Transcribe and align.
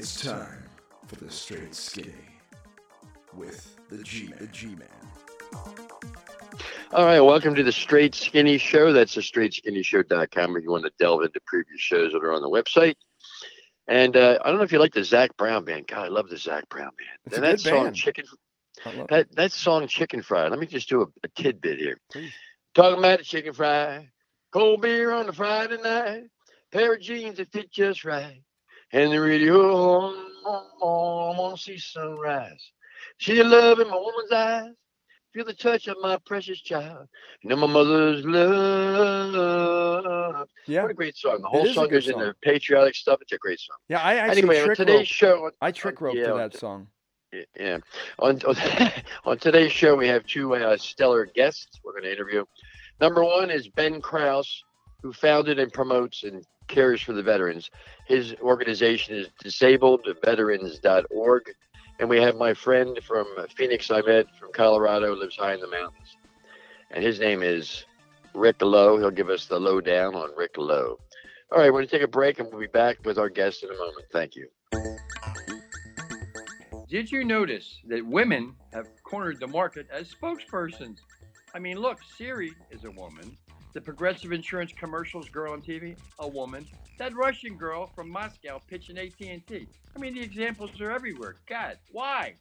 It's 0.00 0.22
time 0.22 0.64
for 1.08 1.16
the 1.16 1.30
straight 1.30 1.74
skinny 1.74 2.14
with 3.34 3.76
the 3.90 4.02
G 4.02 4.28
Man. 4.28 4.38
The 4.40 4.46
G 4.46 4.66
Man. 4.68 4.88
All 6.92 7.04
right, 7.04 7.20
welcome 7.20 7.54
to 7.54 7.62
the 7.62 7.70
Straight 7.70 8.14
Skinny 8.14 8.56
Show. 8.56 8.94
That's 8.94 9.14
the 9.14 9.20
straightskinny.show.com 9.20 10.56
if 10.56 10.62
you 10.62 10.70
want 10.70 10.84
to 10.84 10.92
delve 10.98 11.24
into 11.24 11.38
previous 11.44 11.82
shows 11.82 12.12
that 12.12 12.24
are 12.24 12.32
on 12.32 12.40
the 12.40 12.48
website. 12.48 12.94
And 13.88 14.16
uh, 14.16 14.38
I 14.42 14.48
don't 14.48 14.56
know 14.56 14.64
if 14.64 14.72
you 14.72 14.78
like 14.78 14.94
the 14.94 15.04
Zac 15.04 15.36
Brown 15.36 15.66
band. 15.66 15.88
God, 15.88 16.06
I 16.06 16.08
love 16.08 16.30
the 16.30 16.38
Zac 16.38 16.66
Brown 16.70 16.92
band. 16.96 17.18
It's 17.26 17.36
and 17.36 17.44
a 17.44 17.48
that 17.48 17.56
good 17.56 17.70
song 17.70 17.84
band. 17.84 17.96
Chicken 17.96 18.24
I 18.86 18.92
love 18.94 19.08
that, 19.08 19.36
that 19.36 19.52
song 19.52 19.86
Chicken 19.86 20.22
Fry. 20.22 20.48
Let 20.48 20.58
me 20.58 20.64
just 20.64 20.88
do 20.88 21.02
a, 21.02 21.06
a 21.24 21.28
tidbit 21.36 21.78
here. 21.78 21.98
Please. 22.10 22.32
Talking 22.74 23.00
about 23.00 23.18
the 23.18 23.24
chicken 23.26 23.52
fry, 23.52 24.08
cold 24.50 24.80
beer 24.80 25.12
on 25.12 25.28
a 25.28 25.32
Friday 25.34 25.76
night, 25.76 26.22
pair 26.72 26.94
of 26.94 27.02
jeans 27.02 27.36
that 27.36 27.52
fit 27.52 27.70
just 27.70 28.06
right, 28.06 28.40
and 28.92 29.12
the 29.12 29.20
radio 29.20 29.56
on, 29.56 30.14
on, 30.44 30.64
on, 30.80 31.36
I 31.36 31.38
want 31.38 31.56
to 31.56 31.62
see 31.62 31.78
sunrise. 31.78 32.70
See 33.18 33.34
the 33.36 33.44
love 33.44 33.78
in 33.80 33.88
my 33.88 33.96
woman's 33.96 34.32
eyes, 34.32 34.72
feel 35.32 35.44
the 35.44 35.54
touch 35.54 35.86
of 35.88 35.96
my 36.00 36.16
precious 36.26 36.60
child, 36.60 37.06
know 37.44 37.56
my 37.56 37.66
mother's 37.66 38.24
love. 39.34 40.48
Yeah. 40.66 40.82
What 40.82 40.90
a 40.90 40.94
great 40.94 41.16
song. 41.16 41.40
The 41.42 41.48
whole 41.48 41.66
is 41.66 41.74
song 41.74 41.88
goes 41.88 42.06
song. 42.06 42.20
into 42.20 42.34
patriotic 42.42 42.94
stuff. 42.94 43.18
It's 43.22 43.32
a 43.32 43.38
great 43.38 43.60
song. 43.60 43.76
Yeah, 43.88 44.00
I 44.00 44.14
actually 44.16 44.38
Anyway, 44.42 44.60
on 44.60 44.64
trick 44.66 44.76
today's 44.78 44.98
rope. 44.98 45.06
show, 45.06 45.50
I 45.60 45.70
trick 45.72 46.00
rope 46.00 46.14
yeah, 46.16 46.28
to 46.28 46.34
that 46.34 46.56
song. 46.56 46.88
yeah. 47.58 47.78
On, 48.18 48.40
on, 48.42 48.56
on 49.24 49.38
today's 49.38 49.72
show, 49.72 49.96
we 49.96 50.08
have 50.08 50.24
two 50.26 50.54
uh, 50.54 50.76
stellar 50.76 51.26
guests 51.26 51.80
we're 51.84 51.92
going 51.92 52.04
to 52.04 52.12
interview. 52.12 52.44
Number 53.00 53.22
one 53.24 53.50
is 53.50 53.68
Ben 53.68 54.00
Krause, 54.00 54.62
who 55.02 55.12
founded 55.12 55.58
and 55.58 55.72
promotes 55.72 56.22
and 56.24 56.44
cares 56.70 57.02
for 57.02 57.12
the 57.12 57.22
veterans. 57.22 57.70
His 58.06 58.34
organization 58.40 59.16
is 59.16 59.28
disabledveterans.org. 59.44 61.42
And 61.98 62.08
we 62.08 62.18
have 62.22 62.36
my 62.36 62.54
friend 62.54 62.98
from 63.06 63.26
Phoenix, 63.54 63.90
I 63.90 64.00
met 64.00 64.34
from 64.38 64.52
Colorado, 64.52 65.14
lives 65.14 65.36
high 65.36 65.52
in 65.52 65.60
the 65.60 65.68
mountains. 65.68 66.16
And 66.90 67.04
his 67.04 67.20
name 67.20 67.42
is 67.42 67.84
Rick 68.34 68.62
Lowe. 68.62 68.96
He'll 68.98 69.10
give 69.10 69.28
us 69.28 69.44
the 69.46 69.60
lowdown 69.60 70.14
on 70.14 70.30
Rick 70.36 70.56
Lowe. 70.56 70.98
All 71.52 71.58
right, 71.58 71.66
we're 71.66 71.80
going 71.80 71.88
to 71.88 71.90
take 71.90 72.02
a 72.02 72.08
break 72.08 72.38
and 72.38 72.48
we'll 72.50 72.60
be 72.60 72.68
back 72.68 73.04
with 73.04 73.18
our 73.18 73.28
guest 73.28 73.64
in 73.64 73.70
a 73.70 73.74
moment. 73.74 74.06
Thank 74.12 74.34
you. 74.34 74.48
Did 76.88 77.12
you 77.12 77.22
notice 77.22 77.80
that 77.86 78.04
women 78.04 78.54
have 78.72 78.88
cornered 79.04 79.38
the 79.38 79.46
market 79.46 79.86
as 79.92 80.12
spokespersons? 80.12 80.98
I 81.54 81.58
mean, 81.58 81.78
look, 81.78 81.98
Siri 82.16 82.52
is 82.70 82.84
a 82.84 82.90
woman. 82.90 83.36
The 83.72 83.80
Progressive 83.80 84.32
Insurance 84.32 84.72
commercials 84.72 85.28
girl 85.28 85.52
on 85.52 85.62
TV, 85.62 85.96
a 86.18 86.26
woman. 86.26 86.66
That 86.98 87.14
Russian 87.14 87.56
girl 87.56 87.86
from 87.94 88.10
Moscow 88.10 88.60
pitching 88.68 88.98
AT&T. 88.98 89.66
I 89.94 89.98
mean, 89.98 90.14
the 90.14 90.22
examples 90.22 90.80
are 90.80 90.90
everywhere. 90.90 91.36
God, 91.46 91.78
why? 91.92 92.34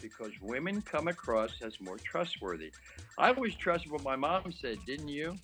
Because 0.00 0.32
women 0.40 0.82
come 0.82 1.08
across 1.08 1.60
as 1.62 1.80
more 1.80 1.96
trustworthy. 1.98 2.72
I 3.18 3.32
always 3.32 3.56
trusted 3.56 3.90
what 3.90 4.04
my 4.04 4.14
mom 4.14 4.52
said, 4.52 4.78
didn't 4.86 5.08
you? 5.08 5.36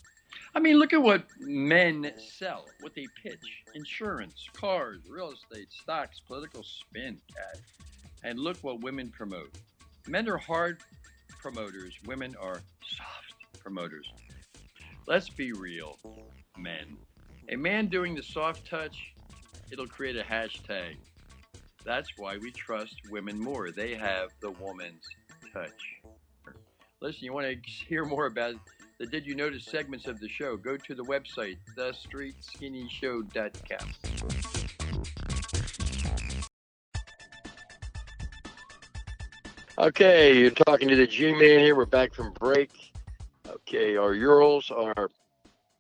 I 0.54 0.60
mean, 0.60 0.78
look 0.78 0.92
at 0.92 1.02
what 1.02 1.24
men 1.40 2.12
sell, 2.18 2.66
what 2.80 2.94
they 2.94 3.06
pitch 3.22 3.64
insurance, 3.74 4.48
cars, 4.52 5.00
real 5.08 5.32
estate, 5.32 5.68
stocks, 5.70 6.20
political 6.20 6.62
spin, 6.62 7.18
God. 7.34 7.62
And 8.22 8.38
look 8.38 8.58
what 8.58 8.82
women 8.82 9.08
promote. 9.08 9.56
Men 10.06 10.28
are 10.28 10.38
hard 10.38 10.78
promoters, 11.40 11.94
women 12.06 12.36
are 12.40 12.62
soft 12.86 13.58
promoters. 13.58 14.12
Let's 15.06 15.28
be 15.28 15.52
real, 15.52 15.98
men. 16.56 16.96
A 17.48 17.56
man 17.56 17.88
doing 17.88 18.14
the 18.14 18.22
soft 18.22 18.64
touch, 18.68 19.12
it'll 19.70 19.88
create 19.88 20.16
a 20.16 20.22
hashtag. 20.22 20.96
That's 21.84 22.16
why 22.16 22.36
we 22.36 22.52
trust 22.52 22.94
women 23.10 23.36
more. 23.38 23.70
They 23.72 23.94
have 23.94 24.30
the 24.40 24.52
woman's 24.52 25.04
touch. 25.52 26.00
Listen, 27.00 27.24
you 27.24 27.32
want 27.32 27.48
to 27.48 27.56
hear 27.68 28.04
more 28.04 28.26
about 28.26 28.54
the 28.98 29.06
Did 29.06 29.26
You 29.26 29.34
Notice 29.34 29.64
segments 29.64 30.06
of 30.06 30.20
the 30.20 30.28
show? 30.28 30.56
Go 30.56 30.76
to 30.76 30.94
the 30.94 31.02
website, 31.02 31.56
thestreetskinnyshow.com. 31.76 33.92
Okay, 39.78 40.38
you're 40.38 40.50
talking 40.50 40.86
to 40.88 40.94
the 40.94 41.08
G 41.08 41.32
Man 41.32 41.58
here. 41.58 41.74
We're 41.74 41.86
back 41.86 42.14
from 42.14 42.32
break. 42.34 42.91
Our 43.74 44.14
URLs 44.14 44.70
are 44.70 45.08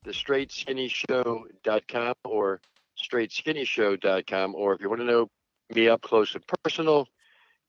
the 0.04 0.12
straightskinnyshow.com 0.12 2.14
or 2.24 2.60
straightskinnyshow.com. 2.98 4.54
Or 4.54 4.74
if 4.74 4.80
you 4.80 4.88
want 4.88 5.02
to 5.02 5.06
know 5.06 5.28
me 5.74 5.88
up 5.88 6.02
close 6.02 6.34
and 6.34 6.44
personal, 6.64 7.08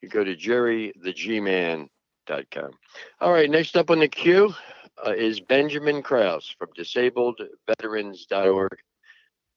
you 0.02 0.10
go 0.10 0.24
to 0.24 0.36
jerrythegman.com. 0.36 2.72
All 3.22 3.32
right, 3.32 3.50
next 3.50 3.76
up 3.76 3.90
on 3.90 3.98
the 4.00 4.08
queue 4.08 4.54
uh, 5.06 5.12
is 5.12 5.40
Benjamin 5.40 6.02
Krause 6.02 6.56
from 6.58 6.70
disabledveterans.org. 6.78 8.78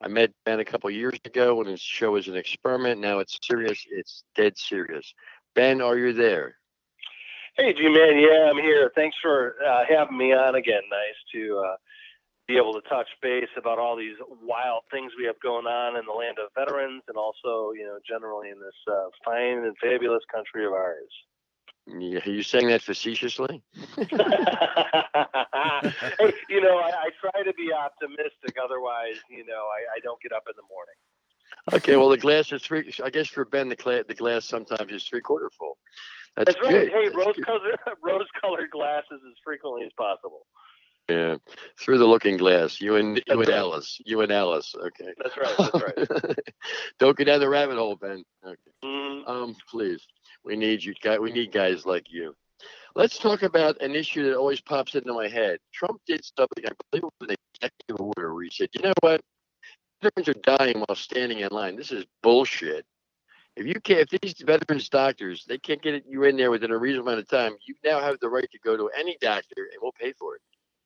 I 0.03 0.09
met 0.09 0.31
Ben 0.45 0.61
a 0.61 0.65
couple 0.65 0.91
years 0.91 1.19
ago 1.25 1.55
when 1.57 1.67
his 1.67 1.81
show 1.81 2.13
was 2.13 2.29
an 2.29 2.37
experiment. 2.37 3.01
Now 3.01 3.21
it's 3.21 3.39
serious, 3.43 3.83
it's 3.91 4.25
dead 4.35 4.59
serious. 4.59 5.15
Ben, 5.55 5.81
are 5.81 5.97
you 5.97 6.13
there? 6.13 6.57
Hey, 7.57 7.73
G 7.73 7.89
Man. 7.89 8.19
Yeah, 8.21 8.51
I'm 8.51 8.59
here. 8.59 8.93
Thanks 8.95 9.17
for 9.23 9.57
uh, 9.67 9.85
having 9.89 10.19
me 10.19 10.35
on 10.35 10.57
again. 10.57 10.83
Nice 10.91 11.17
to 11.33 11.65
uh, 11.67 11.77
be 12.47 12.59
able 12.59 12.75
to 12.75 12.83
touch 12.87 13.09
base 13.23 13.49
about 13.57 13.79
all 13.79 13.97
these 13.97 14.17
wild 14.43 14.83
things 14.91 15.13
we 15.19 15.25
have 15.25 15.41
going 15.41 15.65
on 15.65 15.97
in 15.97 16.05
the 16.05 16.13
land 16.13 16.37
of 16.39 16.51
veterans, 16.55 17.03
and 17.09 17.17
also, 17.17 17.73
you 17.73 17.85
know, 17.85 17.99
generally 18.07 18.51
in 18.51 18.61
this 18.61 18.77
uh, 18.93 19.09
fine 19.25 19.65
and 19.65 19.75
fabulous 19.83 20.23
country 20.31 20.67
of 20.67 20.73
ours. 20.73 21.11
Yeah, 21.87 22.21
are 22.27 22.31
you 22.31 22.43
saying 22.43 22.69
that 22.69 22.83
facetiously? 22.83 23.63
hey, 23.75 23.97
you 26.51 26.61
know, 26.61 26.77
I, 26.77 26.91
I 26.91 27.11
try 27.19 27.43
to 27.43 27.55
be 27.55 27.73
optimistic. 27.73 28.57
Otherwise, 28.63 29.17
you 29.31 29.47
know, 29.47 29.65
I, 29.73 29.97
I 29.97 30.01
don't 30.03 30.21
get 30.21 30.33
up 30.33 30.45
in 30.47 30.55
the 30.57 30.67
morning. 30.69 30.95
Okay, 31.73 31.97
well 31.97 32.11
the 32.11 32.19
glass 32.19 32.53
is 32.53 32.63
three. 32.63 32.93
I 33.03 33.09
guess 33.09 33.29
for 33.29 33.45
Ben, 33.45 33.69
the, 33.69 33.77
cla- 33.77 34.05
the 34.07 34.15
glass 34.15 34.45
sometimes 34.45 34.93
is 34.93 35.05
three 35.05 35.23
quarter 35.23 35.51
full. 35.59 35.79
That's, 36.37 36.55
That's 36.55 36.63
right. 36.63 36.71
good. 36.71 36.89
Hey, 36.91 37.09
rose 37.09 37.37
colored, 37.45 37.79
rose 38.03 38.27
colored 38.41 38.71
glasses 38.71 39.21
as 39.27 39.35
frequently 39.45 39.85
as 39.87 39.93
possible. 39.97 40.47
Yeah, 41.09 41.37
through 41.79 41.99
the 41.99 42.05
looking 42.07 42.37
glass. 42.37 42.81
You 42.81 42.97
and 42.97 43.17
you 43.17 43.23
That's 43.27 43.39
and 43.39 43.49
right. 43.49 43.57
Alice. 43.59 44.01
You 44.05 44.21
and 44.23 44.33
Alice. 44.33 44.75
Okay. 44.75 45.15
That's 45.23 45.37
right. 45.37 45.55
That's 45.57 46.19
right. 46.27 46.39
Don't 46.99 47.17
go 47.17 47.25
down 47.25 47.41
the 47.41 47.49
rabbit 47.49 47.77
hole, 47.77 47.95
Ben. 47.97 48.25
Okay. 48.45 48.57
Mhm. 48.85 49.29
Um, 49.29 49.57
please. 49.71 50.05
We 50.45 50.57
need 50.57 50.83
you. 50.83 50.95
We 51.21 51.33
need 51.33 51.53
guys 51.53 51.87
like 51.87 52.07
you. 52.11 52.35
Let's 52.97 53.19
talk 53.19 53.43
about 53.43 53.81
an 53.83 53.95
issue 53.95 54.25
that 54.25 54.37
always 54.37 54.61
pops 54.61 54.95
into 54.95 55.13
my 55.13 55.29
head. 55.29 55.59
Trump 55.73 56.01
did 56.07 56.25
something, 56.25 56.65
I 56.67 56.73
believe 56.91 57.05
it 57.05 57.13
was 57.21 57.29
an 57.31 57.37
executive 57.55 58.01
order, 58.01 58.35
where 58.35 58.45
he 58.45 58.51
said, 58.51 58.71
"You 58.73 58.83
know 58.83 58.95
what? 59.01 59.21
Veterans 60.03 60.29
are 60.29 60.57
dying 60.57 60.81
while 60.81 60.97
standing 60.97 61.41
in 61.41 61.49
line. 61.51 61.77
This 61.77 61.93
is 61.93 62.05
bullshit. 62.23 62.85
If 63.57 63.67
you 63.67 63.81
can't, 63.81 64.07
if 64.13 64.21
these 64.21 64.35
veterans 64.45 64.89
doctors, 64.91 65.45
they 65.49 65.57
can't 65.57 65.81
get 65.81 66.05
you 66.07 66.25
in 66.25 66.37
there 66.37 66.51
within 66.51 66.71
a 66.71 66.77
reasonable 66.77 67.09
amount 67.09 67.21
of 67.21 67.29
time, 67.29 67.57
you 67.67 67.75
now 67.83 68.01
have 68.01 68.21
the 68.21 68.29
right 68.29 68.49
to 68.53 68.59
go 68.59 68.77
to 68.77 68.91
any 68.97 69.17
doctor 69.21 69.69
and 69.73 69.81
we'll 69.81 69.93
pay 69.93 70.13
for 70.13 70.35
it. 70.37 70.43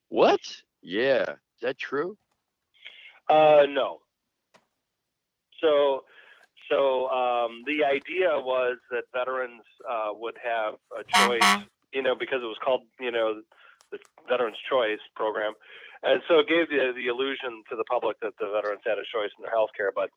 What? 0.08 0.40
Yeah. 0.80 1.22
Is 1.22 1.62
that 1.62 1.78
true? 1.78 2.16
Uh, 3.28 3.66
no. 3.68 3.98
So, 5.60 6.04
so 6.70 7.08
um, 7.08 7.62
the 7.66 7.84
idea 7.84 8.30
was 8.38 8.78
that 8.92 9.02
veterans 9.12 9.62
uh, 9.88 10.10
would 10.12 10.36
have 10.42 10.74
a 10.96 11.02
choice, 11.04 11.66
you 11.92 12.02
know, 12.02 12.14
because 12.14 12.40
it 12.42 12.46
was 12.46 12.58
called, 12.64 12.82
you 13.00 13.10
know, 13.10 13.42
the 13.90 13.98
Veterans 14.28 14.56
Choice 14.70 15.00
Program, 15.16 15.52
and 16.04 16.22
so 16.28 16.38
it 16.38 16.46
gave 16.48 16.68
the 16.70 16.92
the 16.94 17.08
illusion 17.08 17.64
to 17.68 17.76
the 17.76 17.82
public 17.90 18.20
that 18.20 18.34
the 18.38 18.46
veterans 18.46 18.82
had 18.86 18.98
a 18.98 19.06
choice 19.12 19.30
in 19.36 19.42
their 19.42 19.50
health 19.50 19.70
care, 19.76 19.90
but. 19.92 20.10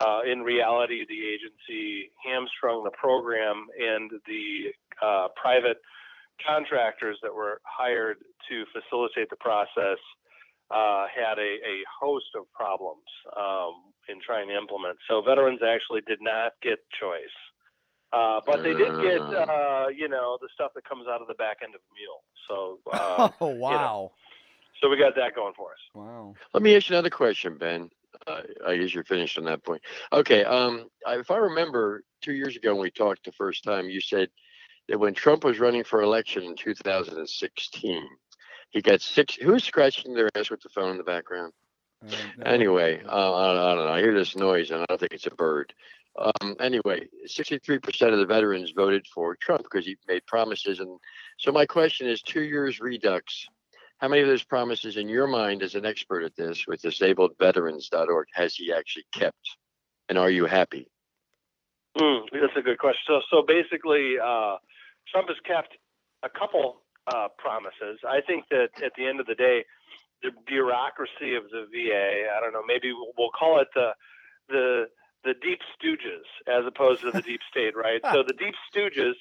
Uh, 0.00 0.20
in 0.30 0.40
reality, 0.42 1.06
the 1.08 1.26
agency 1.26 2.10
hamstrung 2.24 2.84
the 2.84 2.90
program, 2.90 3.66
and 3.78 4.10
the 4.26 4.72
uh, 5.02 5.28
private 5.40 5.78
contractors 6.44 7.18
that 7.22 7.34
were 7.34 7.60
hired 7.64 8.18
to 8.48 8.64
facilitate 8.72 9.30
the 9.30 9.36
process 9.36 9.98
uh, 10.70 11.06
had 11.14 11.38
a, 11.38 11.52
a 11.64 11.84
host 12.00 12.26
of 12.36 12.44
problems 12.52 13.06
um, 13.36 13.92
in 14.08 14.20
trying 14.24 14.48
to 14.48 14.56
implement. 14.56 14.98
So 15.08 15.22
veterans 15.22 15.60
actually 15.66 16.02
did 16.06 16.18
not 16.20 16.52
get 16.62 16.78
choice, 17.00 17.36
uh, 18.12 18.40
but 18.44 18.62
they 18.62 18.74
did 18.74 18.92
get, 19.00 19.20
uh, 19.20 19.86
you 19.96 20.08
know, 20.08 20.38
the 20.40 20.48
stuff 20.54 20.72
that 20.74 20.84
comes 20.84 21.06
out 21.08 21.22
of 21.22 21.28
the 21.28 21.34
back 21.34 21.58
end 21.62 21.74
of 21.74 21.80
a 21.80 21.92
mule. 21.94 22.22
So, 22.48 22.78
uh, 22.92 23.28
oh 23.40 23.54
wow, 23.54 24.12
so 24.82 24.90
we 24.90 24.98
got 24.98 25.14
that 25.16 25.34
going 25.34 25.54
for 25.56 25.70
us. 25.70 25.78
wow. 25.94 26.34
Let 26.52 26.62
me 26.62 26.76
ask 26.76 26.88
you 26.90 26.96
another 26.96 27.10
question, 27.10 27.56
Ben. 27.56 27.90
Uh, 28.26 28.42
I 28.66 28.76
guess 28.76 28.94
you're 28.94 29.04
finished 29.04 29.38
on 29.38 29.44
that 29.44 29.64
point. 29.64 29.82
Okay. 30.12 30.44
Um, 30.44 30.88
if 31.06 31.30
I 31.30 31.36
remember, 31.36 32.02
two 32.22 32.34
years 32.34 32.56
ago 32.56 32.74
when 32.74 32.82
we 32.82 32.90
talked 32.90 33.24
the 33.24 33.32
first 33.32 33.64
time, 33.64 33.88
you 33.88 34.00
said 34.00 34.28
that 34.88 34.98
when 34.98 35.14
Trump 35.14 35.44
was 35.44 35.58
running 35.58 35.84
for 35.84 36.02
election 36.02 36.44
in 36.44 36.56
2016, 36.56 38.08
he 38.70 38.82
got 38.82 39.00
six. 39.00 39.36
Who's 39.36 39.64
scratching 39.64 40.14
their 40.14 40.28
ass 40.36 40.50
with 40.50 40.60
the 40.60 40.68
phone 40.68 40.92
in 40.92 40.98
the 40.98 41.04
background? 41.04 41.52
Uh, 42.02 42.10
no. 42.38 42.44
Anyway, 42.50 43.02
uh, 43.04 43.34
I, 43.34 43.52
don't, 43.54 43.62
I 43.62 43.74
don't 43.74 43.86
know. 43.86 43.92
I 43.92 44.00
hear 44.00 44.14
this 44.14 44.36
noise, 44.36 44.70
and 44.70 44.82
I 44.82 44.86
don't 44.88 45.00
think 45.00 45.12
it's 45.12 45.26
a 45.26 45.30
bird. 45.30 45.72
Um, 46.18 46.56
anyway, 46.60 47.06
63% 47.28 48.12
of 48.12 48.18
the 48.18 48.26
veterans 48.26 48.72
voted 48.74 49.06
for 49.12 49.36
Trump 49.36 49.62
because 49.64 49.84
he 49.84 49.96
made 50.08 50.24
promises. 50.26 50.80
And 50.80 50.98
so 51.38 51.52
my 51.52 51.66
question 51.66 52.08
is 52.08 52.22
two 52.22 52.42
years 52.42 52.80
redux. 52.80 53.46
How 53.98 54.08
many 54.08 54.22
of 54.22 54.28
those 54.28 54.44
promises 54.44 54.96
in 54.96 55.08
your 55.08 55.26
mind 55.26 55.62
as 55.62 55.74
an 55.74 55.86
expert 55.86 56.22
at 56.22 56.36
this 56.36 56.66
with 56.66 56.82
disabledveterans.org 56.82 58.26
has 58.34 58.54
he 58.54 58.72
actually 58.72 59.06
kept? 59.12 59.56
And 60.08 60.18
are 60.18 60.30
you 60.30 60.44
happy? 60.44 60.88
Mm, 61.98 62.26
that's 62.32 62.56
a 62.56 62.62
good 62.62 62.78
question. 62.78 63.02
So, 63.06 63.20
so 63.30 63.42
basically, 63.46 64.16
uh, 64.22 64.56
Trump 65.10 65.28
has 65.28 65.38
kept 65.46 65.76
a 66.22 66.28
couple 66.28 66.82
uh, 67.06 67.28
promises. 67.38 67.98
I 68.06 68.20
think 68.20 68.44
that 68.50 68.68
at 68.84 68.92
the 68.98 69.06
end 69.06 69.20
of 69.20 69.26
the 69.26 69.34
day, 69.34 69.64
the 70.22 70.30
bureaucracy 70.46 71.34
of 71.34 71.44
the 71.50 71.66
VA, 71.72 72.28
I 72.36 72.40
don't 72.40 72.52
know, 72.52 72.62
maybe 72.66 72.92
we'll 72.92 73.30
call 73.30 73.60
it 73.60 73.68
the 73.74 73.90
the 74.48 74.86
the 75.24 75.34
deep 75.42 75.58
stooges 75.74 76.24
as 76.46 76.64
opposed 76.66 77.00
to 77.02 77.10
the 77.10 77.22
deep 77.22 77.40
state, 77.50 77.74
right? 77.76 78.00
so 78.12 78.22
the 78.26 78.34
deep 78.34 78.54
stooges 78.70 79.14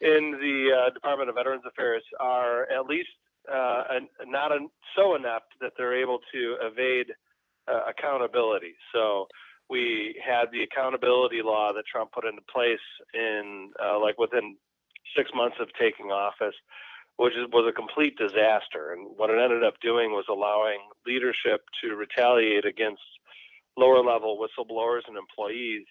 in 0.00 0.32
the 0.32 0.70
uh, 0.72 0.90
Department 0.90 1.28
of 1.28 1.36
Veterans 1.36 1.62
Affairs 1.66 2.02
are 2.18 2.64
at 2.70 2.86
least 2.86 3.08
uh, 3.52 3.84
not 4.26 4.52
so 4.96 5.14
inept 5.14 5.54
that 5.60 5.72
they're 5.76 6.00
able 6.00 6.20
to 6.32 6.56
evade 6.60 7.12
uh, 7.70 7.80
accountability. 7.88 8.74
So 8.92 9.26
we 9.70 10.20
had 10.24 10.46
the 10.52 10.62
accountability 10.62 11.40
law 11.42 11.72
that 11.72 11.84
Trump 11.90 12.12
put 12.12 12.24
into 12.24 12.42
place 12.52 12.84
in 13.14 13.70
uh, 13.82 13.98
like 14.00 14.18
within 14.18 14.56
six 15.16 15.30
months 15.34 15.56
of 15.60 15.68
taking 15.78 16.06
office, 16.06 16.54
which 17.16 17.34
is, 17.34 17.46
was 17.52 17.66
a 17.68 17.72
complete 17.72 18.16
disaster. 18.18 18.92
And 18.92 19.08
what 19.16 19.30
it 19.30 19.40
ended 19.40 19.64
up 19.64 19.74
doing 19.80 20.10
was 20.10 20.26
allowing 20.28 20.80
leadership 21.06 21.62
to 21.82 21.94
retaliate 21.94 22.64
against 22.64 23.02
lower 23.76 24.02
level 24.04 24.38
whistleblowers 24.38 25.02
and 25.08 25.16
employees, 25.16 25.84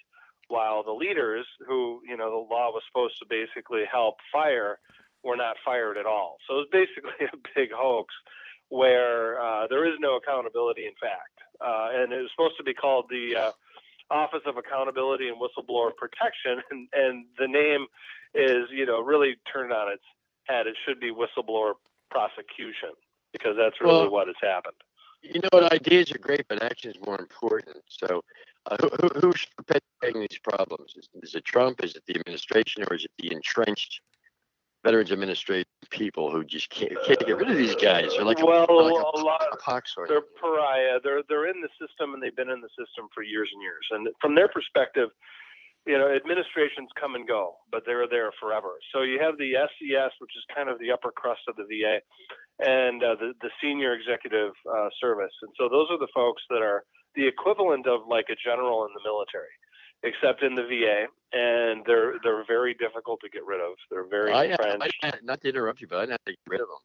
while 0.47 0.83
the 0.83 0.91
leaders, 0.91 1.45
who 1.67 2.01
you 2.07 2.17
know 2.17 2.29
the 2.29 2.53
law 2.53 2.71
was 2.71 2.83
supposed 2.87 3.17
to 3.19 3.25
basically 3.29 3.83
help 3.91 4.15
fire, 4.31 4.79
were 5.23 5.37
not 5.37 5.55
fired 5.63 5.97
at 5.97 6.05
all. 6.05 6.37
So 6.47 6.55
it 6.55 6.57
was 6.57 6.67
basically 6.71 7.25
a 7.33 7.37
big 7.55 7.69
hoax 7.71 8.13
where 8.69 9.41
uh, 9.41 9.67
there 9.67 9.85
is 9.85 9.95
no 9.99 10.15
accountability, 10.15 10.85
in 10.85 10.93
fact. 10.99 11.39
Uh, 11.61 11.89
and 11.93 12.11
it 12.11 12.21
was 12.21 12.29
supposed 12.35 12.57
to 12.57 12.63
be 12.63 12.73
called 12.73 13.05
the 13.09 13.35
uh, 13.35 13.51
Office 14.09 14.41
of 14.45 14.57
Accountability 14.57 15.27
and 15.27 15.37
Whistleblower 15.37 15.95
Protection, 15.95 16.61
and, 16.71 16.87
and 16.93 17.25
the 17.37 17.47
name 17.47 17.87
is, 18.33 18.67
you 18.71 18.85
know, 18.85 19.01
really 19.01 19.35
turned 19.51 19.71
on 19.71 19.91
its 19.91 20.03
head. 20.45 20.67
It 20.67 20.75
should 20.85 20.99
be 20.99 21.11
whistleblower 21.11 21.73
prosecution 22.09 22.89
because 23.31 23.55
that's 23.57 23.79
really 23.81 23.93
well, 23.93 24.11
what 24.11 24.27
has 24.27 24.35
happened. 24.41 24.75
You 25.21 25.39
know 25.41 25.49
what? 25.51 25.71
Ideas 25.71 26.11
are 26.11 26.17
great, 26.17 26.45
but 26.49 26.61
action 26.61 26.91
is 26.91 26.97
more 27.05 27.19
important. 27.19 27.77
So, 27.87 28.23
uh, 28.65 28.77
who, 28.79 29.19
who's 29.19 29.47
perpetuating 29.57 30.21
these 30.21 30.39
problems? 30.43 30.95
Is, 30.97 31.09
is 31.21 31.35
it 31.35 31.45
Trump? 31.45 31.83
Is 31.83 31.95
it 31.95 32.03
the 32.07 32.15
administration, 32.15 32.83
or 32.89 32.95
is 32.95 33.05
it 33.05 33.11
the 33.17 33.31
entrenched 33.31 34.01
Veterans 34.83 35.11
Administration 35.11 35.65
people 35.89 36.31
who 36.31 36.43
just 36.43 36.69
can't, 36.69 36.91
can't 37.05 37.19
get 37.19 37.37
rid 37.37 37.49
of 37.49 37.57
these 37.57 37.75
guys. 37.75 38.11
They're 38.15 38.25
like 38.25 38.43
well, 38.43 38.65
a, 38.67 38.73
like 38.73 38.93
a, 38.93 39.19
a 39.19 39.21
lot. 39.21 39.45
A 39.53 39.57
pox 39.57 39.95
they're 40.07 40.25
pariah. 40.41 40.99
They're 41.03 41.21
they're 41.29 41.47
in 41.47 41.61
the 41.61 41.69
system 41.79 42.13
and 42.13 42.21
they've 42.21 42.35
been 42.35 42.49
in 42.49 42.59
the 42.59 42.73
system 42.77 43.07
for 43.13 43.23
years 43.23 43.49
and 43.53 43.61
years. 43.61 43.85
And 43.91 44.07
from 44.19 44.35
their 44.35 44.47
perspective, 44.47 45.09
you 45.85 45.97
know, 45.97 46.09
administrations 46.11 46.89
come 46.99 47.15
and 47.15 47.27
go, 47.27 47.55
but 47.71 47.83
they're 47.85 48.07
there 48.07 48.31
forever. 48.39 48.79
So 48.93 49.03
you 49.03 49.19
have 49.19 49.37
the 49.37 49.53
SES, 49.55 50.11
which 50.19 50.31
is 50.35 50.43
kind 50.55 50.69
of 50.69 50.79
the 50.79 50.91
upper 50.91 51.11
crust 51.11 51.41
of 51.47 51.55
the 51.55 51.67
VA, 51.67 51.99
and 52.59 53.03
uh, 53.03 53.15
the 53.15 53.33
the 53.41 53.51
senior 53.61 53.93
executive 53.93 54.51
uh, 54.67 54.89
service. 54.99 55.33
And 55.41 55.51
so 55.59 55.69
those 55.69 55.87
are 55.91 55.99
the 55.99 56.11
folks 56.13 56.41
that 56.49 56.61
are 56.61 56.83
the 57.15 57.27
equivalent 57.27 57.87
of 57.87 58.07
like 58.07 58.27
a 58.31 58.37
general 58.43 58.85
in 58.85 58.91
the 58.95 59.03
military, 59.05 59.53
except 60.03 60.43
in 60.43 60.55
the 60.55 60.63
VA, 60.63 61.05
and 61.31 61.83
they're 61.85 62.15
they're 62.23 62.45
very 62.45 62.73
difficult 62.73 63.19
to 63.21 63.29
get 63.29 63.45
rid 63.45 63.61
of. 63.61 63.73
They're 63.89 64.07
very 64.07 64.31
I. 64.31 64.55
I, 64.59 64.89
I, 65.03 65.11
not 65.23 65.41
to 65.41 65.49
interrupt 65.49 65.81
you, 65.81 65.87
but 65.87 65.97
I 65.97 66.05
know 66.05 66.11
how 66.11 66.17
to 66.27 66.31
get 66.31 66.39
rid 66.47 66.61
of 66.61 66.67
them. 66.67 66.77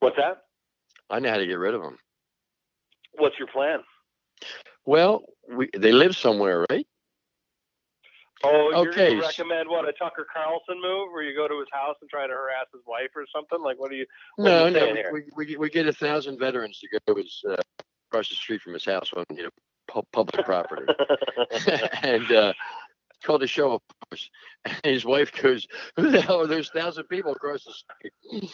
What's 0.00 0.16
that? 0.16 0.42
I 1.10 1.20
know 1.20 1.30
how 1.30 1.38
to 1.38 1.46
get 1.46 1.58
rid 1.58 1.74
of 1.74 1.82
them. 1.82 1.98
What's 3.18 3.38
your 3.38 3.48
plan? 3.48 3.80
Well, 4.84 5.24
we, 5.50 5.70
they 5.76 5.92
live 5.92 6.16
somewhere, 6.16 6.66
right? 6.70 6.86
Oh, 8.44 8.70
you're 8.70 8.90
okay. 8.90 9.14
to 9.14 9.20
recommend 9.20 9.68
what 9.68 9.88
a 9.88 9.92
Tucker 9.92 10.26
Carlson 10.30 10.80
move, 10.80 11.10
where 11.10 11.22
you 11.22 11.34
go 11.34 11.48
to 11.48 11.58
his 11.58 11.68
house 11.72 11.96
and 12.02 12.10
try 12.10 12.26
to 12.26 12.32
harass 12.32 12.66
his 12.72 12.82
wife 12.86 13.08
or 13.16 13.24
something? 13.34 13.62
Like, 13.62 13.80
what 13.80 13.90
are 13.90 13.94
you? 13.94 14.06
What 14.36 14.44
no, 14.44 14.66
you 14.66 14.72
no. 14.72 15.02
We, 15.12 15.22
we, 15.34 15.56
we 15.56 15.70
get 15.70 15.86
a 15.86 15.92
thousand 15.92 16.38
veterans 16.38 16.78
to 16.80 16.88
go 16.88 17.14
to 17.14 17.20
his 17.20 17.42
uh, 17.48 17.56
across 18.10 18.28
the 18.28 18.34
street 18.34 18.60
from 18.60 18.74
his 18.74 18.84
house 18.84 19.10
on 19.16 19.24
you 19.34 19.44
know 19.44 19.50
public 20.12 20.44
property, 20.44 20.84
and 22.02 22.30
uh, 22.32 22.52
called 23.24 23.42
a 23.42 23.46
show 23.46 23.72
of 23.72 23.82
force. 24.08 24.30
And 24.64 24.76
his 24.94 25.04
wife 25.04 25.32
goes, 25.32 25.66
"Who 25.96 26.10
the 26.10 26.20
hell 26.20 26.40
are 26.40 26.46
those 26.46 26.68
thousand 26.70 27.04
people 27.04 27.32
across 27.32 27.64
the 27.64 27.72
street?" 27.72 28.50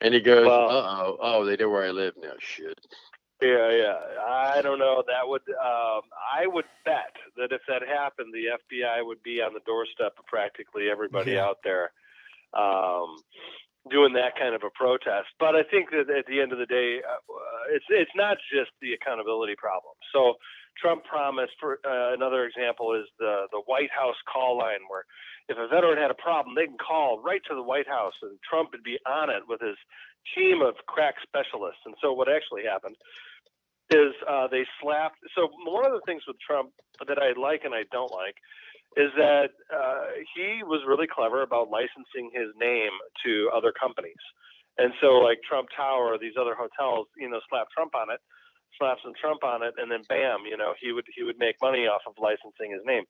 And 0.00 0.14
he 0.14 0.20
goes, 0.20 0.46
well, 0.46 0.68
"Uh 0.68 1.02
oh, 1.02 1.18
oh, 1.20 1.44
they 1.44 1.56
know 1.56 1.68
where 1.68 1.84
I 1.84 1.90
live 1.90 2.14
now. 2.20 2.32
Shit." 2.38 2.78
Yeah, 3.42 3.70
yeah. 3.72 3.98
I 4.26 4.62
don't 4.62 4.78
know. 4.78 5.02
That 5.06 5.26
would 5.28 5.42
um, 5.50 6.02
I 6.32 6.46
would 6.46 6.66
bet 6.84 7.12
that 7.36 7.52
if 7.52 7.60
that 7.68 7.82
happened, 7.82 8.32
the 8.32 8.56
FBI 8.56 9.04
would 9.04 9.22
be 9.22 9.40
on 9.42 9.52
the 9.52 9.60
doorstep 9.66 10.14
of 10.18 10.26
practically 10.26 10.88
everybody 10.90 11.32
yeah. 11.32 11.44
out 11.44 11.58
there 11.64 11.90
um, 12.54 13.16
doing 13.90 14.12
that 14.14 14.38
kind 14.38 14.54
of 14.54 14.62
a 14.62 14.70
protest. 14.74 15.28
But 15.38 15.56
I 15.56 15.62
think 15.64 15.90
that 15.90 16.08
at 16.08 16.26
the 16.26 16.40
end 16.40 16.52
of 16.52 16.58
the 16.58 16.66
day, 16.66 17.00
uh, 17.02 17.74
it's 17.74 17.84
it's 17.90 18.14
not 18.14 18.38
just 18.52 18.70
the 18.80 18.94
accountability 18.94 19.56
problem. 19.58 19.94
So 20.12 20.34
Trump 20.80 21.04
promised 21.04 21.52
for 21.60 21.78
uh, 21.84 22.14
another 22.14 22.44
example 22.44 22.94
is 22.94 23.06
the 23.18 23.46
the 23.52 23.62
White 23.66 23.90
House 23.90 24.16
call 24.30 24.58
line 24.58 24.84
where 24.88 25.04
if 25.48 25.58
a 25.58 25.68
veteran 25.68 25.98
had 25.98 26.10
a 26.10 26.14
problem, 26.14 26.54
they 26.54 26.66
can 26.66 26.78
call 26.78 27.20
right 27.20 27.42
to 27.48 27.54
the 27.54 27.62
White 27.62 27.88
House 27.88 28.14
and 28.22 28.38
Trump 28.48 28.70
would 28.72 28.82
be 28.82 28.98
on 29.06 29.30
it 29.30 29.42
with 29.48 29.60
his 29.60 29.76
team 30.34 30.62
of 30.62 30.74
crack 30.86 31.16
specialists. 31.22 31.84
And 31.84 31.94
so 32.00 32.12
what 32.12 32.28
actually 32.28 32.64
happened 32.64 32.96
is 33.90 34.16
uh, 34.28 34.48
they 34.48 34.64
slapped. 34.80 35.18
So 35.36 35.50
one 35.66 35.84
of 35.84 35.92
the 35.92 36.00
things 36.06 36.22
with 36.26 36.36
Trump 36.40 36.70
that 37.06 37.18
I 37.18 37.38
like 37.38 37.64
and 37.64 37.74
I 37.74 37.84
don't 37.92 38.12
like 38.12 38.36
is 38.96 39.10
that 39.18 39.50
uh, 39.74 40.06
he 40.34 40.62
was 40.62 40.80
really 40.86 41.06
clever 41.06 41.42
about 41.42 41.68
licensing 41.68 42.30
his 42.32 42.48
name 42.56 42.92
to 43.26 43.50
other 43.54 43.72
companies. 43.72 44.22
And 44.78 44.92
so, 45.00 45.18
like 45.18 45.38
Trump 45.46 45.68
Tower, 45.76 46.16
these 46.18 46.34
other 46.40 46.54
hotels, 46.54 47.06
you 47.16 47.28
know, 47.28 47.40
slapped 47.48 47.70
Trump 47.72 47.94
on 47.94 48.10
it, 48.10 48.20
slap 48.78 48.98
some 49.02 49.12
Trump 49.18 49.44
on 49.44 49.62
it, 49.62 49.74
and 49.78 49.90
then 49.90 50.02
bam, 50.08 50.44
you 50.48 50.56
know, 50.56 50.74
he 50.80 50.92
would 50.92 51.06
he 51.14 51.22
would 51.22 51.38
make 51.38 51.56
money 51.62 51.86
off 51.86 52.02
of 52.06 52.14
licensing 52.18 52.72
his 52.72 52.82
name. 52.84 53.04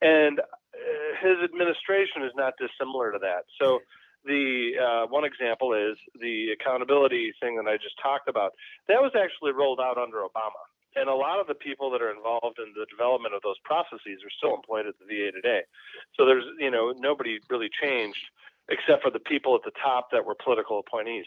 And 0.00 0.40
uh, 0.40 0.44
his 1.20 1.38
administration 1.44 2.22
is 2.22 2.32
not 2.34 2.54
dissimilar 2.56 3.12
to 3.12 3.18
that. 3.20 3.44
So 3.60 3.80
the 4.24 4.76
uh, 4.76 5.06
one 5.08 5.24
example 5.24 5.72
is 5.72 5.96
the 6.20 6.52
accountability 6.52 7.32
thing 7.40 7.56
that 7.56 7.66
I 7.66 7.76
just 7.76 7.96
talked 8.02 8.28
about. 8.28 8.52
That 8.88 9.00
was 9.00 9.12
actually 9.16 9.52
rolled 9.52 9.80
out 9.80 9.98
under 9.98 10.18
Obama. 10.18 10.60
And 10.96 11.08
a 11.08 11.14
lot 11.14 11.38
of 11.38 11.46
the 11.46 11.54
people 11.54 11.90
that 11.92 12.02
are 12.02 12.10
involved 12.10 12.58
in 12.58 12.74
the 12.74 12.84
development 12.90 13.34
of 13.34 13.42
those 13.42 13.58
processes 13.62 14.26
are 14.26 14.34
still 14.36 14.54
employed 14.54 14.86
at 14.90 14.98
the 14.98 15.06
VA 15.06 15.30
today. 15.30 15.62
So 16.18 16.26
there's, 16.26 16.44
you 16.58 16.70
know, 16.70 16.92
nobody 16.98 17.38
really 17.48 17.70
changed 17.80 18.18
except 18.68 19.02
for 19.02 19.10
the 19.10 19.20
people 19.20 19.54
at 19.54 19.62
the 19.62 19.74
top 19.82 20.10
that 20.10 20.24
were 20.24 20.34
political 20.34 20.78
appointees. 20.78 21.26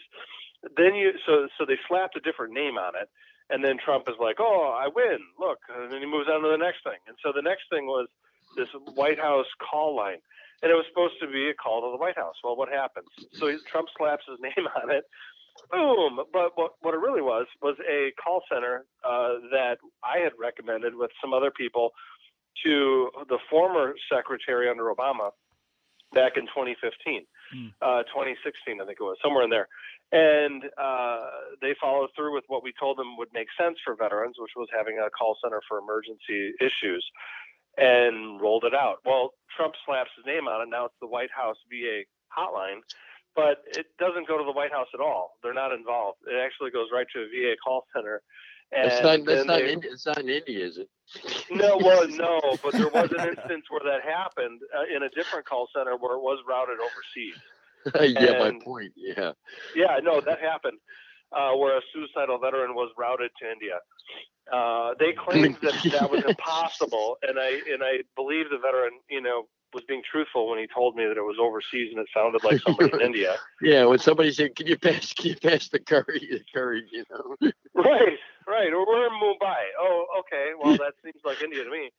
Then 0.76 0.94
you, 0.94 1.12
so 1.26 1.48
so 1.58 1.64
they 1.66 1.76
slapped 1.88 2.16
a 2.16 2.20
different 2.20 2.54
name 2.54 2.78
on 2.78 2.92
it, 2.96 3.08
and 3.54 3.64
then 3.64 3.78
Trump 3.78 4.08
is 4.08 4.16
like, 4.18 4.36
"Oh, 4.40 4.74
I 4.74 4.88
win! 4.88 5.18
Look!" 5.38 5.58
And 5.70 5.92
then 5.92 6.00
he 6.00 6.06
moves 6.06 6.28
on 6.28 6.42
to 6.42 6.48
the 6.48 6.58
next 6.58 6.82
thing. 6.82 6.98
And 7.06 7.16
so 7.22 7.32
the 7.32 7.42
next 7.42 7.70
thing 7.70 7.86
was 7.86 8.08
this 8.56 8.68
White 8.94 9.18
House 9.18 9.46
call 9.62 9.94
line 9.96 10.18
and 10.64 10.72
it 10.72 10.74
was 10.74 10.86
supposed 10.88 11.20
to 11.20 11.26
be 11.26 11.50
a 11.50 11.54
call 11.54 11.82
to 11.82 11.90
the 11.92 12.00
White 12.00 12.16
House. 12.16 12.36
Well, 12.42 12.56
what 12.56 12.70
happens? 12.70 13.06
So 13.34 13.52
Trump 13.70 13.88
slaps 13.98 14.24
his 14.26 14.40
name 14.40 14.66
on 14.82 14.90
it. 14.90 15.04
Boom! 15.70 16.20
But 16.32 16.56
what 16.56 16.72
what 16.80 16.94
it 16.94 16.98
really 16.98 17.22
was 17.22 17.46
was 17.62 17.76
a 17.88 18.10
call 18.22 18.42
center 18.50 18.86
uh, 19.04 19.38
that 19.52 19.76
I 20.02 20.18
had 20.18 20.32
recommended 20.38 20.94
with 20.96 21.10
some 21.20 21.32
other 21.32 21.50
people 21.50 21.90
to 22.64 23.10
the 23.28 23.38
former 23.50 23.94
secretary 24.10 24.68
under 24.68 24.84
Obama 24.84 25.30
back 26.12 26.36
in 26.36 26.46
2015, 26.46 27.26
mm. 27.54 27.72
uh, 27.80 28.02
2016, 28.10 28.80
I 28.80 28.84
think 28.84 28.98
it 29.00 29.02
was 29.02 29.16
somewhere 29.22 29.44
in 29.44 29.50
there. 29.50 29.68
And 30.12 30.64
uh, 30.78 31.56
they 31.60 31.74
followed 31.80 32.10
through 32.14 32.34
with 32.34 32.44
what 32.48 32.62
we 32.62 32.72
told 32.78 32.98
them 32.98 33.16
would 33.16 33.32
make 33.32 33.48
sense 33.58 33.76
for 33.84 33.96
veterans, 33.96 34.36
which 34.38 34.52
was 34.56 34.68
having 34.76 34.98
a 34.98 35.10
call 35.10 35.36
center 35.42 35.60
for 35.68 35.78
emergency 35.78 36.52
issues 36.60 37.04
and 37.76 38.40
rolled 38.40 38.64
it 38.64 38.74
out. 38.74 38.98
Well, 39.04 39.34
Trump 39.56 39.74
slaps 39.86 40.10
his 40.16 40.26
name 40.26 40.46
on 40.46 40.62
it. 40.62 40.70
Now 40.70 40.86
it's 40.86 40.94
the 41.00 41.08
White 41.08 41.30
House 41.34 41.56
VA 41.70 42.02
hotline, 42.30 42.80
but 43.34 43.62
it 43.66 43.86
doesn't 43.98 44.28
go 44.28 44.38
to 44.38 44.44
the 44.44 44.52
White 44.52 44.72
House 44.72 44.88
at 44.94 45.00
all. 45.00 45.34
They're 45.42 45.54
not 45.54 45.72
involved. 45.72 46.18
It 46.26 46.38
actually 46.38 46.70
goes 46.70 46.88
right 46.92 47.06
to 47.14 47.20
a 47.22 47.26
VA 47.26 47.54
call 47.64 47.86
center. 47.94 48.22
And 48.76 48.90
it's 48.90 49.02
not. 49.02 49.24
That's 49.24 49.46
not. 49.46 49.58
They, 49.60 49.72
in, 49.72 49.82
it's 49.84 50.06
not 50.06 50.18
in 50.18 50.28
India, 50.28 50.66
is 50.66 50.78
it? 50.78 50.88
No, 51.50 51.76
well, 51.76 52.08
no. 52.08 52.40
But 52.62 52.72
there 52.72 52.88
was 52.88 53.10
an 53.12 53.28
instance 53.28 53.66
where 53.70 53.80
that 53.84 54.02
happened 54.02 54.60
uh, 54.76 54.96
in 54.96 55.02
a 55.04 55.10
different 55.10 55.46
call 55.46 55.68
center 55.76 55.96
where 55.96 56.16
it 56.16 56.20
was 56.20 56.38
routed 56.48 56.78
overseas. 56.80 57.38
yeah, 58.20 58.46
and, 58.46 58.58
my 58.58 58.64
point. 58.64 58.92
Yeah. 58.96 59.32
Yeah, 59.76 60.00
no, 60.02 60.20
that 60.20 60.40
happened. 60.40 60.78
uh, 61.34 61.52
where 61.52 61.76
a 61.76 61.80
suicidal 61.92 62.38
veteran 62.38 62.74
was 62.74 62.90
routed 62.96 63.30
to 63.40 63.50
India. 63.50 63.78
Uh, 64.52 64.94
they 64.98 65.12
claimed 65.12 65.56
that 65.62 65.74
that 65.92 66.10
was 66.10 66.22
impossible, 66.28 67.16
and 67.22 67.38
I 67.38 67.60
and 67.72 67.82
I 67.82 68.02
believe 68.14 68.46
the 68.50 68.58
veteran, 68.58 68.92
you 69.08 69.20
know, 69.20 69.44
was 69.74 69.84
being 69.88 70.02
truthful 70.10 70.48
when 70.48 70.58
he 70.58 70.66
told 70.72 70.96
me 70.96 71.04
that 71.04 71.16
it 71.16 71.22
was 71.22 71.36
overseas 71.40 71.90
and 71.90 72.00
it 72.00 72.08
sounded 72.14 72.44
like 72.44 72.60
somebody 72.60 72.92
in 72.92 73.00
India. 73.12 73.36
Yeah, 73.60 73.84
when 73.86 73.98
somebody 73.98 74.32
said, 74.32 74.54
"Can 74.56 74.66
you 74.66 74.78
pass? 74.78 75.12
Can 75.12 75.30
you 75.30 75.36
pass 75.36 75.68
the 75.68 75.80
curry? 75.80 76.28
The 76.30 76.40
curry, 76.54 76.84
you 76.90 77.04
know." 77.10 77.36
Right, 77.74 78.18
right. 78.46 78.72
Or 78.72 78.86
we're 78.86 79.06
in 79.06 79.12
Mumbai. 79.12 79.62
Oh, 79.80 80.06
okay. 80.20 80.52
Well, 80.58 80.76
that 80.76 80.94
seems 81.02 81.20
like 81.24 81.42
India 81.42 81.64
to 81.64 81.70
me. 81.70 81.90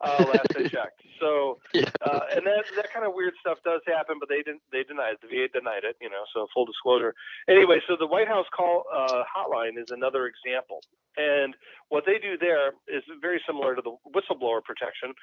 Uh, 0.00 0.24
last 0.30 0.54
I 0.54 0.62
checked. 0.68 1.02
So, 1.18 1.58
uh, 1.74 2.20
and 2.30 2.46
that 2.46 2.64
that 2.76 2.92
kind 2.92 3.04
of 3.04 3.14
weird 3.14 3.34
stuff 3.40 3.58
does 3.64 3.80
happen, 3.86 4.16
but 4.20 4.28
they 4.28 4.42
didn't. 4.46 4.62
They 4.70 4.84
denied 4.84 5.18
it. 5.18 5.20
The 5.22 5.28
VA 5.28 5.48
denied 5.50 5.82
it. 5.82 5.96
You 6.00 6.10
know. 6.10 6.22
So 6.32 6.46
full 6.54 6.66
disclosure. 6.66 7.14
Anyway, 7.48 7.82
so 7.88 7.96
the 7.98 8.06
White 8.06 8.28
House 8.28 8.46
call 8.54 8.84
uh, 8.94 9.26
hotline 9.26 9.74
is 9.74 9.90
another 9.90 10.30
example, 10.30 10.80
and 11.16 11.54
what 11.88 12.04
they 12.06 12.18
do 12.18 12.38
there 12.38 12.78
is 12.86 13.02
very 13.20 13.42
similar 13.46 13.74
to 13.74 13.82
the 13.82 13.94
whistleblower 14.14 14.62
protection. 14.62 15.14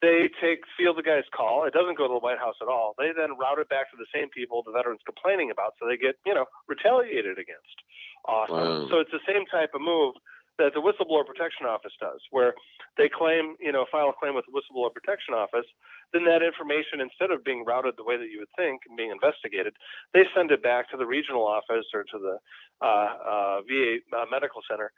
They 0.00 0.30
take 0.40 0.64
field 0.76 0.98
the 0.98 1.06
guy's 1.06 1.28
call. 1.30 1.64
It 1.64 1.74
doesn't 1.74 1.96
go 1.96 2.08
to 2.08 2.14
the 2.14 2.24
White 2.24 2.38
House 2.38 2.56
at 2.60 2.66
all. 2.66 2.94
They 2.98 3.12
then 3.14 3.38
route 3.38 3.60
it 3.60 3.68
back 3.68 3.92
to 3.92 3.96
the 4.00 4.08
same 4.10 4.30
people 4.30 4.64
the 4.64 4.72
veteran's 4.72 5.04
complaining 5.04 5.52
about, 5.52 5.74
so 5.78 5.86
they 5.86 5.96
get 6.00 6.16
you 6.24 6.34
know 6.34 6.46
retaliated 6.68 7.36
against. 7.36 7.76
Awesome. 8.24 8.56
Wow. 8.56 8.88
So 8.88 8.94
it's 9.04 9.12
the 9.12 9.24
same 9.28 9.44
type 9.52 9.76
of 9.76 9.82
move 9.82 10.14
that 10.58 10.74
the 10.74 10.80
whistleblower 10.80 11.24
protection 11.24 11.66
office 11.66 11.92
does, 12.00 12.20
where 12.30 12.54
they 12.96 13.08
claim, 13.08 13.56
you 13.60 13.72
know, 13.72 13.86
file 13.90 14.10
a 14.10 14.12
claim 14.12 14.34
with 14.34 14.44
the 14.46 14.52
whistleblower 14.52 14.92
protection 14.92 15.34
office, 15.34 15.66
then 16.12 16.24
that 16.24 16.42
information, 16.42 17.00
instead 17.00 17.30
of 17.30 17.44
being 17.44 17.64
routed 17.64 17.94
the 17.96 18.04
way 18.04 18.16
that 18.16 18.28
you 18.28 18.38
would 18.38 18.52
think 18.56 18.82
and 18.86 18.96
being 18.96 19.10
investigated, 19.10 19.72
they 20.12 20.24
send 20.36 20.50
it 20.50 20.62
back 20.62 20.90
to 20.90 20.96
the 20.96 21.06
regional 21.06 21.46
office 21.46 21.86
or 21.94 22.04
to 22.04 22.18
the 22.18 22.36
uh, 22.84 23.08
uh, 23.24 23.56
VA 23.64 23.98
uh, 24.12 24.24
medical 24.30 24.60
center 24.68 24.92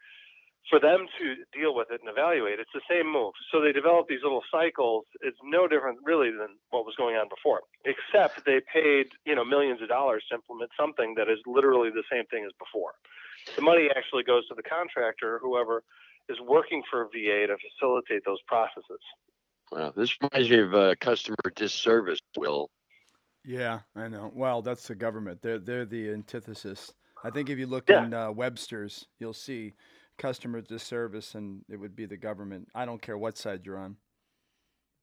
for 0.70 0.80
them 0.80 1.06
to 1.20 1.36
deal 1.52 1.74
with 1.74 1.88
it 1.90 2.00
and 2.00 2.08
evaluate. 2.08 2.58
It's 2.58 2.72
the 2.72 2.80
same 2.88 3.10
move. 3.10 3.34
So 3.52 3.60
they 3.60 3.72
develop 3.72 4.08
these 4.08 4.22
little 4.22 4.42
cycles. 4.50 5.04
It's 5.20 5.38
no 5.44 5.68
different 5.68 5.98
really 6.02 6.30
than 6.30 6.56
what 6.70 6.86
was 6.86 6.94
going 6.96 7.16
on 7.16 7.28
before, 7.28 7.60
except 7.84 8.44
they 8.46 8.60
paid, 8.72 9.12
you 9.26 9.34
know, 9.34 9.44
millions 9.44 9.82
of 9.82 9.88
dollars 9.88 10.24
to 10.28 10.36
implement 10.36 10.70
something 10.78 11.14
that 11.16 11.28
is 11.28 11.38
literally 11.46 11.90
the 11.90 12.04
same 12.10 12.24
thing 12.26 12.44
as 12.44 12.52
before. 12.58 12.96
The 13.56 13.62
money 13.62 13.88
actually 13.94 14.24
goes 14.24 14.46
to 14.48 14.54
the 14.54 14.62
contractor, 14.62 15.38
whoever 15.42 15.82
is 16.28 16.38
working 16.40 16.82
for 16.90 17.04
VA 17.06 17.46
to 17.46 17.56
facilitate 17.58 18.22
those 18.24 18.40
processes. 18.46 19.00
Wow, 19.70 19.92
this 19.94 20.16
reminds 20.20 20.50
me 20.50 20.58
of 20.60 20.74
uh, 20.74 20.94
customer 21.00 21.36
disservice. 21.54 22.18
Will 22.36 22.70
Yeah, 23.44 23.82
I 23.94 24.08
know. 24.08 24.30
Well, 24.34 24.62
that's 24.62 24.88
the 24.88 24.94
government. 24.94 25.42
They're 25.42 25.58
they're 25.58 25.84
the 25.86 26.10
antithesis. 26.10 26.92
I 27.22 27.30
think 27.30 27.50
if 27.50 27.58
you 27.58 27.66
look 27.66 27.90
Yeah. 27.90 28.06
in 28.06 28.14
uh, 28.14 28.32
Webster's, 28.32 29.08
you'll 29.18 29.32
see 29.34 29.74
customer 30.18 30.60
disservice, 30.60 31.34
and 31.34 31.64
it 31.68 31.76
would 31.76 31.94
be 31.96 32.06
the 32.06 32.16
government. 32.16 32.68
I 32.74 32.84
don't 32.84 33.02
care 33.02 33.18
what 33.18 33.36
side 33.38 33.66
you're 33.66 33.78
on. 33.78 33.96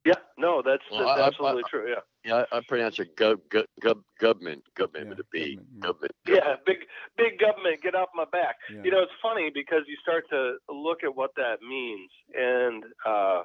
Yeah, 0.03 0.13
no, 0.37 0.61
that's, 0.65 0.81
Well, 0.91 1.05
that's 1.05 1.19
I- 1.19 1.23
I- 1.23 1.27
absolutely 1.27 1.63
true. 1.69 1.89
Yeah. 1.89 1.99
yeah, 2.25 2.45
I, 2.51 2.57
I 2.57 2.61
pronounce 2.67 2.97
it 2.99 3.15
gov, 3.15 3.37
gov, 3.49 3.65
gov, 3.83 4.01
government, 4.19 4.63
government 4.75 5.05
Yeah, 5.05 5.09
with 5.09 5.19
a 5.19 5.23
B, 5.31 5.59
government, 5.79 6.11
yeah. 6.25 6.35
government. 6.35 6.45
Yeah, 6.47 6.55
big 6.65 6.77
big 7.17 7.39
government, 7.39 7.81
get 7.83 7.93
off 7.93 8.09
my 8.15 8.25
back. 8.31 8.55
Yeah. 8.73 8.81
You 8.83 8.91
know, 8.91 9.01
it's 9.03 9.11
funny 9.21 9.51
because 9.53 9.83
you 9.87 9.95
start 10.01 10.25
to 10.31 10.55
look 10.69 11.03
at 11.03 11.15
what 11.15 11.31
that 11.35 11.61
means, 11.61 12.09
and 12.33 12.83
uh, 13.05 13.43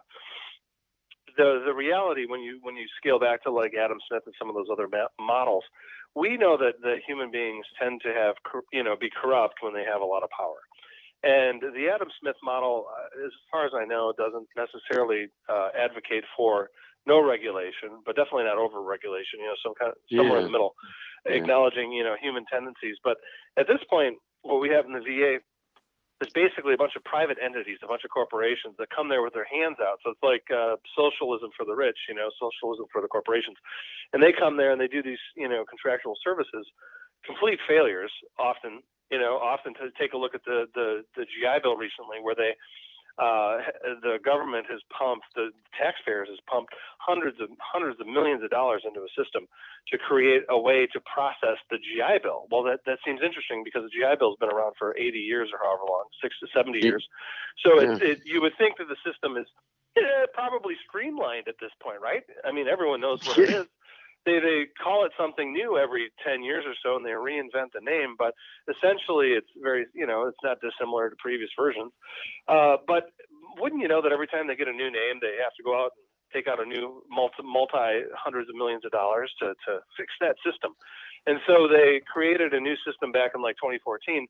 the 1.37 1.63
the 1.67 1.75
reality 1.75 2.25
when 2.27 2.41
you 2.41 2.59
when 2.63 2.77
you 2.77 2.87
scale 2.97 3.19
back 3.19 3.43
to 3.43 3.51
like 3.51 3.73
Adam 3.79 3.99
Smith 4.09 4.23
and 4.25 4.35
some 4.39 4.49
of 4.49 4.55
those 4.55 4.69
other 4.73 4.89
ma- 4.89 5.13
models, 5.21 5.65
we 6.15 6.37
know 6.39 6.57
that 6.57 6.81
the 6.81 6.97
human 7.07 7.31
beings 7.31 7.67
tend 7.79 8.01
to 8.03 8.15
have 8.15 8.37
cor- 8.51 8.65
you 8.73 8.83
know 8.83 8.97
be 8.97 9.11
corrupt 9.11 9.57
when 9.61 9.75
they 9.75 9.85
have 9.85 10.01
a 10.01 10.05
lot 10.07 10.23
of 10.23 10.31
power. 10.31 10.57
And 11.23 11.61
the 11.63 11.89
Adam 11.93 12.09
Smith 12.21 12.37
model, 12.43 12.87
uh, 12.91 13.27
as 13.27 13.33
far 13.51 13.65
as 13.67 13.73
I 13.75 13.85
know, 13.85 14.13
doesn't 14.17 14.47
necessarily 14.57 15.29
uh, 15.49 15.71
advocate 15.77 16.25
for 16.37 16.71
no 17.07 17.23
regulation, 17.25 18.03
but 18.05 18.17
definitely 18.17 18.45
not 18.45 18.59
over 18.59 18.83
regulation. 18.83 19.41
You 19.41 19.47
know, 19.47 19.59
some 19.65 19.75
kind 19.79 19.93
of 19.93 19.99
somewhere 20.11 20.39
in 20.39 20.45
the 20.45 20.51
middle, 20.53 20.75
Yeah. 21.25 21.33
acknowledging 21.41 21.93
you 21.93 22.05
know 22.05 22.17
human 22.21 22.45
tendencies. 22.47 22.97
But 23.03 23.17
at 23.57 23.67
this 23.67 23.83
point, 23.89 24.19
what 24.43 24.61
we 24.61 24.69
have 24.71 24.85
in 24.87 24.93
the 24.93 25.01
VA 25.01 25.41
is 26.21 26.29
basically 26.33 26.73
a 26.75 26.77
bunch 26.77 26.97
of 26.97 27.05
private 27.05 27.39
entities, 27.43 27.79
a 27.83 27.87
bunch 27.87 28.05
of 28.05 28.11
corporations 28.11 28.75
that 28.79 28.89
come 28.91 29.09
there 29.09 29.23
with 29.23 29.35
their 29.35 29.45
hands 29.45 29.77
out. 29.81 29.99
So 30.03 30.11
it's 30.13 30.23
like 30.23 30.45
uh, 30.51 30.77
socialism 30.97 31.51
for 31.57 31.65
the 31.67 31.75
rich, 31.75 31.99
you 32.09 32.15
know, 32.15 32.31
socialism 32.41 32.87
for 32.93 33.03
the 33.03 33.09
corporations, 33.09 33.57
and 34.13 34.23
they 34.23 34.33
come 34.33 34.57
there 34.57 34.71
and 34.73 34.81
they 34.81 34.89
do 34.89 35.03
these 35.03 35.21
you 35.37 35.49
know 35.49 35.65
contractual 35.65 36.15
services, 36.23 36.67
complete 37.25 37.59
failures 37.67 38.13
often. 38.39 38.83
You 39.11 39.19
know, 39.19 39.39
often 39.39 39.75
to 39.75 39.91
take 39.99 40.13
a 40.13 40.17
look 40.17 40.35
at 40.35 40.45
the 40.45 40.67
the, 40.75 41.05
the 41.17 41.25
GI 41.25 41.63
Bill 41.63 41.77
recently, 41.77 42.19
where 42.21 42.35
they 42.35 42.55
uh, 43.19 43.65
the 44.03 44.19
government 44.23 44.67
has 44.69 44.81
pumped, 44.93 45.25
the 45.35 45.49
taxpayers 45.73 46.29
has 46.29 46.39
pumped 46.45 46.75
hundreds 46.99 47.41
of 47.41 47.49
hundreds 47.61 47.99
of 47.99 48.07
millions 48.07 48.45
of 48.45 48.51
dollars 48.51 48.83
into 48.85 49.01
a 49.01 49.09
system 49.17 49.49
to 49.89 49.97
create 49.97 50.43
a 50.51 50.59
way 50.59 50.87
to 50.93 51.01
process 51.01 51.57
the 51.71 51.79
GI 51.79 52.21
Bill. 52.23 52.45
Well, 52.51 52.63
that, 52.65 52.81
that 52.85 52.99
seems 53.07 53.21
interesting 53.25 53.65
because 53.65 53.89
the 53.89 53.95
GI 53.95 54.21
Bill 54.21 54.37
has 54.37 54.39
been 54.39 54.53
around 54.53 54.75
for 54.79 54.95
80 54.97 55.17
years 55.17 55.49
or 55.49 55.59
however 55.65 55.89
long, 55.89 56.05
six 56.21 56.37
to 56.41 56.47
70 56.53 56.85
years. 56.85 57.09
So 57.65 57.81
it, 57.81 58.03
it, 58.03 58.21
you 58.27 58.43
would 58.43 58.53
think 58.59 58.77
that 58.77 58.89
the 58.89 59.01
system 59.01 59.39
is 59.39 59.47
eh, 59.97 60.27
probably 60.35 60.75
streamlined 60.87 61.49
at 61.49 61.57
this 61.59 61.73
point, 61.81 62.03
right? 62.03 62.25
I 62.45 62.53
mean, 62.53 62.69
everyone 62.69 63.01
knows 63.01 63.25
what 63.27 63.39
it 63.39 63.49
is. 63.65 63.67
They, 64.26 64.40
they 64.40 64.66
call 64.83 65.06
it 65.06 65.12
something 65.18 65.52
new 65.52 65.78
every 65.78 66.11
10 66.26 66.42
years 66.42 66.64
or 66.66 66.75
so 66.83 66.97
and 66.97 67.06
they 67.06 67.11
reinvent 67.11 67.73
the 67.73 67.80
name, 67.80 68.16
but 68.18 68.35
essentially 68.68 69.38
it's 69.38 69.49
very, 69.62 69.87
you 69.95 70.06
know, 70.06 70.26
it's 70.26 70.42
not 70.42 70.59
dissimilar 70.61 71.11
to 71.11 71.16
previous 71.18 71.50
versions. 71.59 71.92
Uh, 72.49 72.76
but 72.87 73.14
wouldn't 73.59 73.80
you 73.80 73.88
know 73.88 74.02
that 74.02 74.12
every 74.12 74.26
time 74.26 74.49
they 74.49 74.56
get 74.56 74.68
a 74.68 74.73
new 74.73 74.90
name, 74.90 75.23
they 75.23 75.38
have 75.42 75.54
to 75.56 75.62
go 75.62 75.78
out 75.78 75.92
and 75.97 76.04
take 76.35 76.49
out 76.49 76.61
a 76.61 76.66
new 76.66 77.02
multi, 77.09 77.40
multi 77.42 78.04
hundreds 78.12 78.50
of 78.50 78.56
millions 78.56 78.85
of 78.85 78.90
dollars 78.90 79.33
to, 79.40 79.54
to 79.66 79.80
fix 79.97 80.12
that 80.21 80.37
system. 80.45 80.75
And 81.26 81.38
so 81.47 81.66
they 81.68 82.02
created 82.12 82.52
a 82.52 82.61
new 82.61 82.76
system 82.87 83.12
back 83.12 83.33
in 83.35 83.42
like 83.42 83.56
2014 83.56 84.26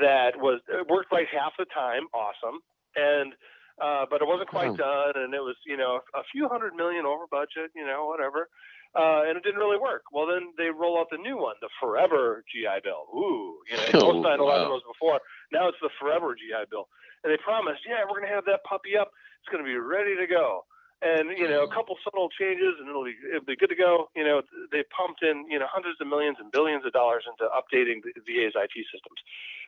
that 0.00 0.38
was 0.38 0.60
worked 0.88 1.12
like 1.12 1.28
half 1.28 1.52
the 1.58 1.66
time, 1.66 2.06
awesome, 2.14 2.60
and 2.96 3.34
uh, 3.80 4.06
but 4.08 4.22
it 4.22 4.28
wasn't 4.28 4.48
quite 4.48 4.74
done, 4.76 5.12
and 5.16 5.34
it 5.34 5.40
was 5.40 5.56
you 5.66 5.76
know 5.76 6.00
a 6.14 6.22
few 6.32 6.48
hundred 6.48 6.74
million 6.74 7.04
over 7.04 7.24
budget, 7.30 7.70
you 7.74 7.84
know 7.84 8.06
whatever, 8.06 8.48
uh, 8.94 9.22
and 9.26 9.36
it 9.36 9.42
didn't 9.42 9.58
really 9.60 9.78
work. 9.78 10.02
Well, 10.12 10.26
then 10.26 10.52
they 10.58 10.68
roll 10.68 10.98
out 10.98 11.08
the 11.10 11.16
new 11.18 11.36
one, 11.36 11.56
the 11.60 11.68
Forever 11.80 12.44
GI 12.52 12.80
Bill. 12.84 13.08
Ooh, 13.14 13.58
you 13.70 13.76
know, 13.76 13.84
Oh, 14.08 14.22
9/11 14.22 14.38
wow. 14.38 14.68
was 14.68 14.82
before. 14.86 15.20
Now 15.52 15.68
it's 15.68 15.78
the 15.80 15.90
Forever 16.00 16.34
GI 16.34 16.68
Bill, 16.70 16.88
and 17.24 17.32
they 17.32 17.38
promised, 17.38 17.82
yeah, 17.88 18.04
we're 18.08 18.20
gonna 18.20 18.32
have 18.34 18.44
that 18.46 18.64
puppy 18.64 18.96
up. 18.96 19.10
It's 19.40 19.48
gonna 19.50 19.64
be 19.64 19.76
ready 19.76 20.16
to 20.16 20.26
go. 20.26 20.64
And 21.02 21.36
you 21.36 21.48
know, 21.48 21.64
a 21.64 21.74
couple 21.74 21.96
subtle 22.04 22.28
changes, 22.38 22.78
and 22.78 22.86
it'll 22.88 23.02
be 23.04 23.16
it'll 23.28 23.44
be 23.44 23.56
good 23.56 23.70
to 23.70 23.74
go. 23.74 24.08
You 24.14 24.22
know, 24.22 24.42
they 24.70 24.84
pumped 24.96 25.22
in 25.24 25.46
you 25.50 25.58
know 25.58 25.66
hundreds 25.66 26.00
of 26.00 26.06
millions 26.06 26.36
and 26.38 26.52
billions 26.52 26.86
of 26.86 26.92
dollars 26.92 27.24
into 27.26 27.50
updating 27.50 28.04
the 28.06 28.12
VA's 28.22 28.52
IT 28.54 28.70
systems. 28.92 29.18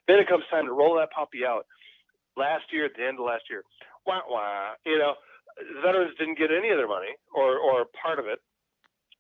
Then 0.06 0.20
it 0.20 0.28
comes 0.28 0.44
time 0.50 0.66
to 0.66 0.72
roll 0.72 0.94
that 0.96 1.10
puppy 1.10 1.44
out. 1.44 1.66
Last 2.36 2.70
year, 2.72 2.84
at 2.84 2.94
the 2.94 3.02
end 3.06 3.18
of 3.18 3.24
last 3.26 3.44
year, 3.50 3.64
wah 4.06 4.20
wah. 4.28 4.74
You 4.86 4.98
know, 4.98 5.14
veterans 5.82 6.14
didn't 6.18 6.38
get 6.38 6.50
any 6.52 6.68
of 6.70 6.76
their 6.78 6.86
money 6.86 7.14
or 7.34 7.58
or 7.58 7.86
part 8.00 8.18
of 8.20 8.26
it. 8.26 8.38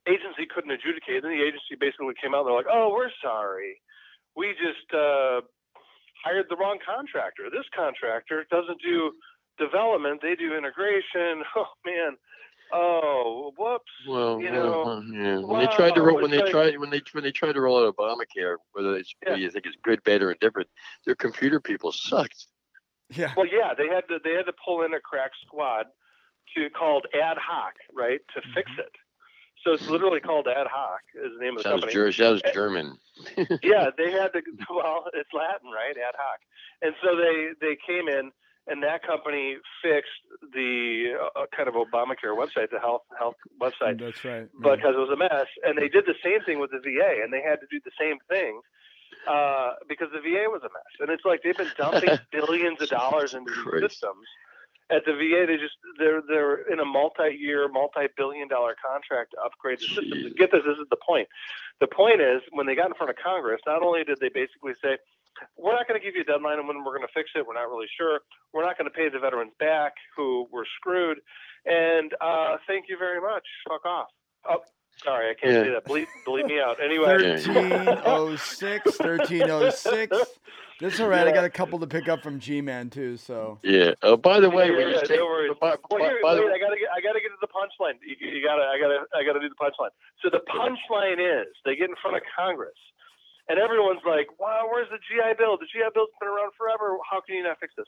Agency 0.06 0.44
couldn't 0.52 0.70
adjudicate. 0.70 1.22
Then 1.22 1.32
the 1.32 1.42
agency 1.42 1.76
basically 1.80 2.12
came 2.20 2.34
out. 2.34 2.40
and 2.40 2.48
They're 2.48 2.56
like, 2.56 2.70
"Oh, 2.70 2.90
we're 2.92 3.10
sorry. 3.22 3.80
We 4.36 4.52
just 4.52 4.86
uh, 4.92 5.40
hired 6.24 6.46
the 6.50 6.56
wrong 6.56 6.78
contractor. 6.84 7.48
This 7.50 7.64
contractor 7.74 8.44
doesn't 8.50 8.80
do 8.82 9.12
development; 9.58 10.20
they 10.22 10.34
do 10.34 10.56
integration. 10.56 11.42
Oh 11.56 11.66
man, 11.86 12.16
oh 12.72 13.52
whoops. 13.56 13.84
Well, 14.08 14.40
You 14.40 14.50
know, 14.50 14.82
well, 14.84 15.04
yeah. 15.04 15.38
when 15.38 15.60
they 15.60 15.72
tried 15.74 15.94
to 15.94 16.02
roll, 16.02 16.16
when 16.16 16.24
it's 16.26 16.32
they 16.32 16.42
like- 16.42 16.52
tried 16.52 16.78
when 16.78 16.90
they 16.90 17.00
when 17.12 17.24
they 17.24 17.32
tried 17.32 17.52
to 17.52 17.60
roll 17.60 17.78
out 17.86 17.94
Obamacare, 17.96 18.56
whether 18.72 18.96
it's 18.96 19.14
Yeah. 19.26 19.36
you 19.36 19.50
think 19.50 19.66
it's 19.66 19.76
good, 19.82 20.02
bad, 20.04 20.22
or 20.22 20.32
indifferent, 20.32 20.68
their 21.06 21.14
computer 21.14 21.60
people 21.60 21.92
sucked. 21.92 22.46
Yeah. 23.10 23.32
Well, 23.36 23.46
yeah, 23.46 23.74
they 23.76 23.86
had 23.88 24.08
to 24.08 24.18
they 24.24 24.32
had 24.32 24.46
to 24.46 24.54
pull 24.64 24.82
in 24.82 24.92
a 24.94 25.00
crack 25.00 25.30
squad 25.46 25.86
to 26.56 26.68
called 26.70 27.06
ad 27.14 27.36
hoc, 27.38 27.74
right, 27.94 28.20
to 28.34 28.42
fix 28.54 28.70
Mm-hmm. 28.70 28.80
it. 28.80 28.92
So 29.64 29.72
it's 29.72 29.88
literally 29.88 30.20
called 30.20 30.46
ad 30.46 30.66
hoc 30.70 31.00
is 31.14 31.32
the 31.38 31.42
name 31.44 31.56
of 31.56 31.62
the 31.62 31.68
Sounds, 31.70 31.80
company. 31.82 31.92
Ger- 31.92 32.12
sounds 32.12 32.42
German. 32.52 32.98
yeah, 33.62 33.88
they 33.96 34.10
had 34.12 34.32
to. 34.34 34.42
Well, 34.70 35.04
it's 35.14 35.30
Latin, 35.32 35.70
right? 35.74 35.96
Ad 35.96 36.14
hoc. 36.16 36.40
And 36.82 36.94
so 37.02 37.16
they 37.16 37.48
they 37.60 37.76
came 37.86 38.08
in, 38.08 38.30
and 38.66 38.82
that 38.82 39.02
company 39.06 39.56
fixed 39.82 40.10
the 40.52 41.14
uh, 41.36 41.46
kind 41.56 41.68
of 41.68 41.74
Obamacare 41.74 42.36
website, 42.36 42.70
the 42.70 42.80
health 42.80 43.02
health 43.18 43.36
website, 43.60 43.98
That's 43.98 44.22
right. 44.24 44.48
but 44.60 44.76
because 44.76 44.94
it 44.96 44.98
was 44.98 45.10
a 45.12 45.16
mess. 45.16 45.46
And 45.64 45.78
they 45.78 45.88
did 45.88 46.04
the 46.06 46.14
same 46.22 46.42
thing 46.44 46.60
with 46.60 46.70
the 46.70 46.78
VA, 46.80 47.22
and 47.22 47.32
they 47.32 47.40
had 47.42 47.60
to 47.60 47.66
do 47.70 47.80
the 47.84 47.92
same 47.98 48.18
thing 48.28 48.60
uh, 49.26 49.70
because 49.88 50.08
the 50.12 50.20
VA 50.20 50.44
was 50.50 50.60
a 50.62 50.68
mess. 50.72 50.92
And 51.00 51.08
it's 51.10 51.24
like 51.24 51.42
they've 51.42 51.56
been 51.56 51.72
dumping 51.78 52.18
billions 52.32 52.82
of 52.82 52.88
dollars 52.88 53.32
into 53.34 53.50
these 53.52 53.62
Christ. 53.62 53.90
systems. 53.94 54.26
At 54.90 55.04
the 55.06 55.12
VA, 55.12 55.46
they 55.48 55.56
just 55.56 55.74
they're 55.98 56.20
they're 56.28 56.70
in 56.70 56.78
a 56.80 56.84
multi-year, 56.84 57.68
multi-billion-dollar 57.68 58.76
contract 58.84 59.32
to 59.32 59.38
upgrade 59.40 59.78
the 59.80 59.86
systems. 59.86 60.12
Jeez. 60.32 60.36
Get 60.36 60.52
this, 60.52 60.60
this 60.66 60.76
is 60.76 60.86
the 60.90 60.96
point. 61.06 61.26
The 61.80 61.86
point 61.86 62.20
is 62.20 62.42
when 62.52 62.66
they 62.66 62.74
got 62.74 62.88
in 62.88 62.94
front 62.94 63.08
of 63.10 63.16
Congress, 63.16 63.60
not 63.66 63.82
only 63.82 64.04
did 64.04 64.18
they 64.20 64.28
basically 64.28 64.72
say, 64.84 64.98
we're 65.56 65.72
not 65.72 65.88
going 65.88 65.98
to 65.98 66.04
give 66.04 66.14
you 66.14 66.20
a 66.20 66.24
deadline 66.24 66.58
on 66.58 66.66
when 66.68 66.84
we're 66.84 66.94
going 66.96 67.06
to 67.06 67.12
fix 67.14 67.30
it. 67.34 67.46
We're 67.46 67.54
not 67.54 67.68
really 67.70 67.88
sure. 67.98 68.20
We're 68.52 68.62
not 68.64 68.76
going 68.78 68.88
to 68.90 68.94
pay 68.94 69.08
the 69.08 69.18
veterans 69.18 69.52
back 69.58 69.94
who 70.16 70.46
were 70.52 70.66
screwed. 70.76 71.18
And 71.64 72.12
uh, 72.20 72.58
thank 72.68 72.84
you 72.88 72.98
very 72.98 73.20
much. 73.20 73.42
Fuck 73.66 73.84
off. 73.86 74.08
Oh, 74.48 74.60
sorry, 75.02 75.30
I 75.30 75.34
can't 75.34 75.54
Yeah. 75.54 75.62
say 75.64 75.70
that. 75.70 75.86
Bleep, 75.86 76.06
bleep 76.26 76.46
me 76.46 76.60
out. 76.60 76.76
Anyway. 76.84 77.06
1306, 77.08 78.98
1306. 79.00 80.16
That's 80.80 80.98
all 81.00 81.08
right. 81.08 81.26
I 81.26 81.32
got 81.32 81.44
a 81.44 81.50
couple 81.50 81.78
to 81.80 81.86
pick 81.86 82.08
up 82.08 82.22
from 82.22 82.40
G 82.40 82.60
Man 82.60 82.90
too. 82.90 83.16
So 83.16 83.58
Yeah. 83.62 83.94
Oh, 84.02 84.16
by 84.16 84.40
the 84.40 84.50
way, 84.50 84.66
Yeah, 84.70 84.76
when 84.76 84.88
you 84.88 84.94
yeah, 84.98 85.04
say, 85.06 85.16
no 85.16 85.26
worries. 85.26 85.52
by, 85.60 85.76
Well, 85.90 86.02
here, 86.02 86.18
by 86.22 86.34
the 86.34 86.40
wait, 86.42 86.48
way- 86.50 86.54
I 86.54 86.58
gotta 86.58 86.76
get, 86.76 86.88
I 86.90 87.00
gotta 87.00 87.20
get 87.20 87.28
to 87.30 87.40
the 87.40 87.48
punchline. 87.52 87.94
You, 88.02 88.16
you 88.18 88.42
gotta, 88.44 88.62
I 88.66 88.78
gotta, 88.78 89.06
I 89.14 89.22
gotta 89.24 89.40
do 89.40 89.48
the 89.48 89.54
punchline. 89.60 89.94
So 90.22 90.30
the 90.30 90.42
punchline 90.50 91.22
is, 91.22 91.46
they 91.64 91.76
get 91.76 91.88
in 91.90 91.96
front 92.02 92.16
of 92.16 92.22
Congress, 92.36 92.74
and 93.48 93.58
everyone's 93.58 94.02
like, 94.04 94.26
"Wow, 94.40 94.66
where's 94.70 94.88
the 94.90 94.98
GI 94.98 95.34
Bill? 95.38 95.56
The 95.56 95.66
GI 95.70 95.94
Bill's 95.94 96.10
been 96.18 96.28
around 96.28 96.52
forever. 96.58 96.96
How 97.08 97.20
can 97.20 97.36
you 97.36 97.44
not 97.44 97.60
fix 97.60 97.74
this?" 97.76 97.86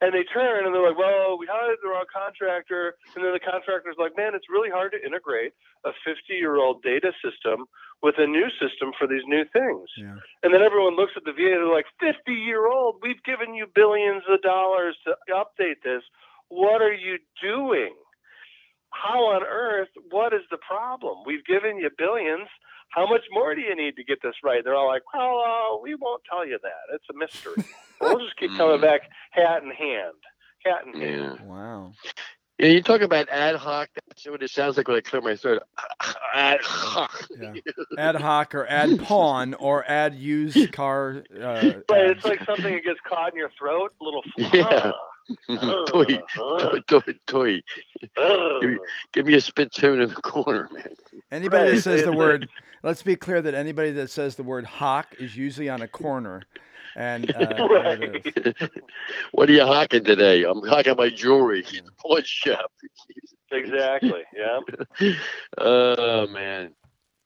And 0.00 0.12
they 0.12 0.24
turn 0.24 0.66
and 0.66 0.74
they're 0.74 0.86
like, 0.86 0.98
"Well, 0.98 1.38
we 1.38 1.46
hired 1.46 1.78
the 1.82 1.88
wrong 1.88 2.04
contractor." 2.12 2.96
And 3.14 3.24
then 3.24 3.32
the 3.32 3.40
contractor's 3.40 3.96
like, 3.96 4.16
"Man, 4.16 4.34
it's 4.34 4.50
really 4.50 4.70
hard 4.70 4.92
to 4.92 5.00
integrate 5.04 5.52
a 5.84 5.92
50-year-old 6.06 6.82
data 6.82 7.12
system 7.24 7.66
with 8.02 8.18
a 8.18 8.26
new 8.26 8.50
system 8.60 8.92
for 8.98 9.06
these 9.06 9.22
new 9.26 9.44
things." 9.52 9.88
yeah. 9.96 10.16
And 10.42 10.52
then 10.52 10.62
everyone 10.62 10.96
looks 10.96 11.12
at 11.16 11.24
the 11.24 11.32
VA, 11.32 11.54
and 11.54 11.62
they're 11.62 11.72
like, 11.72 11.86
50 12.00 12.32
year 12.32 12.66
old, 12.66 12.96
we've 13.02 13.22
given 13.22 13.54
you 13.54 13.66
billions 13.72 14.24
of 14.28 14.42
dollars 14.42 14.98
to 15.06 15.16
update 15.30 15.80
this. 15.82 16.02
What 16.48 16.82
are 16.82 16.92
you 16.92 17.18
doing? 17.40 17.94
How 18.90 19.34
on 19.34 19.42
earth, 19.42 19.88
what 20.10 20.32
is 20.32 20.42
the 20.50 20.58
problem? 20.58 21.18
We've 21.26 21.44
given 21.44 21.78
you 21.78 21.90
billions. 21.96 22.48
How 22.94 23.06
much 23.06 23.22
more 23.32 23.54
do 23.54 23.60
you 23.60 23.74
need 23.74 23.96
to 23.96 24.04
get 24.04 24.18
this 24.22 24.34
right? 24.44 24.62
They're 24.62 24.74
all 24.74 24.86
like, 24.86 25.02
well, 25.12 25.38
uh, 25.40 25.82
we 25.82 25.94
won't 25.96 26.22
tell 26.30 26.46
you 26.46 26.58
that. 26.62 26.94
It's 26.94 27.04
a 27.10 27.16
mystery. 27.16 27.64
we'll 28.00 28.18
just 28.20 28.36
keep 28.36 28.56
coming 28.56 28.80
back 28.80 29.02
hat 29.32 29.62
in 29.62 29.70
hand. 29.70 30.14
Hat 30.64 30.86
in 30.86 31.00
hand. 31.00 31.38
yeah. 31.40 31.44
Wow. 31.46 31.92
Yeah, 32.58 32.68
you 32.68 32.82
talk 32.82 33.00
about 33.00 33.28
ad 33.30 33.56
hoc. 33.56 33.88
That's 34.08 34.24
what 34.26 34.40
it 34.40 34.48
sounds 34.50 34.76
like 34.76 34.86
when 34.86 34.96
I 34.96 35.00
clear 35.00 35.20
my 35.20 35.34
throat. 35.34 35.64
Ad 36.34 36.60
hoc. 36.62 37.26
Yeah. 37.36 37.52
Ad 37.98 38.14
hoc 38.14 38.54
or 38.54 38.64
ad 38.68 39.00
pawn 39.02 39.54
or 39.54 39.84
ad 39.90 40.14
used 40.14 40.72
car. 40.72 41.24
Uh, 41.34 41.72
But 41.88 41.98
ad. 41.98 42.10
it's 42.12 42.24
like 42.24 42.44
something 42.44 42.72
that 42.72 42.84
gets 42.84 43.00
caught 43.08 43.32
in 43.32 43.38
your 43.38 43.50
throat, 43.58 43.92
a 44.00 44.04
little 44.04 44.22
Yeah. 44.36 44.92
Toy, 45.86 46.20
toy, 46.86 47.14
toy. 47.26 47.62
uh. 48.16 48.60
Give 48.60 48.70
me- 48.70 48.78
Give 49.12 49.26
me 49.26 49.34
a 49.34 49.40
spittoon 49.40 50.00
in 50.00 50.08
the 50.08 50.14
corner, 50.16 50.68
man. 50.72 50.88
Anybody 51.30 51.72
that 51.76 51.82
says 51.82 52.02
the 52.04 52.12
word, 52.16 52.48
let's 52.82 53.02
be 53.02 53.16
clear 53.16 53.40
that 53.42 53.54
anybody 53.54 53.92
that 53.92 54.10
says 54.10 54.36
the 54.36 54.42
word 54.42 54.64
hawk 54.64 55.14
is 55.18 55.36
usually 55.36 55.68
on 55.68 55.82
a 55.82 55.88
corner. 55.88 56.42
And 56.96 57.30
uh, 57.34 57.38
there 57.68 58.02
it 58.02 58.26
is. 58.36 58.54
Right. 58.60 58.70
what 59.32 59.48
are 59.48 59.52
you 59.52 59.64
hawking 59.64 60.04
today? 60.04 60.44
I'm 60.44 60.62
hawking 60.66 60.94
my 60.96 61.08
jewelry 61.10 61.64
in 61.76 61.84
the 61.84 61.92
pawn 61.98 62.22
shop. 62.24 62.70
Exactly. 63.50 64.22
Yeah. 64.36 65.12
oh 65.58 66.26
man, 66.28 66.72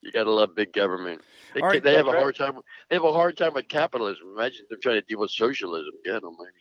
you 0.02 0.12
gotta 0.12 0.30
love 0.30 0.54
big 0.54 0.72
government. 0.72 1.20
They, 1.54 1.60
right, 1.62 1.82
they 1.82 1.94
have 1.94 2.06
a 2.06 2.12
hard 2.12 2.36
time. 2.36 2.58
They 2.90 2.96
have 2.96 3.04
a 3.04 3.12
hard 3.12 3.36
time 3.38 3.54
with 3.54 3.68
capitalism. 3.68 4.28
Imagine 4.36 4.66
them 4.68 4.78
trying 4.82 5.00
to 5.00 5.06
deal 5.06 5.20
with 5.20 5.30
socialism. 5.30 5.92
God 6.04 6.22
almighty. 6.24 6.52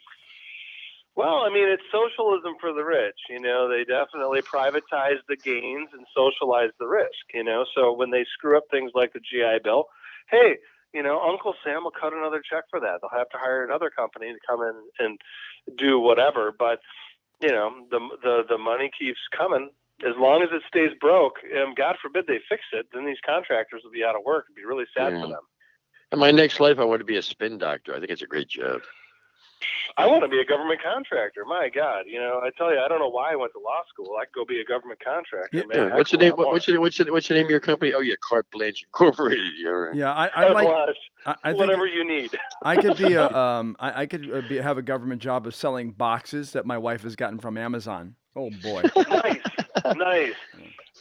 Well, 1.17 1.41
I 1.41 1.49
mean, 1.49 1.67
it's 1.67 1.81
socialism 1.91 2.53
for 2.61 2.71
the 2.73 2.83
rich. 2.83 3.17
You 3.27 3.39
know, 3.39 3.67
they 3.67 3.83
definitely 3.83 4.43
privatize 4.43 5.17
the 5.27 5.35
gains 5.35 5.89
and 5.91 6.05
socialize 6.15 6.69
the 6.79 6.85
risk. 6.85 7.33
You 7.33 7.43
know, 7.43 7.65
so 7.73 7.91
when 7.91 8.11
they 8.11 8.23
screw 8.31 8.55
up 8.55 8.65
things 8.69 8.91
like 8.93 9.13
the 9.13 9.19
GI 9.19 9.63
Bill, 9.63 9.85
hey, 10.29 10.57
you 10.93 11.01
know, 11.01 11.19
Uncle 11.19 11.55
Sam 11.63 11.83
will 11.85 11.91
cut 11.91 12.13
another 12.13 12.43
check 12.47 12.65
for 12.69 12.79
that. 12.79 12.99
They'll 13.01 13.17
have 13.17 13.29
to 13.29 13.37
hire 13.39 13.65
another 13.65 13.89
company 13.89 14.27
to 14.27 14.39
come 14.47 14.61
in 14.61 14.75
and 14.99 15.17
do 15.75 15.99
whatever. 15.99 16.53
But 16.57 16.81
you 17.41 17.49
know, 17.49 17.71
the 17.89 17.99
the 18.21 18.43
the 18.49 18.57
money 18.59 18.91
keeps 18.97 19.19
coming. 19.35 19.71
As 20.07 20.13
long 20.19 20.43
as 20.43 20.49
it 20.51 20.61
stays 20.67 20.91
broke, 21.01 21.37
and 21.51 21.75
God 21.75 21.95
forbid 21.99 22.25
they 22.27 22.37
fix 22.47 22.61
it, 22.73 22.85
then 22.93 23.07
these 23.07 23.17
contractors 23.25 23.81
will 23.83 23.91
be 23.91 24.03
out 24.03 24.15
of 24.15 24.21
work. 24.23 24.45
It'd 24.47 24.55
be 24.55 24.65
really 24.65 24.85
sad 24.95 25.13
Yeah. 25.13 25.21
for 25.21 25.27
them. 25.29 25.41
In 26.11 26.19
my 26.19 26.29
next 26.29 26.59
life, 26.59 26.77
I 26.77 26.83
want 26.83 26.99
to 26.99 27.05
be 27.05 27.17
a 27.17 27.23
spin 27.23 27.57
doctor. 27.57 27.95
I 27.95 27.99
think 27.99 28.11
it's 28.11 28.21
a 28.21 28.27
great 28.27 28.47
job. 28.47 28.81
I 29.97 30.05
want 30.05 30.23
to 30.23 30.27
be 30.27 30.39
a 30.39 30.45
government 30.45 30.81
contractor. 30.83 31.43
My 31.45 31.69
God, 31.73 32.05
you 32.05 32.19
know, 32.19 32.39
I 32.43 32.51
tell 32.57 32.71
you, 32.71 32.79
I 32.79 32.87
don't 32.87 32.99
know 32.99 33.09
why 33.09 33.31
I 33.31 33.35
went 33.35 33.51
to 33.53 33.59
law 33.59 33.81
school. 33.89 34.15
I 34.19 34.25
could 34.25 34.33
go 34.33 34.45
be 34.45 34.61
a 34.61 34.65
government 34.65 34.99
contractor. 35.03 35.57
Yeah, 35.57 35.63
man. 35.65 35.95
What's 35.95 36.11
your 36.11 36.19
name? 36.19 36.33
What, 36.33 36.51
what's 36.51 36.67
your 36.67 36.79
what's 36.79 36.97
the 36.97 37.11
what's 37.11 37.27
the 37.27 37.33
name 37.33 37.45
of 37.45 37.49
your 37.49 37.59
company? 37.59 37.93
Oh 37.93 38.01
yeah, 38.01 38.15
Carte 38.21 38.49
Blanche 38.51 38.83
Incorporated. 38.83 39.45
Yeah, 39.57 39.69
right. 39.69 39.95
Yeah, 39.95 40.13
I, 40.13 40.25
I 40.35 40.47
God 40.47 40.53
like. 40.53 40.67
I, 41.25 41.35
I 41.43 41.49
think 41.49 41.59
Whatever 41.59 41.87
you 41.87 42.05
need. 42.05 42.37
I 42.63 42.75
could 42.75 42.97
be 42.97 43.13
a 43.13 43.27
um. 43.35 43.75
I, 43.79 44.01
I 44.03 44.05
could 44.05 44.31
uh, 44.31 44.41
be, 44.41 44.57
have 44.57 44.77
a 44.77 44.81
government 44.81 45.21
job 45.21 45.47
of 45.47 45.55
selling 45.55 45.91
boxes 45.91 46.51
that 46.51 46.65
my 46.65 46.77
wife 46.77 47.03
has 47.03 47.15
gotten 47.15 47.39
from 47.39 47.57
Amazon. 47.57 48.15
Oh 48.35 48.51
boy. 48.61 48.83
nice, 48.95 49.41
nice. 49.95 50.33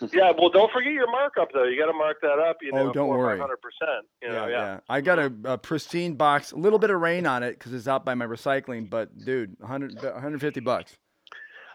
Yeah, 0.12 0.32
well, 0.38 0.50
don't 0.50 0.70
forget 0.72 0.92
your 0.92 1.10
markup 1.10 1.48
though. 1.52 1.64
You 1.64 1.78
got 1.78 1.90
to 1.90 1.96
mark 1.96 2.18
that 2.22 2.38
up. 2.38 2.58
You 2.62 2.72
Oh, 2.74 2.92
don't 2.92 3.08
worry. 3.08 3.38
Hundred 3.38 3.58
percent. 3.60 4.06
You 4.22 4.28
know, 4.28 4.46
yeah. 4.46 4.80
I 4.88 5.00
got 5.00 5.18
a, 5.18 5.32
a 5.44 5.58
pristine 5.58 6.14
box, 6.14 6.52
a 6.52 6.56
little 6.56 6.78
bit 6.78 6.90
of 6.90 7.00
rain 7.00 7.26
on 7.26 7.42
it 7.42 7.58
because 7.58 7.72
it's 7.72 7.88
out 7.88 8.04
by 8.04 8.14
my 8.14 8.26
recycling, 8.26 8.88
but 8.90 9.16
dude, 9.24 9.56
100, 9.60 10.02
150 10.02 10.60
bucks. 10.60 10.96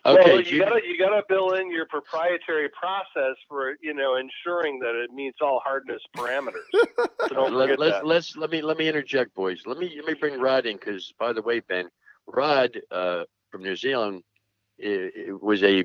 Okay. 0.03 0.23
well, 0.23 0.37
you 0.39 0.43
Jim- 0.43 0.59
gotta 0.59 0.81
you 0.83 0.97
gotta 0.97 1.21
bill 1.29 1.53
in 1.53 1.71
your 1.71 1.85
proprietary 1.85 2.69
process 2.69 3.35
for 3.47 3.75
you 3.83 3.93
know 3.93 4.15
ensuring 4.15 4.79
that 4.79 4.95
it 4.95 5.11
meets 5.13 5.37
all 5.41 5.61
hardness 5.63 6.01
parameters. 6.17 6.53
So 7.29 7.35
don't 7.35 7.53
let, 7.53 7.65
forget 7.69 7.79
let's 7.79 7.95
that. 7.97 8.05
let's 8.07 8.35
let 8.35 8.49
me 8.49 8.61
let 8.63 8.77
me 8.77 8.87
interject, 8.87 9.35
boys. 9.35 9.61
Let 9.67 9.77
me 9.77 9.93
let 9.97 10.05
me 10.07 10.13
bring 10.15 10.39
Rod 10.39 10.65
in 10.65 10.77
because, 10.77 11.13
by 11.19 11.33
the 11.33 11.41
way, 11.43 11.59
Ben, 11.59 11.85
Rod 12.25 12.81
uh, 12.89 13.23
from 13.51 13.61
New 13.61 13.75
Zealand 13.75 14.23
i 14.83 15.09
i 15.29 15.31
was 15.39 15.61
a, 15.63 15.79
a 15.81 15.83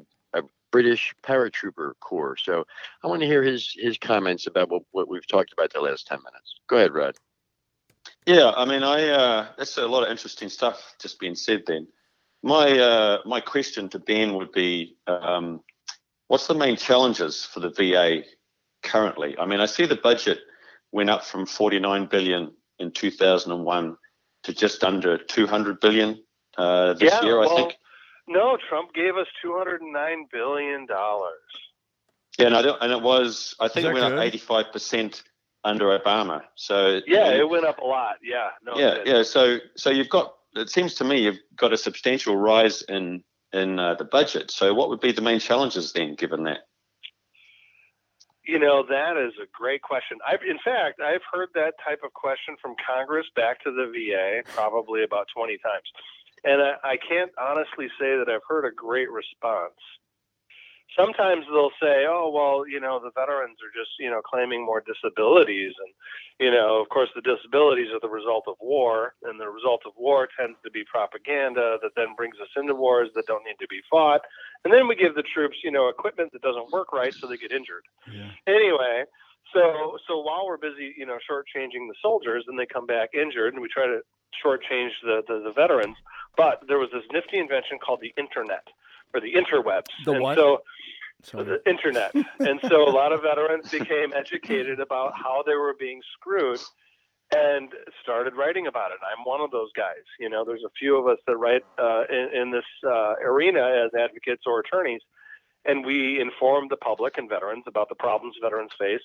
British 0.77 1.15
paratrooper 1.23 1.95
corps. 2.01 2.37
So 2.37 2.67
I 3.03 3.07
want 3.07 3.23
to 3.23 3.27
hear 3.27 3.43
his 3.43 3.75
his 3.79 3.97
comments 3.97 4.47
about 4.47 4.69
what, 4.69 4.83
what 4.91 5.09
we've 5.09 5.27
talked 5.27 5.55
about 5.55 5.73
the 5.73 5.81
last 5.81 6.07
ten 6.07 6.19
minutes. 6.19 6.57
Go 6.67 6.77
ahead, 6.77 6.93
Rod. 6.93 7.17
Yeah, 8.27 8.51
I 8.55 8.67
mean, 8.67 8.83
I 8.83 9.09
uh, 9.09 9.47
that's 9.57 9.79
a 9.79 9.87
lot 9.87 10.03
of 10.03 10.11
interesting 10.11 10.51
stuff 10.51 10.95
just 11.01 11.19
being 11.19 11.35
said. 11.35 11.63
Then, 11.67 11.89
my 12.43 12.79
uh, 12.79 13.19
my 13.25 13.41
question 13.41 13.89
to 13.89 13.99
Ben 13.99 14.35
would 14.35 14.53
be, 14.53 14.99
um, 15.07 15.63
what's 16.29 16.47
the 16.47 16.55
main 16.55 16.77
challenges 16.77 17.47
for 17.47 17.61
the 17.61 17.71
VA 17.71 18.25
currently? 18.83 19.35
I 19.39 19.47
mean, 19.47 19.61
I 19.61 19.67
see 19.67 19.87
the 19.87 19.97
budget 19.97 20.41
went 20.93 21.09
up 21.09 21.25
from 21.25 21.47
49 21.47 22.05
billion 22.07 22.53
in 22.81 22.91
2001 22.91 23.97
to 24.43 24.53
just 24.53 24.85
under 24.85 25.17
200 25.17 25.81
billion 25.81 26.23
uh, 26.59 26.93
this 26.93 27.15
Yeah, 27.15 27.25
year. 27.25 27.39
I 27.39 27.47
well, 27.47 27.57
think. 27.57 27.79
No, 28.29 28.57
Trump 28.69 28.93
gave 28.95 29.17
us 29.17 29.27
two 29.43 29.55
hundred 29.57 29.83
and 29.83 29.93
nine 29.93 30.27
billion 30.33 30.87
dollars. 30.87 31.41
Yeah, 32.39 32.47
and, 32.47 32.57
I 32.57 32.63
don't, 32.63 32.83
and 32.83 32.93
it 32.93 33.01
was 33.01 33.55
I 33.61 33.69
think 33.69 33.87
it 33.87 33.93
went 33.95 34.07
good? 34.11 34.19
up 34.19 34.25
85 34.25 34.73
percent 34.73 35.23
under 35.65 35.99
Obama. 35.99 36.43
So 36.55 37.01
Yeah, 37.07 37.35
you- 37.35 37.43
it 37.43 37.49
went 37.49 37.65
up 37.65 37.79
a 37.79 37.85
lot. 37.85 38.17
Yeah, 38.23 38.51
no. 38.63 38.77
yeah, 38.79 38.99
yeah. 39.05 39.23
So, 39.23 39.59
so 39.77 39.91
you've 39.91 40.09
got. 40.09 40.35
It 40.55 40.71
seems 40.71 40.95
to 40.95 41.05
me 41.05 41.21
you've 41.21 41.39
got 41.55 41.73
a 41.73 41.77
substantial 41.77 42.37
rise 42.37 42.83
in 42.83 43.23
in 43.53 43.79
uh, 43.79 43.95
the 43.95 44.05
budget. 44.05 44.51
So, 44.51 44.75
what 44.75 44.89
would 44.89 45.01
be 45.01 45.13
the 45.13 45.23
main 45.23 45.39
challenges 45.39 45.93
then, 45.93 46.15
given 46.15 46.45
that? 46.45 46.67
You 48.45 48.59
know, 48.61 48.85
that 48.89 49.17
is 49.17 49.33
a 49.43 49.47
great 49.53 49.83
question. 49.83 50.19
I've, 50.27 50.43
in 50.49 50.59
fact, 50.65 51.01
I've 51.01 51.23
heard 51.33 51.49
that 51.55 51.75
type 51.85 52.01
of 52.05 52.13
question 52.13 52.55
from 52.63 52.77
Congress 52.87 53.27
back 53.35 53.61
to 53.65 53.73
the 53.73 53.91
VA 53.91 54.43
probably 54.55 55.03
about 55.03 55.27
20 55.35 55.59
times. 55.59 55.83
And 56.45 56.63
I, 56.63 56.75
I 56.85 56.97
can't 56.97 57.31
honestly 57.41 57.89
say 57.99 58.17
that 58.17 58.29
I've 58.29 58.47
heard 58.49 58.65
a 58.65 58.75
great 58.75 59.11
response. 59.11 59.79
Sometimes 60.97 61.45
they'll 61.53 61.75
say, 61.83 62.07
oh, 62.09 62.31
well, 62.33 62.67
you 62.67 62.81
know, 62.81 63.01
the 63.03 63.11
veterans 63.11 63.59
are 63.61 63.75
just, 63.77 63.91
you 63.99 64.09
know, 64.09 64.23
claiming 64.23 64.65
more 64.65 64.81
disabilities. 64.81 65.75
And, 65.85 65.93
you 66.39 66.51
know, 66.51 66.81
of 66.81 66.89
course, 66.89 67.11
the 67.15 67.21
disabilities 67.21 67.89
are 67.93 68.01
the 68.01 68.09
result 68.09 68.45
of 68.47 68.55
war. 68.61 69.15
And 69.25 69.39
the 69.39 69.49
result 69.49 69.83
of 69.85 69.93
war 69.99 70.29
tends 70.39 70.57
to 70.65 70.71
be 70.71 70.85
propaganda 70.85 71.77
that 71.83 71.91
then 71.97 72.15
brings 72.17 72.37
us 72.41 72.49
into 72.57 72.75
wars 72.75 73.11
that 73.15 73.27
don't 73.27 73.45
need 73.45 73.59
to 73.61 73.67
be 73.69 73.81
fought. 73.91 74.23
And 74.65 74.73
then 74.73 74.89
we 74.89 74.95
give 74.95 75.15
the 75.15 75.25
troops, 75.27 75.59
you 75.63 75.71
know, 75.71 75.89
equipment 75.89 76.33
that 76.33 76.43
doesn't 76.43 76.71
work 76.71 76.93
right, 76.93 77.13
so 77.13 77.27
they 77.27 77.37
get 77.37 77.53
injured 77.53 77.85
Yeah. 78.07 78.31
anyway, 78.47 79.05
so 79.53 79.99
so 80.09 80.21
while 80.21 80.47
we're 80.47 80.57
busy, 80.57 80.95
you 80.97 81.07
know, 81.07 81.19
shortchanging 81.31 81.89
the 81.89 81.95
soldiers, 82.03 82.45
and 82.49 82.59
they 82.59 82.67
come 82.67 82.87
back 82.87 83.11
injured, 83.15 83.55
and 83.55 83.63
we 83.63 83.69
try 83.69 83.87
to 83.87 84.01
shortchange 84.45 84.91
the, 85.03 85.23
the 85.29 85.41
the 85.45 85.53
veterans. 85.53 85.97
But 86.37 86.65
there 86.69 86.79
was 86.79 86.91
this 86.93 87.05
nifty 87.13 87.39
invention 87.39 87.79
called 87.79 88.01
the 88.01 88.13
internet 88.17 88.67
or 89.15 89.21
the 89.21 89.33
interwebs. 89.35 89.87
The 90.05 90.13
and 90.13 90.23
what? 90.23 90.37
So 90.37 90.63
So 91.23 91.43
the 91.43 91.61
internet, 91.69 92.15
and 92.41 92.61
so 92.69 92.89
a 92.89 92.93
lot 92.93 93.13
of 93.13 93.23
veterans 93.23 93.71
became 93.71 94.13
educated 94.15 94.81
about 94.81 95.13
how 95.17 95.43
they 95.47 95.55
were 95.55 95.75
being 95.79 96.01
screwed. 96.13 96.61
And 97.35 97.73
started 98.01 98.37
writing 98.37 98.69
about 98.69 98.93
it. 98.93 98.99
I'm 99.03 99.25
one 99.25 99.41
of 99.41 99.51
those 99.51 99.71
guys. 99.77 100.05
You 100.21 100.31
know, 100.31 100.45
there's 100.45 100.63
a 100.65 100.71
few 100.79 100.97
of 100.97 101.09
us 101.09 101.19
that 101.27 101.37
write 101.37 101.65
uh, 101.77 102.05
in, 102.09 102.29
in 102.33 102.51
this 102.53 102.65
uh, 102.87 103.15
arena 103.21 103.85
as 103.85 103.91
advocates 103.99 104.45
or 104.47 104.61
attorneys 104.61 105.01
and 105.67 105.85
we 105.85 106.21
inform 106.21 106.69
the 106.69 106.77
public 106.77 107.19
and 107.19 107.29
veterans 107.29 107.65
about 107.67 107.89
the 107.89 107.95
problems 107.95 108.37
veterans 108.41 108.71
face. 108.79 109.01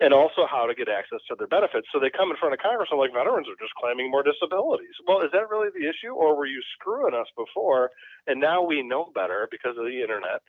And 0.00 0.14
also 0.14 0.46
how 0.48 0.66
to 0.66 0.74
get 0.74 0.88
access 0.88 1.20
to 1.28 1.34
their 1.34 1.46
benefits. 1.48 1.88
So 1.92 1.98
they 1.98 2.10
come 2.10 2.30
in 2.30 2.36
front 2.36 2.54
of 2.54 2.60
Congress 2.60 2.88
and 2.90 3.00
like 3.00 3.12
veterans 3.12 3.48
are 3.48 3.58
just 3.60 3.74
claiming 3.74 4.10
more 4.10 4.22
disabilities. 4.22 4.94
Well, 5.06 5.20
is 5.22 5.30
that 5.32 5.50
really 5.50 5.68
the 5.74 5.88
issue, 5.88 6.14
or 6.14 6.36
were 6.36 6.46
you 6.46 6.62
screwing 6.78 7.14
us 7.14 7.26
before, 7.36 7.90
and 8.26 8.40
now 8.40 8.62
we 8.62 8.82
know 8.82 9.10
better 9.14 9.48
because 9.50 9.76
of 9.76 9.84
the 9.84 10.00
internet? 10.02 10.42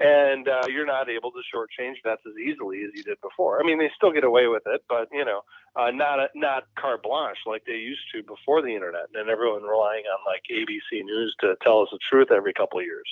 And 0.00 0.48
uh, 0.48 0.66
you're 0.68 0.86
not 0.86 1.08
able 1.08 1.30
to 1.30 1.38
shortchange 1.54 2.02
vets 2.02 2.22
as 2.26 2.34
easily 2.36 2.82
as 2.82 2.90
you 2.94 3.04
did 3.04 3.20
before. 3.20 3.60
I 3.62 3.64
mean, 3.64 3.78
they 3.78 3.90
still 3.96 4.10
get 4.10 4.24
away 4.24 4.48
with 4.48 4.64
it, 4.66 4.82
but 4.88 5.08
you 5.12 5.24
know, 5.24 5.42
uh, 5.76 5.90
not 5.92 6.18
a, 6.18 6.28
not 6.34 6.64
carte 6.76 7.02
blanche 7.04 7.38
like 7.46 7.62
they 7.64 7.74
used 7.78 8.02
to 8.12 8.22
before 8.24 8.60
the 8.60 8.74
internet, 8.74 9.06
and 9.14 9.28
everyone 9.30 9.62
relying 9.62 10.02
on 10.06 10.18
like 10.26 10.42
ABC 10.50 11.04
News 11.04 11.34
to 11.40 11.54
tell 11.62 11.82
us 11.82 11.88
the 11.92 12.00
truth 12.10 12.32
every 12.32 12.52
couple 12.52 12.80
of 12.80 12.84
years. 12.84 13.06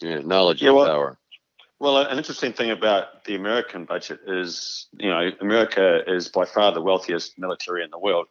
Yeah, 0.00 0.18
knowledge 0.24 0.60
Yeah, 0.60 0.70
is 0.70 0.74
well- 0.74 0.86
power. 0.86 1.18
Well, 1.84 1.98
an 1.98 2.16
interesting 2.16 2.54
thing 2.54 2.70
about 2.70 3.24
the 3.24 3.34
American 3.34 3.84
budget 3.84 4.20
is, 4.26 4.86
you 4.98 5.10
know, 5.10 5.32
America 5.42 6.00
is 6.06 6.28
by 6.28 6.46
far 6.46 6.72
the 6.72 6.80
wealthiest 6.80 7.38
military 7.38 7.84
in 7.84 7.90
the 7.90 7.98
world, 7.98 8.26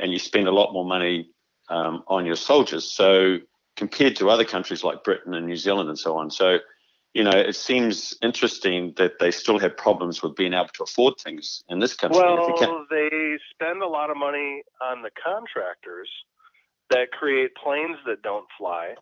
and 0.00 0.10
you 0.12 0.18
spend 0.18 0.48
a 0.48 0.50
lot 0.50 0.72
more 0.72 0.84
money 0.84 1.30
um, 1.68 2.02
on 2.08 2.26
your 2.26 2.34
soldiers. 2.34 2.90
So 2.90 3.38
compared 3.76 4.16
to 4.16 4.30
other 4.30 4.44
countries 4.44 4.82
like 4.82 5.04
Britain 5.04 5.32
and 5.34 5.46
New 5.46 5.54
Zealand 5.54 5.88
and 5.88 5.96
so 5.96 6.16
on, 6.16 6.28
so 6.28 6.58
you 7.14 7.22
know, 7.22 7.30
it 7.30 7.54
seems 7.54 8.16
interesting 8.20 8.94
that 8.96 9.20
they 9.20 9.30
still 9.30 9.60
have 9.60 9.76
problems 9.76 10.20
with 10.20 10.34
being 10.34 10.52
able 10.52 10.66
to 10.74 10.82
afford 10.82 11.14
things 11.22 11.62
in 11.68 11.78
this 11.78 11.94
country. 11.94 12.18
Well, 12.18 12.84
they 12.90 13.38
spend 13.54 13.80
a 13.80 13.86
lot 13.86 14.10
of 14.10 14.16
money 14.16 14.64
on 14.82 15.02
the 15.02 15.10
contractors 15.24 16.10
that 16.90 17.12
create 17.12 17.54
planes 17.54 17.98
that 18.06 18.22
don't 18.22 18.46
fly. 18.58 18.96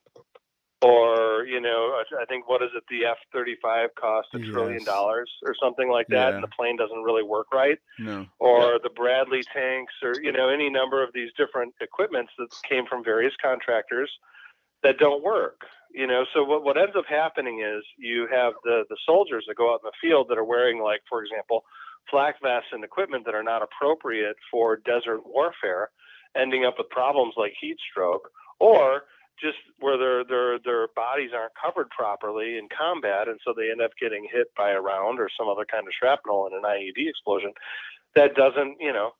Or, 0.83 1.45
you 1.47 1.61
know, 1.61 2.03
I- 2.21 2.25
think 2.27 2.49
what 2.49 2.63
is 2.63 2.71
it? 2.77 2.85
The 2.91 3.07
F 3.07 3.17
35 3.33 3.95
cost 3.95 4.29
a 4.35 4.39
trillion 4.39 4.85
dollars 4.85 5.31
or 5.45 5.55
something 5.55 5.89
like 5.89 6.07
that, 6.09 6.29
Yeah. 6.29 6.35
and 6.35 6.43
the 6.43 6.49
plane 6.49 6.77
doesn't 6.77 7.03
really 7.03 7.23
work 7.23 7.47
right. 7.53 7.79
No. 7.99 8.27
Or 8.39 8.79
the 8.79 8.91
Bradley 8.91 9.43
tanks, 9.45 9.95
or, 10.03 10.15
you 10.21 10.33
know, 10.33 10.49
any 10.49 10.69
number 10.69 11.03
of 11.03 11.13
these 11.15 11.33
different 11.37 11.75
equipments 11.81 12.33
that 12.39 12.51
came 12.69 12.85
from 12.87 13.03
various 13.03 13.35
contractors 13.41 14.11
that 14.83 14.99
don't 14.99 15.23
work. 15.23 15.67
You 15.91 16.07
know, 16.07 16.27
so 16.35 16.45
what, 16.45 16.63
what 16.63 16.77
ends 16.77 16.95
up 16.95 17.07
happening 17.07 17.61
is 17.61 17.83
you 17.97 18.27
have 18.31 18.53
the, 18.65 18.85
the 18.91 18.97
soldiers 19.07 19.45
that 19.49 19.57
go 19.57 19.73
out 19.73 19.81
in 19.83 19.87
the 19.91 19.93
field 20.01 20.29
that 20.29 20.37
are 20.37 20.45
wearing, 20.45 20.83
like, 20.83 21.01
for 21.09 21.23
example, 21.25 21.65
flak 22.11 22.37
vests 22.43 22.69
and 22.73 22.85
equipment 22.85 23.25
that 23.25 23.35
are 23.35 23.43
not 23.43 23.63
appropriate 23.63 24.37
for 24.51 24.77
desert 24.77 25.23
warfare, 25.25 25.91
ending 26.37 26.67
up 26.67 26.77
with 26.77 26.91
problems 26.91 27.35
like 27.39 27.55
heat 27.59 27.79
stroke, 27.91 28.31
or 28.59 29.05
just 29.41 29.59
where 29.81 29.99
their 29.99 30.25
their 30.25 30.59
their 30.59 30.89
bodies 30.97 31.31
aren't 31.35 31.53
covered 31.55 31.91
properly 31.91 32.59
in 32.59 32.69
combat, 32.77 33.29
and 33.29 33.39
so 33.45 33.53
they 33.57 33.71
end 33.71 33.81
up 33.81 33.91
getting 34.01 34.27
hit 34.31 34.49
by 34.57 34.71
a 34.71 34.81
round 34.81 35.21
or 35.21 35.29
some 35.39 35.49
other 35.49 35.65
kind 35.71 35.87
of 35.87 35.93
shrapnel 35.99 36.47
in 36.47 36.55
an 36.57 36.63
IED 36.63 37.09
explosion 37.09 37.53
that 38.17 38.35
doesn't, 38.35 38.79
you 38.81 38.93
know, 38.93 39.11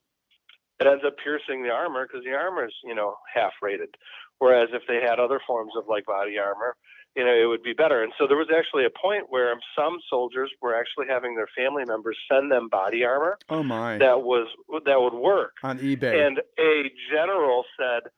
it 0.79 0.87
ends 0.87 1.03
up 1.05 1.15
piercing 1.23 1.63
the 1.63 1.69
armor 1.69 2.05
because 2.05 2.25
the 2.25 2.33
armor 2.33 2.65
is, 2.65 2.73
you 2.83 2.95
know, 2.95 3.15
half 3.33 3.53
rated. 3.61 3.95
Whereas 4.39 4.69
if 4.73 4.83
they 4.87 5.01
had 5.01 5.19
other 5.19 5.39
forms 5.47 5.71
of 5.77 5.85
like 5.87 6.05
body 6.05 6.37
armor, 6.37 6.75
you 7.15 7.23
know, 7.23 7.33
it 7.33 7.45
would 7.45 7.63
be 7.63 7.73
better. 7.73 8.03
And 8.03 8.13
so 8.17 8.27
there 8.27 8.37
was 8.37 8.49
actually 8.55 8.85
a 8.85 8.91
point 8.91 9.25
where 9.29 9.55
some 9.75 9.97
soldiers 10.09 10.51
were 10.61 10.75
actually 10.75 11.07
having 11.09 11.35
their 11.35 11.47
family 11.57 11.83
members 11.85 12.17
send 12.31 12.51
them 12.51 12.69
body 12.69 13.03
armor 13.03 13.37
Oh 13.49 13.63
my. 13.63 13.97
that 13.97 14.21
was 14.21 14.47
that 14.85 15.01
would 15.01 15.13
work. 15.15 15.53
On 15.63 15.79
eBay. 15.79 16.27
And 16.27 16.39
a 16.59 16.91
general 17.11 17.63
said, 17.79 18.11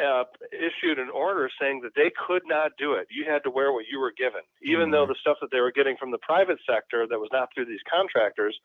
uh, 0.00 0.24
issued 0.52 0.98
an 0.98 1.10
order 1.10 1.50
saying 1.60 1.80
that 1.82 1.94
they 1.94 2.10
could 2.26 2.42
not 2.46 2.72
do 2.78 2.94
it. 2.94 3.08
You 3.10 3.24
had 3.30 3.42
to 3.44 3.50
wear 3.50 3.72
what 3.72 3.84
you 3.90 4.00
were 4.00 4.12
given, 4.16 4.40
even 4.62 4.90
though 4.90 5.06
the 5.06 5.16
stuff 5.20 5.38
that 5.40 5.50
they 5.50 5.60
were 5.60 5.72
getting 5.72 5.96
from 5.96 6.10
the 6.10 6.18
private 6.18 6.58
sector 6.68 7.06
that 7.08 7.18
was 7.18 7.28
not 7.32 7.48
through 7.54 7.66
these 7.66 7.82
contractors 7.90 8.58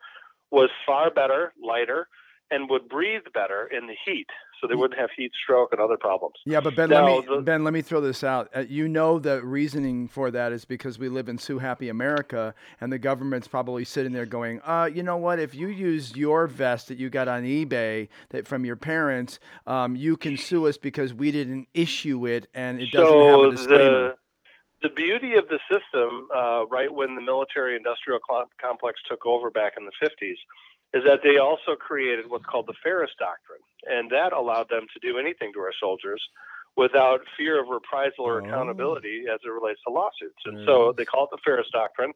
was 0.51 0.69
far 0.85 1.11
better, 1.11 1.53
lighter, 1.61 2.07
and 2.51 2.69
would 2.69 2.87
breathe 2.87 3.23
better 3.33 3.67
in 3.67 3.87
the 3.87 3.95
heat, 4.05 4.27
so 4.59 4.67
they 4.67 4.75
wouldn't 4.75 4.99
have 4.99 5.09
heat 5.15 5.31
stroke 5.43 5.69
and 5.71 5.81
other 5.81 5.97
problems. 5.97 6.35
Yeah, 6.45 6.61
but 6.61 6.75
Ben, 6.75 6.89
Now, 6.89 7.05
let 7.15 7.27
me 7.27 7.35
the- 7.35 7.41
Ben, 7.41 7.63
let 7.63 7.73
me 7.73 7.81
throw 7.81 8.01
this 8.01 8.23
out. 8.23 8.49
Uh, 8.55 8.61
you 8.67 8.87
know 8.87 9.19
the 9.19 9.41
reasoning 9.43 10.07
for 10.07 10.31
that 10.31 10.51
is 10.51 10.65
because 10.65 10.97
we 10.97 11.09
live 11.09 11.29
in 11.29 11.37
Sue 11.37 11.59
Happy 11.59 11.89
America, 11.89 12.53
and 12.79 12.91
the 12.91 12.99
government's 12.99 13.47
probably 13.47 13.83
sitting 13.83 14.13
there 14.13 14.25
going, 14.25 14.61
"Uh, 14.61 14.89
you 14.91 15.03
know 15.03 15.17
what? 15.17 15.39
If 15.39 15.53
you 15.55 15.67
use 15.67 16.15
your 16.15 16.47
vest 16.47 16.87
that 16.87 16.97
you 16.97 17.09
got 17.09 17.27
on 17.27 17.43
eBay 17.43 18.07
that 18.29 18.47
from 18.47 18.65
your 18.65 18.77
parents, 18.77 19.39
um, 19.65 19.95
you 19.95 20.17
can 20.17 20.37
sue 20.37 20.67
us 20.67 20.77
because 20.77 21.13
we 21.13 21.31
didn't 21.31 21.67
issue 21.73 22.25
it, 22.25 22.47
and 22.53 22.81
it 22.81 22.91
doesn't 22.91 23.21
have 23.21 23.39
a 23.39 23.51
disclaimer." 23.51 24.07
the 24.09 24.15
the 24.83 24.89
beauty 24.89 25.33
of 25.33 25.47
the 25.47 25.59
system, 25.71 26.27
uh, 26.35 26.63
right 26.67 26.93
when 26.93 27.15
the 27.15 27.21
military-industrial 27.21 28.19
complex 28.61 28.99
took 29.09 29.25
over 29.25 29.49
back 29.49 29.73
in 29.75 29.85
the 29.85 29.91
50s, 29.99 30.37
is 30.93 31.03
that 31.03 31.19
they 31.23 31.37
also 31.37 31.75
created 31.75 32.25
what's 32.29 32.45
called 32.45 32.67
the 32.67 32.73
Feres 32.83 33.11
Doctrine, 33.19 33.59
and 33.87 34.09
that 34.11 34.33
allowed 34.33 34.69
them 34.69 34.85
to 34.93 34.99
do 34.99 35.17
anything 35.17 35.51
to 35.53 35.59
our 35.59 35.73
soldiers 35.79 36.21
without 36.77 37.21
fear 37.35 37.59
of 37.61 37.67
reprisal 37.69 38.25
or 38.25 38.41
Oh. 38.41 38.45
accountability 38.45 39.25
as 39.31 39.39
it 39.43 39.49
relates 39.49 39.81
to 39.87 39.91
lawsuits. 39.91 40.37
And 40.45 40.59
There 40.59 40.65
so 40.65 40.91
mm. 40.93 40.97
they 40.97 41.05
call 41.05 41.25
it 41.25 41.31
the 41.31 41.39
Feres 41.43 41.69
Doctrine, 41.73 42.13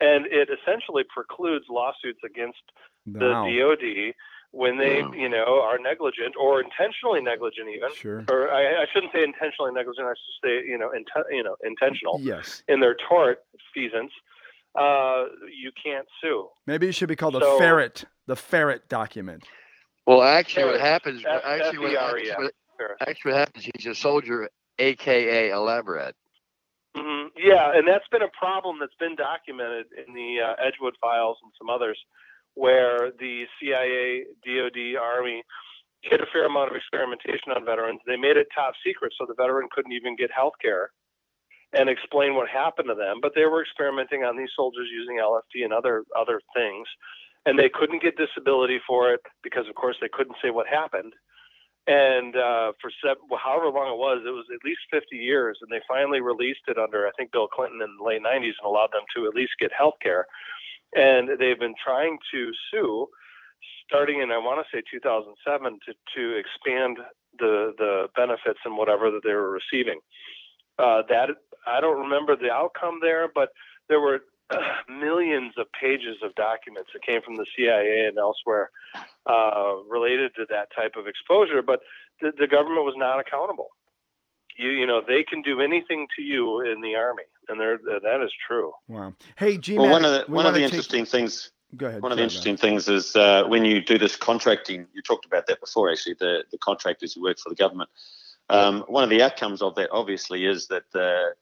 and 0.00 0.26
it 0.26 0.48
essentially 0.50 1.04
precludes 1.04 1.66
lawsuits 1.68 2.20
against 2.24 2.62
the 3.06 3.18
DoD 3.32 4.14
when 4.52 4.76
they, 4.76 5.02
Wow. 5.02 5.12
you 5.12 5.28
know, 5.30 5.62
are 5.62 5.78
negligent 5.78 6.34
or 6.38 6.60
intentionally 6.60 7.22
negligent 7.22 7.68
even 7.70 7.92
Sure. 7.94 8.22
or 8.30 8.52
I, 8.52 8.82
I 8.82 8.86
shouldn't 8.92 9.12
say 9.12 9.24
intentionally 9.24 9.72
negligent. 9.72 10.06
I 10.06 10.12
should 10.12 10.40
say 10.44 10.66
you 10.68 10.78
know 10.78 10.90
inten- 10.90 11.30
you 11.30 11.42
know 11.42 11.56
intentional 11.64 12.18
Yes. 12.20 12.62
in 12.68 12.78
their 12.80 12.94
tort 12.94 13.42
feasance. 13.74 14.10
Uh, 14.78 15.24
you 15.52 15.70
can't 15.82 16.06
sue. 16.22 16.48
Maybe 16.66 16.88
it 16.88 16.94
should 16.94 17.08
be 17.08 17.16
called 17.16 17.34
the 17.34 17.40
ferret, 17.58 18.04
the 18.26 18.36
ferret 18.36 18.88
document. 18.88 19.44
Well, 20.06 20.22
actually, 20.22 20.64
what 20.64 20.80
happens, 20.80 21.22
F- 21.26 21.42
actually, 21.44 21.78
what, 21.78 21.90
F-E-R-E-S. 21.92 22.30
actually, 22.30 22.44
what- 22.44 23.08
actually 23.08 23.32
what 23.32 23.38
happens, 23.38 23.68
he's 23.76 23.86
a 23.86 23.94
soldier, 23.94 24.48
aka 24.78 25.50
a 25.50 25.60
lab 25.60 25.88
rat. 25.88 26.14
hmm 26.96 27.26
Yeah, 27.36 27.72
and 27.76 27.86
that's 27.86 28.08
been 28.10 28.22
a 28.22 28.32
problem 28.38 28.78
that's 28.80 28.96
been 28.98 29.14
documented 29.14 29.86
in 30.06 30.14
the 30.14 30.40
uh, 30.40 30.54
Edgewood 30.66 30.94
files 31.00 31.36
and 31.42 31.52
some 31.58 31.68
others, 31.70 31.98
where 32.54 33.12
the 33.20 33.44
CIA, 33.60 34.24
DoD, 34.44 34.96
Army 35.00 35.42
did 36.10 36.20
a 36.20 36.26
fair 36.32 36.46
amount 36.46 36.70
of 36.70 36.76
experimentation 36.76 37.52
on 37.54 37.64
veterans. 37.64 38.00
They 38.06 38.16
made 38.16 38.36
it 38.36 38.48
top 38.54 38.74
secret 38.84 39.12
so 39.18 39.26
the 39.26 39.34
veteran 39.34 39.68
couldn't 39.70 39.92
even 39.92 40.16
get 40.16 40.30
health 40.34 40.54
care 40.60 40.90
and 41.72 41.88
explain 41.88 42.34
what 42.34 42.48
happened 42.48 42.88
to 42.88 42.94
them. 42.94 43.18
But 43.20 43.32
they 43.34 43.46
were 43.46 43.62
experimenting 43.62 44.24
on 44.24 44.36
these 44.36 44.50
soldiers 44.54 44.88
using 44.92 45.18
LSD 45.18 45.64
and 45.64 45.72
other 45.72 46.04
other 46.18 46.40
things, 46.54 46.86
and 47.46 47.58
they 47.58 47.68
couldn't 47.68 48.02
get 48.02 48.16
disability 48.16 48.80
for 48.86 49.12
it 49.12 49.20
because, 49.42 49.68
of 49.68 49.74
course, 49.74 49.96
they 50.00 50.10
couldn't 50.12 50.36
say 50.42 50.50
what 50.50 50.66
happened. 50.66 51.14
And 51.86 52.36
uh, 52.36 52.72
for 52.80 52.90
however 53.42 53.70
long 53.70 53.94
it 53.94 53.98
was, 53.98 54.22
it 54.24 54.30
was 54.30 54.46
at 54.54 54.64
least 54.64 54.82
50 54.92 55.16
years, 55.16 55.58
and 55.60 55.70
they 55.70 55.82
finally 55.88 56.20
released 56.20 56.62
it 56.68 56.78
under, 56.78 57.08
I 57.08 57.10
think, 57.18 57.32
Bill 57.32 57.48
Clinton 57.48 57.82
in 57.82 57.96
the 57.98 58.04
late 58.04 58.22
90s 58.22 58.54
and 58.62 58.66
allowed 58.66 58.92
them 58.92 59.02
to 59.16 59.26
at 59.26 59.34
least 59.34 59.52
get 59.58 59.72
health 59.76 59.98
care. 60.00 60.26
And 60.94 61.28
they've 61.40 61.58
been 61.58 61.74
trying 61.82 62.18
to 62.32 62.52
sue, 62.70 63.08
starting 63.88 64.20
in 64.20 64.30
I 64.30 64.38
want 64.38 64.64
to 64.64 64.76
say 64.76 64.82
2007, 64.92 65.78
to 65.86 65.94
to 66.14 66.38
expand 66.38 66.98
the 67.38 67.72
the 67.78 68.06
benefits 68.14 68.60
and 68.64 68.76
whatever 68.76 69.10
that 69.10 69.22
they 69.24 69.32
were 69.34 69.50
receiving. 69.50 69.98
Uh, 70.78 71.02
that 71.08 71.30
I 71.66 71.80
don't 71.80 72.00
remember 72.00 72.36
the 72.36 72.50
outcome 72.50 72.98
there, 73.00 73.28
but 73.32 73.50
there 73.88 74.00
were 74.00 74.20
millions 74.88 75.54
of 75.56 75.66
pages 75.78 76.16
of 76.22 76.34
documents 76.34 76.90
that 76.92 77.02
came 77.02 77.22
from 77.22 77.36
the 77.36 77.46
CIA 77.56 78.06
and 78.06 78.18
elsewhere 78.18 78.70
uh, 79.26 79.76
related 79.88 80.34
to 80.36 80.46
that 80.50 80.68
type 80.74 80.94
of 80.96 81.06
exposure, 81.06 81.62
but 81.62 81.80
the, 82.20 82.32
the 82.38 82.46
government 82.46 82.84
was 82.84 82.94
not 82.96 83.20
accountable. 83.20 83.68
You, 84.58 84.70
you 84.70 84.86
know, 84.86 85.00
they 85.06 85.22
can 85.22 85.40
do 85.40 85.60
anything 85.60 86.06
to 86.16 86.22
you 86.22 86.60
in 86.60 86.82
the 86.82 86.94
army, 86.94 87.22
and 87.48 87.58
they're, 87.58 87.78
that 87.78 88.22
is 88.22 88.30
true. 88.46 88.72
Wow. 88.86 89.14
Hey, 89.36 89.56
G 89.56 89.78
well, 89.78 89.88
one 89.88 90.04
of 90.04 90.12
the 90.12 90.30
one 90.30 90.44
of 90.44 90.52
wanna 90.52 90.52
the 90.52 90.58
take- 90.60 90.64
interesting 90.74 91.06
things 91.06 91.50
Go 91.76 91.86
ahead. 91.86 92.02
One 92.02 92.12
of 92.12 92.18
the 92.18 92.22
sorry, 92.22 92.26
interesting 92.26 92.56
things 92.56 92.88
is 92.88 93.16
uh, 93.16 93.44
when 93.44 93.64
you 93.64 93.80
do 93.80 93.96
this 93.96 94.14
contracting, 94.14 94.86
you 94.92 95.00
talked 95.00 95.24
about 95.24 95.46
that 95.46 95.60
before, 95.60 95.90
actually, 95.90 96.16
the, 96.20 96.44
the 96.50 96.58
contractors 96.58 97.14
who 97.14 97.22
work 97.22 97.38
for 97.38 97.48
the 97.48 97.54
government. 97.54 97.88
Um, 98.50 98.84
one 98.88 99.02
of 99.02 99.08
the 99.08 99.22
outcomes 99.22 99.62
of 99.62 99.74
that, 99.76 99.88
obviously, 99.90 100.44
is 100.44 100.66
that 100.66 100.82
the, 100.92 101.32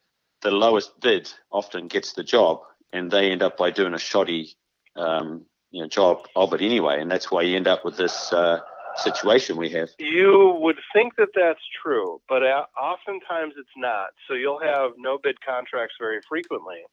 the 0.41 0.51
lowest 0.51 0.99
bid 0.99 1.31
often 1.51 1.87
gets 1.87 2.13
the 2.13 2.23
job, 2.23 2.61
and 2.93 3.09
they 3.11 3.31
end 3.31 3.41
up 3.41 3.57
by 3.57 3.71
doing 3.71 3.93
a 3.93 3.99
shoddy 3.99 4.55
um, 4.95 5.45
you 5.71 5.81
know, 5.81 5.87
job 5.87 6.27
of 6.35 6.53
it 6.53 6.61
anyway. 6.61 7.01
And 7.01 7.09
that's 7.09 7.31
why 7.31 7.43
you 7.43 7.55
end 7.55 7.67
up 7.67 7.85
with 7.85 7.97
this 7.97 8.31
uh, 8.33 8.59
situation 8.97 9.57
we 9.57 9.69
have. 9.69 9.89
You 9.99 10.57
would 10.59 10.79
think 10.93 11.15
that 11.17 11.29
that's 11.35 11.61
true, 11.81 12.21
but 12.27 12.43
uh, 12.43 12.65
oftentimes 12.79 13.53
it's 13.57 13.69
not. 13.77 14.09
So 14.27 14.33
you'll 14.33 14.61
have 14.61 14.91
no 14.97 15.17
bid 15.21 15.37
contracts 15.45 15.95
very 15.99 16.19
frequently 16.27 16.83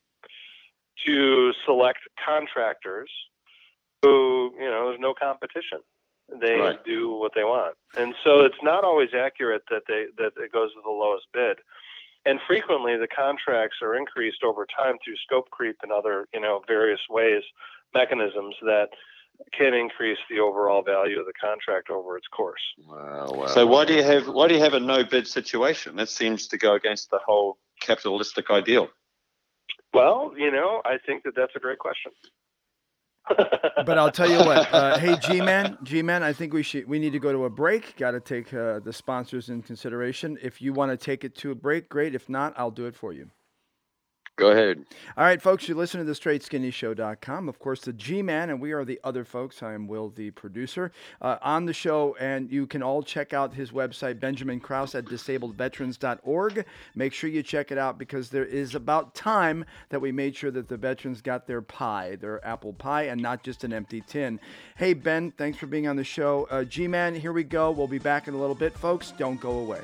to 1.06 1.52
select 1.64 2.00
contractors 2.24 3.10
who, 4.02 4.52
you 4.58 4.66
know, 4.66 4.88
there's 4.88 5.00
no 5.00 5.14
competition. 5.14 5.80
They 6.40 6.56
Right. 6.58 6.84
do 6.84 7.14
what 7.14 7.32
they 7.34 7.44
want. 7.44 7.76
And 7.96 8.14
so 8.22 8.40
it's 8.40 8.62
not 8.62 8.84
always 8.84 9.10
accurate 9.14 9.62
that 9.70 9.82
they 9.88 10.06
that 10.18 10.32
it 10.36 10.52
goes 10.52 10.72
to 10.74 10.80
the 10.84 10.90
lowest 10.90 11.26
bid. 11.32 11.58
And 12.26 12.40
frequently 12.46 12.96
the 12.96 13.08
contracts 13.08 13.76
are 13.82 13.96
increased 13.96 14.42
over 14.44 14.66
time 14.66 14.96
through 15.04 15.16
scope 15.16 15.50
creep 15.50 15.76
and 15.82 15.92
other, 15.92 16.26
you 16.34 16.40
know, 16.40 16.62
various 16.66 17.00
ways, 17.08 17.42
mechanisms 17.94 18.54
that 18.62 18.88
can 19.56 19.72
increase 19.72 20.18
the 20.28 20.40
overall 20.40 20.82
value 20.82 21.18
of 21.20 21.26
the 21.26 21.32
contract 21.40 21.90
over 21.90 22.16
its 22.16 22.26
course. 22.26 22.60
Wow, 22.86 23.30
wow. 23.32 23.46
So 23.46 23.66
why 23.66 23.84
do 23.84 23.94
you 23.94 24.02
have 24.02 24.28
why 24.28 24.48
do 24.48 24.54
you 24.54 24.60
have 24.60 24.74
a 24.74 24.80
no 24.80 25.04
bid 25.04 25.26
situation? 25.26 25.96
That 25.96 26.08
seems 26.08 26.48
to 26.48 26.58
go 26.58 26.74
against 26.74 27.10
the 27.10 27.20
whole 27.24 27.58
capitalistic 27.80 28.50
ideal. 28.50 28.88
Well, 29.94 30.32
you 30.36 30.50
know, 30.50 30.82
I 30.84 30.98
think 30.98 31.22
that 31.24 31.34
that's 31.36 31.52
a 31.56 31.60
great 31.60 31.78
question. 31.78 32.12
But 33.86 33.96
I'll 33.96 34.10
tell 34.10 34.30
you 34.30 34.38
what. 34.38 34.72
Uh, 34.72 34.98
hey, 34.98 35.16
G-man, 35.16 35.78
G-man, 35.82 36.22
I 36.22 36.32
think 36.32 36.52
we 36.52 36.62
should 36.62 36.86
we 36.86 36.98
need 36.98 37.12
to 37.12 37.18
go 37.18 37.32
to 37.32 37.44
a 37.44 37.50
break. 37.50 37.96
Got 37.96 38.10
to 38.10 38.20
take 38.20 38.52
uh, 38.52 38.80
the 38.80 38.92
sponsors 38.92 39.48
in 39.48 39.62
consideration. 39.62 40.36
If 40.42 40.60
you 40.60 40.72
want 40.72 40.90
to 40.90 40.96
take 40.96 41.24
it 41.24 41.34
to 41.36 41.52
a 41.52 41.54
break, 41.54 41.88
great. 41.88 42.14
If 42.14 42.28
not, 42.28 42.52
I'll 42.56 42.70
do 42.70 42.86
it 42.86 42.94
for 42.94 43.12
you. 43.12 43.30
Go 44.38 44.52
ahead. 44.52 44.84
All 45.16 45.24
right, 45.24 45.42
folks, 45.42 45.68
you 45.68 45.74
listen 45.74 45.98
to 45.98 46.04
the 46.04 46.14
straight 46.14 46.42
straightskinny 46.42 47.48
Of 47.48 47.58
course, 47.58 47.80
the 47.80 47.92
G 47.92 48.22
Man, 48.22 48.50
and 48.50 48.60
we 48.60 48.70
are 48.70 48.84
the 48.84 49.00
other 49.02 49.24
folks. 49.24 49.64
I 49.64 49.74
am 49.74 49.88
Will, 49.88 50.10
the 50.10 50.30
producer, 50.30 50.92
uh, 51.20 51.38
on 51.42 51.64
the 51.64 51.72
show. 51.72 52.16
And 52.20 52.48
you 52.48 52.68
can 52.68 52.80
all 52.80 53.02
check 53.02 53.32
out 53.32 53.52
his 53.52 53.72
website, 53.72 54.20
Benjamin 54.20 54.60
Krause 54.60 54.94
at 54.94 55.06
disabledveterans.org. 55.06 56.64
Make 56.94 57.14
sure 57.14 57.28
you 57.28 57.42
check 57.42 57.72
it 57.72 57.78
out 57.78 57.98
because 57.98 58.30
there 58.30 58.44
is 58.44 58.76
about 58.76 59.12
time 59.16 59.64
that 59.88 60.00
we 60.00 60.12
made 60.12 60.36
sure 60.36 60.52
that 60.52 60.68
the 60.68 60.76
veterans 60.76 61.20
got 61.20 61.48
their 61.48 61.60
pie, 61.60 62.14
their 62.14 62.44
apple 62.46 62.72
pie, 62.72 63.06
and 63.06 63.20
not 63.20 63.42
just 63.42 63.64
an 63.64 63.72
empty 63.72 64.02
tin. 64.02 64.38
Hey, 64.76 64.94
Ben, 64.94 65.32
thanks 65.32 65.58
for 65.58 65.66
being 65.66 65.88
on 65.88 65.96
the 65.96 66.04
show. 66.04 66.46
Uh, 66.48 66.62
G 66.62 66.86
Man, 66.86 67.12
here 67.12 67.32
we 67.32 67.42
go. 67.42 67.72
We'll 67.72 67.88
be 67.88 67.98
back 67.98 68.28
in 68.28 68.34
a 68.34 68.38
little 68.38 68.54
bit, 68.54 68.78
folks. 68.78 69.12
Don't 69.18 69.40
go 69.40 69.58
away. 69.58 69.80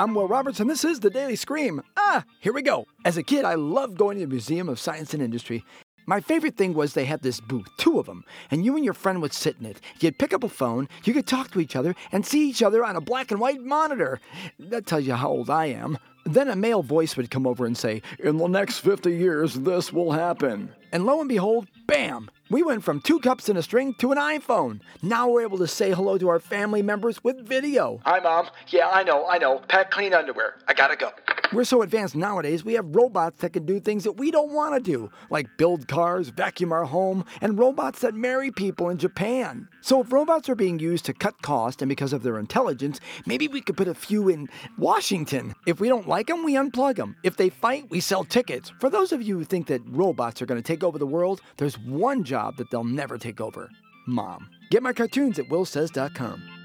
I'm 0.00 0.14
Will 0.14 0.26
Roberts, 0.26 0.60
and 0.60 0.70
this 0.70 0.82
is 0.82 1.00
the 1.00 1.10
Daily 1.10 1.36
Scream. 1.36 1.82
Ah, 1.94 2.24
here 2.40 2.54
we 2.54 2.62
go. 2.62 2.86
As 3.04 3.18
a 3.18 3.22
kid, 3.22 3.44
I 3.44 3.56
loved 3.56 3.98
going 3.98 4.16
to 4.16 4.24
the 4.24 4.30
Museum 4.30 4.70
of 4.70 4.80
Science 4.80 5.12
and 5.12 5.22
Industry. 5.22 5.62
My 6.06 6.22
favorite 6.22 6.56
thing 6.56 6.72
was 6.72 6.94
they 6.94 7.04
had 7.04 7.20
this 7.20 7.38
booth, 7.38 7.68
two 7.76 7.98
of 7.98 8.06
them, 8.06 8.24
and 8.50 8.64
you 8.64 8.76
and 8.76 8.82
your 8.82 8.94
friend 8.94 9.20
would 9.20 9.34
sit 9.34 9.56
in 9.60 9.66
it. 9.66 9.78
You'd 10.00 10.18
pick 10.18 10.32
up 10.32 10.42
a 10.42 10.48
phone, 10.48 10.88
you 11.04 11.12
could 11.12 11.26
talk 11.26 11.50
to 11.50 11.60
each 11.60 11.76
other, 11.76 11.94
and 12.12 12.24
see 12.24 12.48
each 12.48 12.62
other 12.62 12.82
on 12.82 12.96
a 12.96 13.00
black 13.02 13.30
and 13.30 13.38
white 13.38 13.60
monitor. 13.60 14.20
That 14.58 14.86
tells 14.86 15.04
you 15.04 15.12
how 15.12 15.28
old 15.28 15.50
I 15.50 15.66
am. 15.66 15.98
Then 16.24 16.48
a 16.48 16.56
male 16.56 16.82
voice 16.82 17.14
would 17.18 17.30
come 17.30 17.46
over 17.46 17.66
and 17.66 17.76
say, 17.76 18.00
In 18.20 18.38
the 18.38 18.48
next 18.48 18.78
50 18.78 19.14
years, 19.14 19.52
this 19.52 19.92
will 19.92 20.12
happen. 20.12 20.72
And 20.92 21.04
lo 21.04 21.20
and 21.20 21.28
behold, 21.28 21.68
bam! 21.86 22.30
We 22.50 22.64
went 22.64 22.82
from 22.82 23.00
two 23.00 23.20
cups 23.20 23.48
and 23.48 23.56
a 23.56 23.62
string 23.62 23.94
to 24.00 24.10
an 24.10 24.18
iPhone. 24.18 24.80
Now 25.02 25.28
we're 25.28 25.42
able 25.42 25.58
to 25.58 25.68
say 25.68 25.92
hello 25.92 26.18
to 26.18 26.28
our 26.28 26.40
family 26.40 26.82
members 26.82 27.22
with 27.22 27.46
video. 27.46 28.00
Hi, 28.04 28.18
Mom. 28.18 28.48
Yeah, 28.66 28.88
I 28.88 29.04
know, 29.04 29.24
I 29.28 29.38
know. 29.38 29.60
Pack 29.68 29.92
clean 29.92 30.12
underwear. 30.12 30.56
I 30.66 30.74
gotta 30.74 30.96
go. 30.96 31.12
We're 31.52 31.62
so 31.62 31.82
advanced 31.82 32.16
nowadays, 32.16 32.64
we 32.64 32.74
have 32.74 32.94
robots 32.94 33.40
that 33.40 33.52
can 33.52 33.66
do 33.66 33.78
things 33.80 34.02
that 34.04 34.12
we 34.12 34.30
don't 34.30 34.52
want 34.52 34.74
to 34.74 34.80
do, 34.80 35.10
like 35.30 35.48
build 35.58 35.86
cars, 35.88 36.28
vacuum 36.28 36.72
our 36.72 36.84
home, 36.84 37.24
and 37.40 37.58
robots 37.58 38.00
that 38.00 38.14
marry 38.14 38.50
people 38.52 38.88
in 38.88 38.98
Japan. 38.98 39.68
So 39.82 40.00
if 40.00 40.12
robots 40.12 40.48
are 40.48 40.54
being 40.56 40.78
used 40.78 41.04
to 41.06 41.12
cut 41.12 41.40
cost 41.42 41.80
and 41.80 41.88
because 41.88 42.12
of 42.12 42.22
their 42.22 42.38
intelligence, 42.38 43.00
maybe 43.26 43.48
we 43.48 43.60
could 43.60 43.76
put 43.76 43.88
a 43.88 43.94
few 43.94 44.28
in 44.28 44.48
Washington. 44.76 45.54
If 45.66 45.80
we 45.80 45.88
don't 45.88 46.08
like 46.08 46.26
them, 46.26 46.44
we 46.44 46.54
unplug 46.54 46.96
them. 46.96 47.16
If 47.22 47.36
they 47.36 47.48
fight, 47.48 47.88
we 47.90 48.00
sell 48.00 48.24
tickets. 48.24 48.72
For 48.80 48.90
those 48.90 49.12
of 49.12 49.22
you 49.22 49.38
who 49.38 49.44
think 49.44 49.68
that 49.68 49.82
robots 49.86 50.42
are 50.42 50.46
going 50.46 50.60
to 50.60 50.66
take 50.66 50.82
over 50.82 50.98
the 50.98 51.06
world, 51.06 51.40
there's 51.56 51.78
one 51.78 52.24
job 52.24 52.40
job 52.40 52.56
that 52.56 52.70
they'll 52.70 52.84
never 52.84 53.18
take 53.18 53.40
over 53.40 53.70
mom. 54.06 54.48
Get 54.70 54.82
my 54.82 54.92
cartoons 54.92 55.38
at 55.38 55.48
willsays.com. 55.50 56.59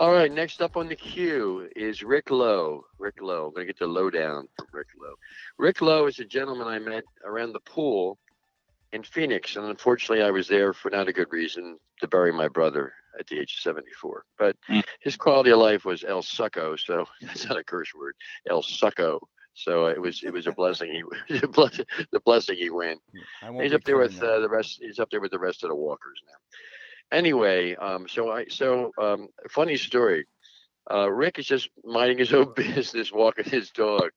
All 0.00 0.12
right, 0.12 0.32
next 0.32 0.62
up 0.62 0.76
on 0.76 0.88
the 0.88 0.94
queue 0.94 1.68
is 1.74 2.04
Rick 2.04 2.30
Lowe. 2.30 2.84
Rick 3.00 3.20
Lowe. 3.20 3.46
I'm 3.46 3.52
going 3.52 3.66
to 3.66 3.72
get 3.72 3.80
the 3.80 3.88
lowdown 3.88 4.46
from 4.56 4.66
Rick 4.72 4.86
Lowe. 5.00 5.16
Rick 5.58 5.80
Lowe 5.80 6.06
is 6.06 6.20
a 6.20 6.24
gentleman 6.24 6.68
I 6.68 6.78
met 6.78 7.02
around 7.24 7.52
the 7.52 7.60
pool 7.60 8.16
in 8.92 9.02
Phoenix, 9.02 9.56
and 9.56 9.66
unfortunately, 9.66 10.24
I 10.24 10.30
was 10.30 10.46
there 10.46 10.72
for 10.72 10.88
not 10.92 11.08
a 11.08 11.12
good 11.12 11.32
reason 11.32 11.78
to 12.00 12.06
bury 12.06 12.32
my 12.32 12.46
brother 12.46 12.92
at 13.18 13.26
the 13.26 13.40
age 13.40 13.54
of 13.54 13.60
74. 13.60 14.24
But 14.38 14.56
mm. 14.70 14.84
his 15.00 15.16
quality 15.16 15.50
of 15.50 15.58
life 15.58 15.84
was 15.84 16.04
El 16.04 16.22
Succo, 16.22 16.78
so 16.78 17.04
that's 17.20 17.46
not 17.46 17.58
a 17.58 17.64
curse 17.64 17.92
word. 17.92 18.14
El 18.48 18.62
Succo. 18.62 19.18
So 19.54 19.86
it 19.86 20.00
was 20.00 20.22
it 20.22 20.32
was 20.32 20.46
a 20.46 20.52
blessing. 20.52 20.92
He 21.28 21.38
the 21.40 21.48
blessing 21.48 21.86
the 22.12 22.20
blessing 22.20 22.56
he 22.56 22.70
went. 22.70 23.00
He's 23.60 23.74
up 23.74 23.82
there 23.82 23.98
with 23.98 24.22
uh, 24.22 24.38
the 24.38 24.48
rest. 24.48 24.78
He's 24.80 25.00
up 25.00 25.10
there 25.10 25.20
with 25.20 25.32
the 25.32 25.40
rest 25.40 25.64
of 25.64 25.70
the 25.70 25.74
walkers 25.74 26.22
now. 26.24 26.58
Anyway, 27.10 27.74
um, 27.76 28.06
so 28.08 28.30
I 28.30 28.46
so 28.48 28.92
um, 29.00 29.28
funny 29.50 29.76
story. 29.76 30.26
Uh, 30.90 31.10
Rick 31.10 31.38
is 31.38 31.46
just 31.46 31.68
minding 31.84 32.18
his 32.18 32.32
own 32.32 32.52
business, 32.56 33.12
walking 33.12 33.44
his 33.44 33.70
dog, 33.70 34.10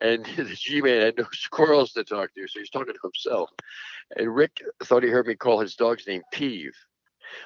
and 0.00 0.24
the 0.36 0.44
G-man 0.44 1.00
had 1.00 1.18
no 1.18 1.26
squirrels 1.32 1.92
to 1.92 2.04
talk 2.04 2.34
to, 2.34 2.48
so 2.48 2.58
he's 2.58 2.70
talking 2.70 2.94
to 2.94 3.00
himself. 3.02 3.50
And 4.16 4.34
Rick 4.34 4.62
thought 4.82 5.02
he 5.02 5.10
heard 5.10 5.26
me 5.26 5.34
call 5.34 5.60
his 5.60 5.76
dog's 5.76 6.06
name 6.06 6.22
Peeve. 6.32 6.74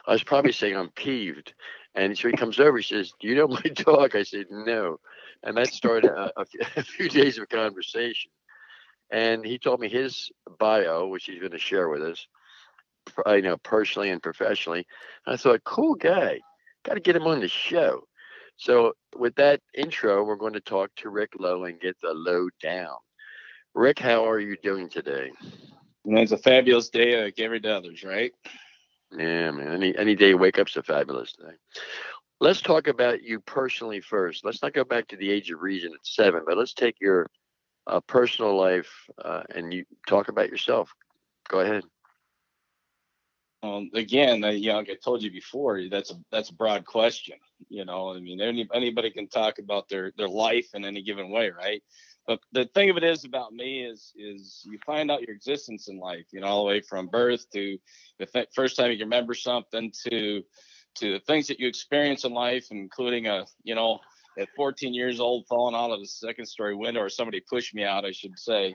I 0.06 0.12
was 0.12 0.22
probably 0.22 0.52
saying 0.52 0.76
I'm 0.76 0.90
peeved, 0.90 1.54
and 1.94 2.16
so 2.16 2.28
he 2.28 2.36
comes 2.36 2.60
over. 2.60 2.78
He 2.78 2.84
says, 2.84 3.12
"Do 3.20 3.28
you 3.28 3.34
know 3.34 3.48
my 3.48 3.62
dog?" 3.74 4.16
I 4.16 4.22
said, 4.22 4.46
"No." 4.50 4.98
and 5.42 5.56
that 5.56 5.72
started 5.72 6.10
a, 6.10 6.40
a, 6.40 6.44
few, 6.44 6.60
a, 6.76 6.82
few, 6.82 7.08
days 7.08 7.38
of 7.38 7.48
conversation. 7.48 8.30
And 9.10 9.44
he 9.44 9.58
told 9.58 9.80
me 9.80 9.88
his 9.88 10.30
bio, 10.58 11.08
which 11.08 11.24
he's 11.24 11.40
going 11.40 11.52
to 11.52 11.58
share 11.58 11.88
with 11.88 12.02
us, 12.02 12.26
you 13.26 13.42
know, 13.42 13.56
personally 13.58 14.10
and 14.10 14.22
professionally. 14.22 14.86
And 15.26 15.34
I 15.34 15.36
thought, 15.36 15.64
cool 15.64 15.94
guy, 15.94 16.40
got 16.84 16.94
to 16.94 17.00
get 17.00 17.16
him 17.16 17.26
on 17.26 17.40
the 17.40 17.48
show. 17.48 18.02
So 18.56 18.92
with 19.16 19.34
that 19.36 19.60
intro, 19.74 20.24
we're 20.24 20.36
going 20.36 20.52
to 20.52 20.60
talk 20.60 20.90
to 20.96 21.10
Rick 21.10 21.32
Lowe 21.38 21.64
and 21.64 21.80
get 21.80 21.96
the 22.00 22.12
low 22.12 22.48
down. 22.62 22.96
Rick, 23.74 23.98
how 23.98 24.28
are 24.28 24.38
you 24.38 24.56
doing 24.62 24.88
today? 24.88 25.30
it's 26.04 26.32
a 26.32 26.38
fabulous 26.38 26.88
day 26.88 27.22
like 27.22 27.38
every 27.38 27.60
day 27.60 27.70
others, 27.70 28.02
right? 28.02 28.32
Yeah, 29.16 29.50
man. 29.50 29.72
Any 29.72 29.96
any 29.96 30.14
day 30.14 30.30
you 30.30 30.38
wake 30.38 30.58
up's 30.58 30.76
a 30.76 30.82
fabulous 30.82 31.32
day. 31.32 31.54
Let's 32.40 32.60
talk 32.60 32.88
about 32.88 33.22
you 33.22 33.40
personally 33.40 34.00
first. 34.00 34.44
Let's 34.44 34.62
not 34.62 34.74
go 34.74 34.84
back 34.84 35.06
to 35.08 35.16
the 35.16 35.30
age 35.30 35.50
of 35.50 35.60
reason 35.60 35.92
at 35.92 36.04
seven, 36.04 36.42
but 36.46 36.58
let's 36.58 36.74
take 36.74 36.96
your 37.00 37.30
uh, 37.86 38.00
personal 38.00 38.56
life 38.56 38.90
uh, 39.24 39.42
and 39.54 39.72
you 39.72 39.84
talk 40.06 40.28
about 40.28 40.48
yourself. 40.48 40.92
Go 41.48 41.60
ahead. 41.60 41.84
Um, 43.62 43.90
again, 43.94 44.42
uh, 44.42 44.48
you 44.48 44.70
know, 44.70 44.78
like 44.78 44.90
I 44.90 44.96
told 45.02 45.22
you 45.22 45.30
before, 45.30 45.82
that's 45.88 46.10
a 46.10 46.14
that's 46.32 46.50
a 46.50 46.54
broad 46.54 46.84
question. 46.84 47.36
You 47.68 47.84
know, 47.84 48.12
I 48.12 48.18
mean, 48.18 48.40
any, 48.40 48.68
anybody 48.74 49.10
can 49.10 49.28
talk 49.28 49.58
about 49.58 49.88
their 49.88 50.12
their 50.16 50.28
life 50.28 50.68
in 50.74 50.84
any 50.84 51.02
given 51.02 51.30
way, 51.30 51.50
right? 51.50 51.82
But 52.26 52.40
the 52.52 52.66
thing 52.66 52.90
of 52.90 52.96
it 52.96 53.04
is 53.04 53.24
about 53.24 53.52
me 53.52 53.84
is 53.84 54.12
is 54.16 54.66
you 54.68 54.78
find 54.84 55.10
out 55.10 55.22
your 55.22 55.34
existence 55.34 55.88
in 55.88 55.98
life. 55.98 56.26
You 56.32 56.40
know, 56.40 56.48
all 56.48 56.64
the 56.64 56.68
way 56.68 56.80
from 56.80 57.06
birth 57.06 57.48
to 57.52 57.78
the 58.18 58.26
th- 58.26 58.48
first 58.54 58.76
time 58.76 58.90
you 58.90 58.98
remember 58.98 59.34
something 59.34 59.92
to 60.08 60.42
to 60.96 61.12
the 61.12 61.20
things 61.20 61.46
that 61.46 61.60
you 61.60 61.68
experience 61.68 62.24
in 62.24 62.32
life, 62.32 62.66
including 62.70 63.26
a, 63.26 63.46
you 63.62 63.74
know, 63.74 64.00
at 64.38 64.48
14 64.56 64.92
years 64.92 65.20
old, 65.20 65.46
falling 65.48 65.74
out 65.74 65.90
of 65.90 66.00
the 66.00 66.06
second 66.06 66.46
story 66.46 66.74
window, 66.74 67.00
or 67.00 67.08
somebody 67.08 67.40
pushed 67.40 67.74
me 67.74 67.84
out, 67.84 68.04
I 68.04 68.12
should 68.12 68.38
say, 68.38 68.74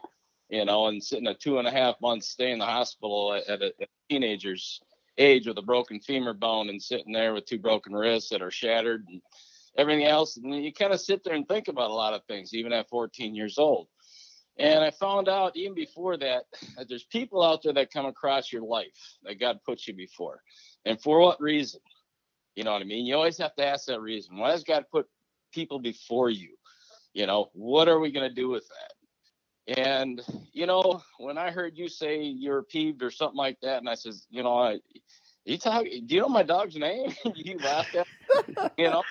you 0.50 0.66
know, 0.66 0.88
and 0.88 1.04
sitting 1.04 1.28
a 1.28 1.34
two 1.34 1.60
and 1.60 1.68
a 1.68 1.72
half 1.72 1.96
months 2.02 2.30
stay 2.30 2.52
in 2.52 2.60
the 2.60 2.66
hospital 2.66 3.34
at, 3.34 3.48
at 3.50 3.62
a 3.62 3.88
teenager's 4.10 4.82
age 5.18 5.48
with 5.48 5.58
a 5.58 5.64
broken 5.64 6.00
femur 6.00 6.34
bone 6.34 6.70
and 6.70 6.82
sitting 6.82 7.12
there 7.12 7.34
with 7.34 7.46
two 7.46 7.60
broken 7.60 7.94
wrists 7.94 8.30
that 8.30 8.42
are 8.42 8.52
shattered 8.52 9.06
and 9.08 9.22
everything 9.78 10.06
else. 10.06 10.38
And 10.38 10.64
you 10.64 10.72
kind 10.72 10.94
of 10.94 11.02
sit 11.02 11.24
there 11.24 11.34
and 11.34 11.48
think 11.48 11.68
about 11.68 11.90
a 11.90 11.94
lot 11.94 12.14
of 12.14 12.24
things, 12.26 12.54
even 12.54 12.74
at 12.74 12.90
14 12.90 13.36
years 13.36 13.58
old. 13.58 13.88
And 14.60 14.84
I 14.84 14.92
found 14.92 15.30
out 15.30 15.56
even 15.56 15.76
before 15.76 16.18
that, 16.18 16.46
that 16.78 16.90
there's 16.90 17.04
people 17.06 17.44
out 17.44 17.62
there 17.64 17.74
that 17.74 17.92
come 17.92 18.08
across 18.08 18.52
your 18.52 18.64
life 18.64 19.18
that 19.24 19.40
God 19.40 19.60
puts 19.66 19.88
you 19.88 19.94
before. 19.94 20.42
And 20.86 21.00
for 21.00 21.20
what 21.20 21.40
reason? 21.40 21.80
You 22.56 22.64
know 22.64 22.74
what 22.74 22.82
I 22.82 22.86
mean? 22.86 23.06
You 23.06 23.16
always 23.16 23.38
have 23.38 23.56
to 23.56 23.66
ask 23.66 23.86
that 23.86 24.02
reason. 24.02 24.38
Why 24.38 24.52
does 24.52 24.64
God 24.64 24.86
put 24.92 25.06
people 25.54 25.80
before 25.80 26.32
you? 26.32 26.56
You 27.14 27.28
know, 27.28 27.50
what 27.54 27.88
are 27.88 28.00
we 28.00 28.12
going 28.12 28.28
to 28.28 28.34
do 28.34 28.50
with 28.50 28.68
that? 28.68 28.97
And, 29.76 30.22
you 30.54 30.66
know, 30.66 31.02
when 31.18 31.38
I 31.38 31.52
heard 31.52 31.78
you 31.78 31.90
say 31.90 32.22
you're 32.22 32.64
peeved 32.64 33.04
or 33.04 33.12
something 33.12 33.38
like 33.38 33.60
that, 33.62 33.80
and 33.80 33.90
I 33.90 33.96
says, 33.96 34.26
you 34.30 34.42
know, 34.42 34.58
I, 34.58 34.80
you 35.44 35.58
talk, 35.58 35.84
do 35.84 36.16
you 36.16 36.22
know 36.22 36.30
my 36.30 36.44
dog's 36.44 36.78
name? 36.78 37.12
you 37.36 37.58
laughed 37.58 37.96
at, 37.96 38.08
you 38.78 38.90
know, 38.90 39.04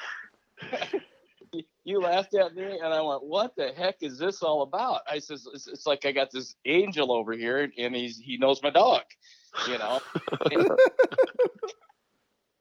you 1.85 2.01
laughed 2.01 2.35
at 2.35 2.55
me, 2.55 2.79
and 2.83 2.93
I 2.93 3.01
went, 3.03 3.23
what 3.23 3.55
the 3.55 3.73
heck 3.73 4.03
is 4.03 4.19
this 4.19 4.43
all 4.43 4.63
about? 4.63 5.03
I 5.11 5.19
says, 5.19 5.47
it's, 5.53 5.67
it's 5.67 5.87
like 5.87 6.07
I 6.07 6.13
got 6.13 6.31
this 6.31 6.55
angel 6.65 7.13
over 7.13 7.33
here, 7.33 7.71
and 7.79 7.95
he's 7.95 8.19
he 8.19 8.39
knows 8.39 8.63
my 8.63 8.71
dog, 8.71 9.03
you 9.69 9.79
know. 9.79 10.01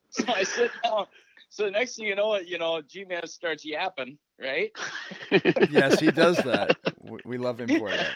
so 0.10 0.24
I 0.28 0.44
sit 0.44 0.72
down. 0.84 1.08
So 1.56 1.64
the 1.64 1.72
next 1.72 1.96
thing 1.96 2.06
you 2.06 2.16
know, 2.16 2.36
you 2.38 2.58
know, 2.58 2.82
G-Man 2.82 3.26
starts 3.28 3.64
yapping, 3.64 4.18
right? 4.42 4.72
yes, 5.72 6.02
he 6.02 6.12
does 6.12 6.36
that. 6.40 6.76
We 7.24 7.38
love 7.38 7.62
him 7.62 7.80
for 7.80 7.92
that. 7.92 8.10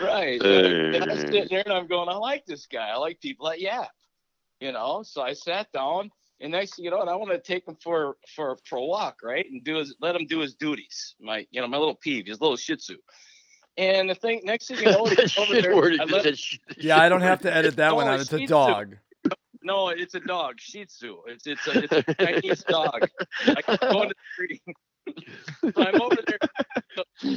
Right. 0.00 0.42
And 0.42 1.10
I'm 1.10 1.18
sitting 1.18 1.48
there 1.50 1.62
and 1.66 1.72
I'm 1.74 1.86
going, 1.86 2.08
I 2.08 2.14
like 2.14 2.46
this 2.46 2.66
guy. 2.66 2.88
I 2.88 2.96
like 2.96 3.20
people 3.20 3.46
that 3.48 3.60
yap. 3.60 3.90
You 4.60 4.72
know, 4.72 5.02
so 5.04 5.20
I 5.20 5.34
sat 5.34 5.70
down 5.72 6.10
And 6.40 6.52
next 6.52 6.76
thing 6.76 6.86
you 6.86 6.90
know, 6.90 7.02
and 7.02 7.10
I 7.10 7.14
want 7.16 7.30
to 7.32 7.38
take 7.40 7.68
him 7.68 7.76
for 7.82 8.16
for 8.34 8.56
for 8.64 8.78
a 8.78 8.84
walk, 8.84 9.18
right? 9.22 9.44
And 9.50 9.62
do 9.62 9.76
his 9.76 9.94
let 10.00 10.16
him 10.16 10.26
do 10.26 10.38
his 10.40 10.54
duties. 10.54 11.14
My 11.20 11.46
you 11.50 11.60
know 11.60 11.66
my 11.68 11.76
little 11.78 11.96
peeve, 11.96 12.26
his 12.26 12.40
little 12.40 12.56
Shih 12.56 12.76
Tzu. 12.76 12.96
And 13.76 14.10
the 14.10 14.14
thing, 14.14 14.40
next 14.44 14.68
thing 14.68 14.78
you 14.78 14.86
know, 14.86 15.04
he's 15.06 15.36
over 15.38 15.60
there. 15.60 15.74
I 15.74 16.04
let- 16.04 16.38
Yeah, 16.78 16.98
I 17.00 17.08
don't 17.08 17.20
have 17.20 17.42
to 17.42 17.54
edit 17.54 17.76
that 17.76 17.94
one 17.94 18.08
oh, 18.08 18.12
out. 18.12 18.20
it's 18.20 18.32
It's 18.32 18.32
a 18.32 18.38
Shih 18.38 18.46
Tzu. 18.46 18.48
dog. 18.48 18.96
No, 19.62 19.88
it's 19.88 20.14
a 20.14 20.20
dog, 20.20 20.56
Shih 20.58 20.86
Tzu. 20.86 21.18
It's 21.26 21.46
it's 21.46 21.66
a, 21.66 21.84
it's 21.84 21.92
a 21.92 22.14
Chinese 22.14 22.64
dog. 22.64 23.08
I 23.46 23.62
can 23.62 23.78
go 23.80 24.02
in 24.02 24.08
the 24.08 24.14
street. 24.32 24.62
so 25.74 25.82
I'm 25.82 26.00
over 26.00 26.18
there. 26.26 26.38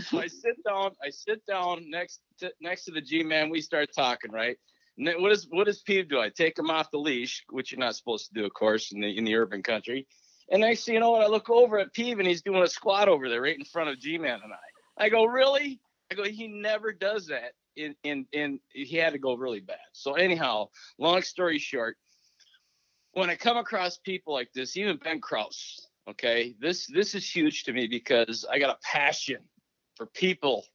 So, 0.01 0.19
I 0.19 0.27
sit 0.27 0.63
down. 0.65 0.91
I 1.03 1.09
sit 1.09 1.45
down 1.45 1.89
next 1.89 2.21
to 2.39 2.51
next 2.61 2.85
to 2.85 2.91
the 2.91 3.01
G 3.01 3.23
man. 3.23 3.49
We 3.49 3.61
start 3.61 3.89
talking, 3.95 4.31
right? 4.31 4.57
And 4.97 5.07
then 5.07 5.21
what 5.21 5.29
does 5.29 5.47
what 5.49 5.65
does 5.65 5.81
Peeve 5.81 6.09
do? 6.09 6.19
I 6.19 6.29
take 6.29 6.57
him 6.57 6.69
off 6.69 6.91
the 6.91 6.97
leash, 6.97 7.43
which 7.49 7.71
you're 7.71 7.79
not 7.79 7.95
supposed 7.95 8.27
to 8.27 8.33
do, 8.33 8.45
of 8.45 8.53
course, 8.53 8.91
in 8.91 9.01
the 9.01 9.17
in 9.17 9.23
the 9.23 9.35
urban 9.35 9.63
country. 9.63 10.07
And 10.49 10.61
next 10.61 10.83
thing 10.83 10.95
you 10.95 10.99
know, 10.99 11.13
when 11.13 11.21
I 11.21 11.27
look 11.27 11.49
over 11.49 11.79
at 11.79 11.93
Peeve 11.93 12.19
and 12.19 12.27
he's 12.27 12.41
doing 12.41 12.61
a 12.61 12.67
squat 12.67 13.07
over 13.07 13.29
there, 13.29 13.41
right 13.41 13.57
in 13.57 13.65
front 13.65 13.89
of 13.89 13.99
G 13.99 14.17
man 14.17 14.39
and 14.43 14.51
I. 14.53 15.05
I 15.05 15.09
go, 15.09 15.25
really? 15.25 15.79
I 16.11 16.15
go, 16.15 16.23
he 16.23 16.47
never 16.47 16.91
does 16.91 17.27
that. 17.27 17.53
In 17.77 17.95
in 18.03 18.25
in 18.33 18.59
he 18.73 18.97
had 18.97 19.13
to 19.13 19.19
go 19.19 19.35
really 19.35 19.61
bad. 19.61 19.77
So 19.93 20.13
anyhow, 20.13 20.67
long 20.99 21.21
story 21.21 21.57
short, 21.57 21.97
when 23.13 23.29
I 23.29 23.35
come 23.35 23.57
across 23.57 23.97
people 23.97 24.33
like 24.33 24.51
this, 24.53 24.77
even 24.77 24.97
Ben 24.97 25.19
Krause, 25.19 25.87
okay, 26.09 26.55
this 26.59 26.87
this 26.87 27.15
is 27.15 27.29
huge 27.29 27.63
to 27.63 27.73
me 27.73 27.87
because 27.87 28.45
I 28.49 28.59
got 28.59 28.75
a 28.75 28.79
passion 28.83 29.39
for 29.95 30.05
people 30.07 30.65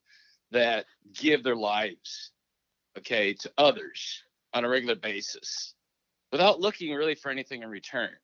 that 0.51 0.85
give 1.13 1.43
their 1.43 1.55
lives, 1.55 2.31
okay, 2.97 3.33
to 3.33 3.51
others 3.57 4.23
on 4.53 4.63
a 4.63 4.69
regular 4.69 4.95
basis 4.95 5.73
without 6.31 6.59
looking 6.59 6.93
really 6.93 7.15
for 7.15 7.29
anything 7.29 7.63
in 7.63 7.69
return. 7.69 8.15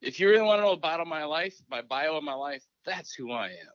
If 0.00 0.20
you 0.20 0.28
really 0.28 0.42
want 0.42 0.60
to 0.60 0.64
know 0.64 0.72
about 0.72 1.04
my 1.06 1.24
life, 1.24 1.54
my 1.68 1.82
bio 1.82 2.16
of 2.16 2.24
my 2.24 2.34
life, 2.34 2.64
that's 2.86 3.12
who 3.12 3.32
I 3.32 3.48
am. 3.48 3.72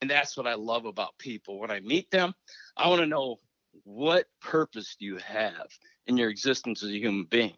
And 0.00 0.10
that's 0.10 0.36
what 0.36 0.46
I 0.46 0.54
love 0.54 0.84
about 0.84 1.18
people. 1.18 1.58
When 1.58 1.70
I 1.70 1.80
meet 1.80 2.10
them, 2.10 2.34
I 2.76 2.88
want 2.88 3.00
to 3.00 3.06
know 3.06 3.40
what 3.84 4.26
purpose 4.40 4.96
do 4.98 5.06
you 5.06 5.16
have 5.16 5.66
in 6.06 6.16
your 6.16 6.30
existence 6.30 6.82
as 6.82 6.90
a 6.90 6.98
human 6.98 7.24
being? 7.24 7.54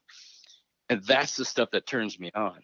And 0.91 1.03
that's 1.05 1.37
the 1.37 1.45
stuff 1.45 1.71
that 1.73 1.87
turns 1.87 2.19
me 2.19 2.31
on. 2.35 2.61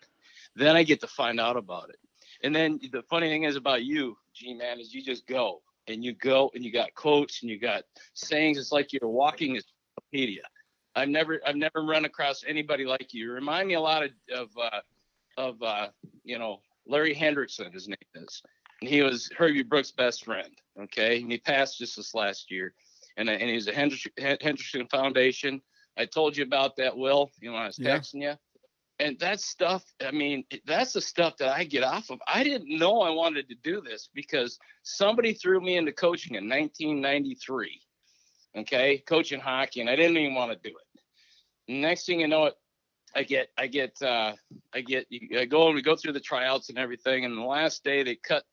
Then 0.56 0.76
I 0.76 0.82
get 0.82 1.00
to 1.00 1.06
find 1.06 1.40
out 1.40 1.56
about 1.56 1.90
it. 1.90 1.98
And 2.42 2.54
then 2.54 2.80
the 2.92 3.02
funny 3.02 3.28
thing 3.28 3.44
is 3.44 3.56
about 3.56 3.84
you, 3.84 4.16
G 4.34 4.54
man, 4.54 4.80
is 4.80 4.94
you 4.94 5.02
just 5.02 5.26
go 5.26 5.62
and 5.87 6.04
you 6.04 6.12
go 6.12 6.50
and 6.54 6.64
you 6.64 6.72
got 6.72 6.94
quotes 6.94 7.42
and 7.42 7.50
you 7.50 7.58
got 7.58 7.84
sayings. 8.14 8.58
It's 8.58 8.72
like 8.72 8.92
you're 8.92 9.08
walking 9.08 9.56
encyclopedia. 9.56 10.42
I've 10.94 11.08
never 11.08 11.40
I've 11.46 11.56
never 11.56 11.84
run 11.84 12.04
across 12.04 12.44
anybody 12.46 12.84
like 12.84 13.12
you. 13.12 13.26
You 13.26 13.32
remind 13.32 13.68
me 13.68 13.74
a 13.74 13.80
lot 13.80 14.04
of 14.04 14.10
of 14.32 14.48
uh, 14.60 14.80
of 15.37 15.62
uh, 15.62 15.88
you 16.22 16.38
know 16.38 16.60
Larry 16.87 17.14
Hendrickson, 17.14 17.72
his 17.72 17.88
name 17.88 17.96
is, 18.14 18.42
and 18.80 18.88
he 18.88 19.02
was 19.02 19.30
Herbie 19.37 19.62
Brooks' 19.62 19.90
best 19.90 20.24
friend. 20.24 20.50
Okay, 20.80 21.20
and 21.20 21.30
he 21.30 21.38
passed 21.38 21.78
just 21.78 21.96
this 21.96 22.14
last 22.14 22.50
year, 22.50 22.74
and 23.16 23.28
and 23.28 23.50
he's 23.50 23.66
a 23.66 23.72
Hendrickson, 23.72 24.40
Hendrickson 24.40 24.90
Foundation. 24.90 25.60
I 25.96 26.07
told 26.07 26.37
you 26.37 26.44
about 26.44 26.76
that, 26.76 26.96
Will. 26.96 27.30
You 27.40 27.48
know, 27.48 27.54
when 27.54 27.62
I 27.62 27.66
was 27.66 27.78
Yeah. 27.78 27.98
texting 27.98 28.22
you. 28.22 28.35
And 29.00 29.18
that 29.18 29.40
stuff, 29.40 29.85
I 30.00 30.12
mean, 30.12 30.44
that's 30.66 30.92
the 30.92 31.00
stuff 31.00 31.37
that 31.38 31.48
I 31.57 31.64
get 31.64 31.83
off 31.83 32.11
of. 32.11 32.20
I 32.28 32.44
didn't 32.44 32.78
know 32.78 33.00
I 33.00 33.11
wanted 33.11 33.48
to 33.48 33.57
do 33.57 33.80
this 33.80 34.09
because 34.14 34.59
somebody 34.85 35.33
threw 35.33 35.61
me 35.61 35.76
into 35.76 35.92
coaching 35.92 36.37
in 36.37 36.48
1993. 36.48 37.80
Okay, 38.57 38.98
coaching 38.98 39.40
hockey, 39.40 39.80
and 39.80 39.90
I 39.90 39.96
didn't 39.96 40.16
even 40.16 40.37
want 40.37 40.52
to 40.52 40.68
do 40.70 40.76
it. 40.76 41.00
Next 41.66 42.07
thing 42.07 42.20
you 42.20 42.28
know, 42.28 42.44
it 42.46 42.54
I 43.16 43.22
get, 43.22 43.48
I 43.57 43.66
get, 43.66 44.00
uh, 44.02 44.35
I 44.72 44.80
get, 44.80 45.07
I 45.37 45.44
go 45.44 45.66
and 45.66 45.74
we 45.74 45.83
go 45.83 45.96
through 45.96 46.12
the 46.12 46.20
tryouts 46.20 46.68
and 46.68 46.78
everything. 46.78 47.24
And 47.24 47.37
the 47.37 47.42
last 47.42 47.85
day 47.85 48.02
they 48.02 48.16
cut 48.16 48.44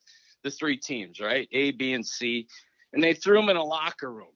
the 0.44 0.52
three 0.52 0.78
teams, 0.78 1.20
right? 1.20 1.48
A, 1.52 1.72
B, 1.72 1.94
and 1.94 2.06
C, 2.06 2.48
and 2.94 3.04
they 3.04 3.14
threw 3.14 3.40
them 3.40 3.50
in 3.50 3.58
a 3.58 3.64
locker 3.64 4.12
room 4.12 4.34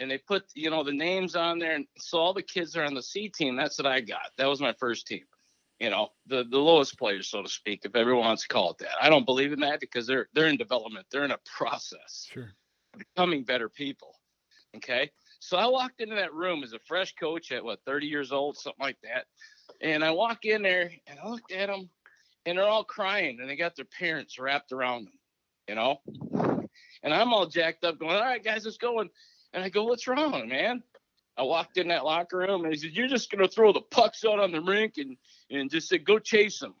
and 0.00 0.10
they 0.10 0.18
put, 0.18 0.44
you 0.54 0.70
know, 0.70 0.82
the 0.84 0.92
names 0.92 1.36
on 1.36 1.58
there. 1.58 1.74
And 1.74 1.86
so 1.98 2.18
all 2.18 2.34
the 2.34 2.42
kids 2.42 2.76
are 2.76 2.84
on 2.84 2.94
the 2.94 3.02
C 3.02 3.28
team. 3.28 3.56
That's 3.56 3.78
what 3.78 3.86
I 3.86 4.00
got. 4.00 4.30
That 4.36 4.46
was 4.48 4.60
my 4.60 4.74
first 4.78 5.06
team. 5.06 5.24
You 5.80 5.90
know, 5.90 6.08
the 6.26 6.44
the 6.44 6.58
lowest 6.58 6.98
players, 6.98 7.28
so 7.28 7.42
to 7.42 7.48
speak, 7.48 7.82
if 7.84 7.94
everyone 7.96 8.24
wants 8.24 8.42
to 8.42 8.48
call 8.48 8.70
it 8.70 8.78
that. 8.78 8.94
I 9.00 9.10
don't 9.10 9.26
believe 9.26 9.52
in 9.52 9.60
that 9.60 9.80
because 9.80 10.06
they're 10.06 10.28
they're 10.32 10.48
in 10.48 10.56
development. 10.56 11.06
They're 11.10 11.24
in 11.24 11.32
a 11.32 11.38
process 11.44 12.26
Sure. 12.32 12.52
becoming 12.96 13.44
better 13.44 13.68
people. 13.68 14.14
Okay. 14.76 15.10
So 15.38 15.58
I 15.58 15.66
walked 15.66 16.00
into 16.00 16.14
that 16.14 16.32
room 16.32 16.64
as 16.64 16.72
a 16.72 16.78
fresh 16.86 17.14
coach 17.14 17.52
at 17.52 17.62
what 17.62 17.80
30 17.84 18.06
years 18.06 18.32
old, 18.32 18.56
something 18.56 18.82
like 18.82 18.96
that. 19.02 19.26
And 19.82 20.02
I 20.02 20.10
walk 20.10 20.44
in 20.46 20.62
there 20.62 20.90
and 21.06 21.18
I 21.22 21.28
looked 21.28 21.52
at 21.52 21.68
them 21.68 21.90
and 22.46 22.56
they're 22.58 22.66
all 22.66 22.84
crying 22.84 23.38
and 23.40 23.48
they 23.48 23.56
got 23.56 23.76
their 23.76 23.84
parents 23.84 24.38
wrapped 24.38 24.72
around 24.72 25.06
them, 25.06 25.12
you 25.68 25.74
know? 25.74 26.00
And 27.02 27.12
I'm 27.14 27.32
all 27.34 27.46
jacked 27.46 27.84
up 27.84 27.98
going, 27.98 28.16
all 28.16 28.22
right, 28.22 28.42
guys, 28.42 28.64
let's 28.64 28.78
go. 28.78 29.00
And, 29.00 29.10
and 29.56 29.64
I 29.64 29.70
go, 29.70 29.84
what's 29.84 30.06
wrong, 30.06 30.48
man? 30.48 30.82
I 31.38 31.42
walked 31.42 31.78
in 31.78 31.88
that 31.88 32.04
locker 32.04 32.38
room 32.38 32.64
and 32.64 32.72
he 32.72 32.78
said, 32.78 32.92
you're 32.92 33.08
just 33.08 33.30
going 33.30 33.42
to 33.42 33.52
throw 33.52 33.72
the 33.72 33.80
pucks 33.80 34.24
out 34.24 34.38
on 34.38 34.52
the 34.52 34.60
rink 34.60 34.94
and, 34.98 35.16
and 35.50 35.70
just 35.70 35.88
said, 35.88 36.04
go 36.04 36.18
chase 36.18 36.60
them. 36.60 36.74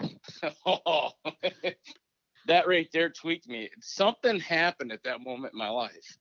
oh, 0.66 1.10
that 2.46 2.66
right 2.66 2.88
there 2.92 3.10
tweaked 3.10 3.48
me. 3.48 3.70
Something 3.80 4.40
happened 4.40 4.92
at 4.92 5.04
that 5.04 5.20
moment 5.20 5.52
in 5.52 5.58
my 5.58 5.68
life 5.68 6.16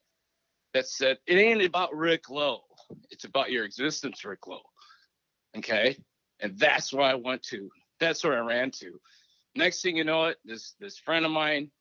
that 0.73 0.85
said 0.85 1.17
it 1.25 1.35
ain't 1.35 1.63
about 1.63 1.95
Rick 1.95 2.29
Lowe. 2.29 2.61
It's 3.09 3.23
about 3.23 3.51
your 3.51 3.63
existence, 3.63 4.23
Rick 4.25 4.47
Lowe. 4.47 4.59
Okay. 5.57 5.97
And 6.41 6.59
that's 6.59 6.91
where 6.91 7.05
I 7.05 7.15
went 7.15 7.43
to. 7.43 7.69
That's 8.01 8.23
where 8.23 8.37
I 8.37 8.45
ran 8.45 8.71
to. 8.71 8.99
Next 9.55 9.81
thing 9.81 9.95
you 9.95 10.03
know 10.03 10.25
it, 10.25 10.37
this 10.43 10.75
this 10.79 10.97
friend 10.97 11.25
of 11.25 11.31
mine, 11.31 11.71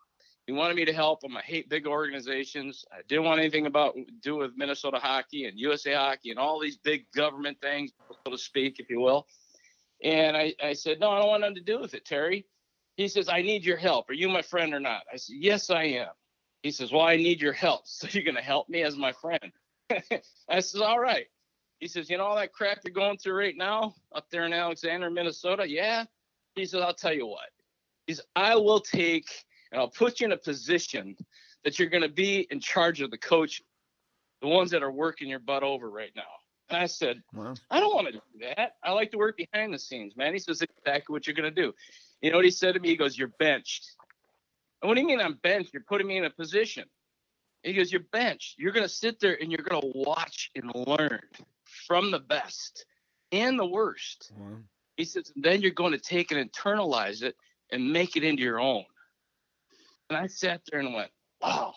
he 0.51 0.57
wanted 0.57 0.75
me 0.75 0.85
to 0.85 0.93
help 0.93 1.23
him. 1.23 1.37
I 1.37 1.43
hate 1.43 1.69
big 1.69 1.87
organizations. 1.87 2.85
I 2.91 3.03
didn't 3.07 3.25
want 3.25 3.39
anything 3.39 3.67
about 3.67 3.97
do 4.21 4.35
with 4.35 4.57
Minnesota 4.57 4.99
hockey 4.99 5.45
and 5.45 5.57
USA 5.57 5.95
hockey 5.95 6.31
and 6.31 6.41
all 6.41 6.59
these 6.59 6.77
big 6.77 7.07
government 7.13 7.59
things, 7.61 7.93
so 8.25 8.33
to 8.33 8.37
speak, 8.37 8.81
if 8.81 8.91
you 8.91 8.99
will. 8.99 9.29
And 10.03 10.37
I, 10.37 10.53
I 10.61 10.73
said, 10.73 10.99
No, 10.99 11.11
I 11.11 11.21
don't 11.21 11.29
want 11.29 11.43
nothing 11.43 11.55
to 11.55 11.61
do 11.61 11.79
with 11.79 11.95
it, 11.95 12.05
Terry. 12.05 12.47
He 12.97 13.07
says, 13.07 13.29
I 13.29 13.43
need 13.43 13.65
your 13.65 13.77
help. 13.77 14.11
Are 14.11 14.13
you 14.13 14.29
my 14.29 14.43
friend 14.43 14.75
or 14.75 14.81
not? 14.81 15.03
I 15.13 15.19
said, 15.19 15.37
Yes, 15.39 15.71
I 15.71 15.85
am. 15.85 16.09
He 16.65 16.73
says, 16.73 16.91
Well, 16.91 17.03
I 17.03 17.15
need 17.15 17.41
your 17.41 17.53
help. 17.53 17.83
So 17.87 18.09
you're 18.11 18.25
going 18.25 18.35
to 18.35 18.43
help 18.43 18.69
me 18.69 18.83
as 18.83 18.97
my 18.97 19.13
friend. 19.13 19.53
I 20.49 20.59
says, 20.59 20.81
All 20.81 20.99
right. 20.99 21.27
He 21.79 21.87
says, 21.87 22.11
You 22.11 22.19
know 22.19 22.25
all 22.25 22.35
that 22.35 22.53
crap 22.53 22.81
you're 22.85 22.93
going 22.93 23.19
through 23.19 23.39
right 23.39 23.57
now 23.57 23.95
up 24.13 24.27
there 24.33 24.47
in 24.47 24.53
Alexandria, 24.53 25.13
Minnesota? 25.13 25.65
Yeah. 25.65 26.07
He 26.57 26.67
says, 26.67 26.81
I'll 26.81 26.93
tell 26.93 27.15
you 27.15 27.29
what. 27.29 27.51
He 28.09 28.15
says, 28.15 28.27
I 28.35 28.57
will 28.57 28.81
take 28.81 29.29
and 29.73 29.81
I'll 29.81 29.91
put 29.91 30.21
you 30.21 30.27
in 30.27 30.33
a 30.33 30.37
position 30.37 31.17
that 31.65 31.79
you're 31.79 31.89
going 31.89 32.03
to 32.03 32.09
be 32.09 32.47
in 32.51 32.61
charge 32.61 33.01
of 33.01 33.11
the 33.11 33.19
coach, 33.19 33.63
the 34.41 34.49
ones 34.49 34.71
that 34.71 34.83
are 34.83 34.91
working 34.91 35.29
your 35.29 35.39
butt 35.39 35.63
over 35.63 35.91
right 35.91 36.13
now. 36.17 36.23
And 36.69 36.79
I 36.79 36.87
said, 36.87 37.23
Wow. 37.35 37.55
I 37.71 37.81
don't 37.81 37.95
want 37.95 38.07
to 38.09 38.13
do 38.13 38.21
that. 38.57 38.77
I 38.83 38.93
like 38.93 39.11
to 39.13 39.19
work 39.19 39.37
behind 39.37 39.75
the 39.75 39.79
scenes, 39.79 40.17
man. 40.17 40.33
He 40.33 40.39
says 40.39 40.63
exactly 40.63 41.13
what 41.13 41.27
you're 41.27 41.35
going 41.35 41.53
to 41.53 41.63
do. 41.63 41.75
You 42.23 42.31
know 42.31 42.39
what 42.39 42.45
he 42.45 42.51
said 42.51 42.75
to 42.75 42.81
me? 42.81 42.89
He 42.89 42.97
goes, 42.97 43.19
You're 43.19 43.33
benched. 43.39 43.91
And 44.81 44.89
what 44.89 44.95
do 44.95 45.01
you 45.01 45.07
mean 45.07 45.21
I'm 45.21 45.39
benched? 45.43 45.73
You're 45.73 45.83
putting 45.83 46.07
me 46.07 46.17
in 46.17 46.25
a 46.25 46.31
position. 46.31 46.85
He 47.63 47.75
goes, 47.75 47.93
You're 47.93 48.05
benched. 48.13 48.57
You're 48.59 48.73
going 48.73 48.87
to 48.87 48.93
sit 48.93 49.21
there 49.21 49.37
and 49.41 49.51
you're 49.51 49.65
going 49.65 49.83
to 49.83 49.93
watch 49.95 50.51
and 50.55 50.71
learn 50.75 51.21
from 51.87 52.11
the 52.11 52.21
best 52.21 52.87
and 53.33 53.59
the 53.59 53.67
worst. 53.67 54.33
Wow. 54.37 54.59
He 54.97 55.05
says, 55.05 55.33
Then 55.37 55.61
you're 55.61 55.73
going 55.73 55.93
to 55.93 55.99
take 55.99 56.31
and 56.31 56.51
internalize 56.53 57.23
it 57.23 57.37
and 57.73 57.93
make 57.93 58.17
it 58.17 58.25
into 58.25 58.43
your 58.43 58.61
own. 58.61 58.85
And 60.11 60.19
I 60.19 60.27
sat 60.27 60.61
there 60.71 60.81
and 60.81 60.93
went, 60.93 61.11
Wow, 61.41 61.73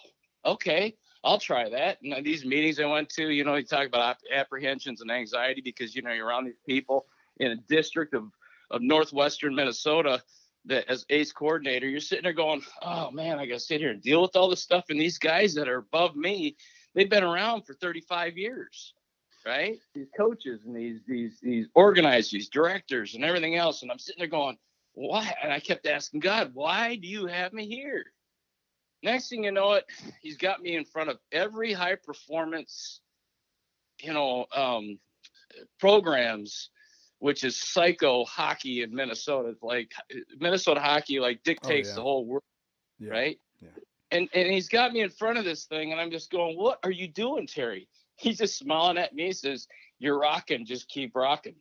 okay. 0.46 0.96
I'll 1.24 1.40
try 1.40 1.70
that. 1.70 2.00
And 2.04 2.26
these 2.26 2.44
meetings 2.44 2.80
I 2.82 2.86
went 2.86 3.08
to, 3.12 3.30
you 3.30 3.46
know, 3.46 3.56
you 3.56 3.64
talk 3.64 3.88
about 3.88 4.18
apprehensions 4.34 5.00
and 5.00 5.10
anxiety 5.10 5.62
because, 5.62 5.96
you 5.96 6.02
know, 6.02 6.12
you're 6.12 6.28
around 6.28 6.46
these 6.46 6.60
people 6.68 7.06
in 7.38 7.52
a 7.52 7.56
district 7.56 8.14
of, 8.14 8.26
of 8.72 8.82
northwestern 8.82 9.56
Minnesota 9.56 10.22
that 10.66 10.90
as 10.90 11.06
ace 11.10 11.32
coordinator, 11.32 11.88
you're 11.88 12.02
sitting 12.02 12.24
there 12.24 12.34
going, 12.34 12.62
oh 12.82 13.12
man, 13.12 13.40
I 13.40 13.46
got 13.46 13.56
to 13.56 13.60
sit 13.60 13.80
here 13.80 13.92
and 13.92 14.02
deal 14.02 14.22
with 14.22 14.36
all 14.36 14.50
this 14.50 14.62
stuff. 14.62 14.86
And 14.90 15.00
these 15.00 15.18
guys 15.18 15.54
that 15.54 15.70
are 15.70 15.78
above 15.78 16.16
me, 16.16 16.58
they've 16.94 17.10
been 17.10 17.24
around 17.24 17.64
for 17.64 17.74
35 17.74 18.38
years, 18.38 18.94
right? 19.46 19.78
These 19.94 20.10
coaches 20.18 20.62
and 20.66 20.76
these 20.76 21.00
these 21.08 21.40
these 21.42 21.68
organizers, 21.74 22.32
these 22.32 22.50
directors, 22.50 23.16
and 23.16 23.24
everything 23.24 23.56
else. 23.56 23.82
And 23.82 23.92
I'm 23.92 24.00
sitting 24.00 24.20
there 24.20 24.28
going, 24.28 24.58
why? 24.94 25.34
And 25.42 25.52
I 25.52 25.60
kept 25.60 25.86
asking 25.86 26.22
God, 26.22 26.52
why 26.54 26.96
do 26.96 27.08
you 27.08 27.28
have 27.28 27.54
me 27.54 27.68
here? 27.68 28.06
Next 29.04 29.30
thing 29.30 29.44
you 29.44 29.52
know 29.52 29.74
it, 29.74 29.86
he's 30.22 30.38
got 30.38 30.62
me 30.62 30.76
in 30.78 30.86
front 30.86 31.10
of 31.10 31.18
every 31.32 31.74
high 31.74 31.96
performance, 31.96 33.02
you 34.02 34.14
know, 34.14 34.46
um, 34.56 34.98
programs, 35.80 36.70
which 37.20 37.44
is 37.44 37.60
psycho 37.60 38.24
hockey 38.24 38.82
in 38.82 38.96
Minnesota. 38.96 39.50
It's 39.50 39.62
like 39.62 39.92
Minnesota 40.40 40.80
hockey 40.80 41.20
like 41.20 41.44
dictates 41.44 41.90
yeah. 41.90 41.96
the 41.96 42.02
whole 42.02 42.26
world, 42.26 42.44
Yeah. 43.00 43.10
right? 43.12 43.40
Yeah. 43.62 43.70
And 44.12 44.30
and 44.34 44.52
he's 44.52 44.70
got 44.70 44.94
me 44.94 45.02
in 45.02 45.10
front 45.10 45.38
of 45.38 45.44
this 45.46 45.66
thing, 45.66 45.92
and 45.92 46.00
I'm 46.00 46.12
just 46.12 46.32
going, 46.32 46.58
"What 46.58 46.80
are 46.84 46.92
you 46.92 47.08
doing, 47.08 47.46
Terry?" 47.46 47.88
He's 48.16 48.38
just 48.38 48.58
smiling 48.58 48.98
at 48.98 49.14
me. 49.14 49.26
He 49.28 49.34
says, 49.34 49.68
"You're 50.00 50.20
rocking. 50.20 50.66
Just 50.66 50.88
keep 50.88 51.16
rocking." 51.16 51.56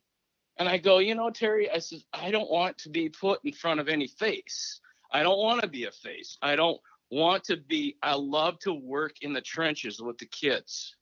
And 0.59 0.69
I 0.69 0.79
go, 0.79 0.99
you 0.99 1.15
know, 1.15 1.31
Terry, 1.31 1.71
I 1.71 1.79
says, 1.79 2.05
I 2.13 2.31
don't 2.31 2.51
want 2.51 2.77
to 2.79 2.91
be 2.91 3.09
put 3.09 3.41
in 3.45 3.53
front 3.53 3.81
of 3.81 3.89
any 3.89 4.07
face. 4.07 4.81
I 5.11 5.23
don't 5.23 5.39
want 5.39 5.63
to 5.63 5.69
be 5.69 5.85
a 5.85 5.91
face. 5.91 6.37
I 6.43 6.57
don't 6.57 6.81
want 7.13 7.45
to 7.45 7.59
be, 7.59 7.97
I 8.03 8.15
love 8.15 8.59
to 8.61 8.73
work 8.73 9.17
in 9.21 9.35
the 9.35 9.41
trenches 9.41 10.01
with 10.01 10.19
the 10.19 10.27
kids. 10.27 10.97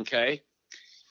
Okay. 0.00 0.42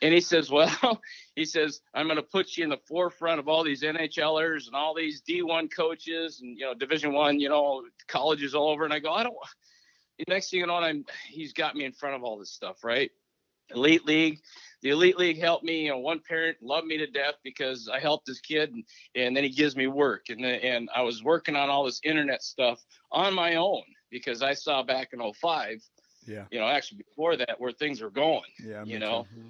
And 0.02 0.14
he 0.14 0.22
says, 0.22 0.52
Well, 0.52 1.02
he 1.36 1.44
says, 1.44 1.82
I'm 1.94 2.06
going 2.06 2.18
to 2.18 2.24
put 2.24 2.56
you 2.56 2.64
in 2.64 2.70
the 2.70 2.80
forefront 2.88 3.40
of 3.40 3.48
all 3.48 3.64
these 3.64 3.82
NHLers 3.82 4.68
and 4.68 4.76
all 4.76 4.94
these 4.94 5.24
D1 5.28 5.74
coaches 5.76 6.42
and, 6.42 6.58
you 6.58 6.66
know, 6.66 6.74
Division 6.76 7.14
One, 7.14 7.40
you 7.40 7.50
know, 7.50 7.84
colleges 8.08 8.54
all 8.54 8.70
over. 8.70 8.86
And 8.86 8.94
I 8.94 9.00
go, 9.00 9.12
I 9.12 9.24
don't, 9.24 9.36
next 10.28 10.52
thing 10.52 10.60
you 10.60 10.68
know, 10.68 10.76
I'm, 10.76 11.04
he's 11.28 11.54
got 11.54 11.76
me 11.76 11.86
in 11.86 11.92
front 11.92 12.16
of 12.16 12.24
all 12.24 12.38
this 12.38 12.52
stuff, 12.52 12.84
right? 12.84 13.10
Elite 13.74 14.06
League. 14.06 14.40
The 14.84 14.90
Elite 14.90 15.18
League 15.18 15.40
helped 15.40 15.64
me. 15.64 15.86
You 15.86 15.92
know, 15.92 16.00
one 16.00 16.20
parent 16.20 16.58
loved 16.62 16.86
me 16.86 16.98
to 16.98 17.08
death 17.08 17.36
because 17.44 17.90
I 17.92 18.00
helped 18.00 18.28
this 18.28 18.42
kid, 18.42 18.72
and, 18.72 18.84
and 19.16 19.36
then 19.36 19.44
he 19.44 19.50
gives 19.50 19.76
me 19.76 19.88
work. 19.88 20.26
And 20.28 20.46
and 20.46 20.90
I 20.94 21.02
was 21.02 21.24
working 21.24 21.56
on 21.56 21.70
all 21.70 21.86
this 21.86 22.02
internet 22.04 22.44
stuff 22.44 22.84
on 23.10 23.34
my 23.34 23.56
own 23.56 23.82
because 24.14 24.42
I 24.44 24.54
saw 24.54 24.84
back 24.84 25.10
in 25.12 25.20
05, 25.20 25.82
Yeah. 26.26 26.46
you 26.52 26.60
know, 26.60 26.68
actually 26.68 27.00
before 27.00 27.36
that, 27.38 27.60
where 27.60 27.72
things 27.74 28.00
were 28.02 28.12
going. 28.12 28.52
Yeah. 28.64 28.84
you 28.86 29.00
know, 29.00 29.26
too. 29.34 29.40
Mm-hmm. 29.40 29.50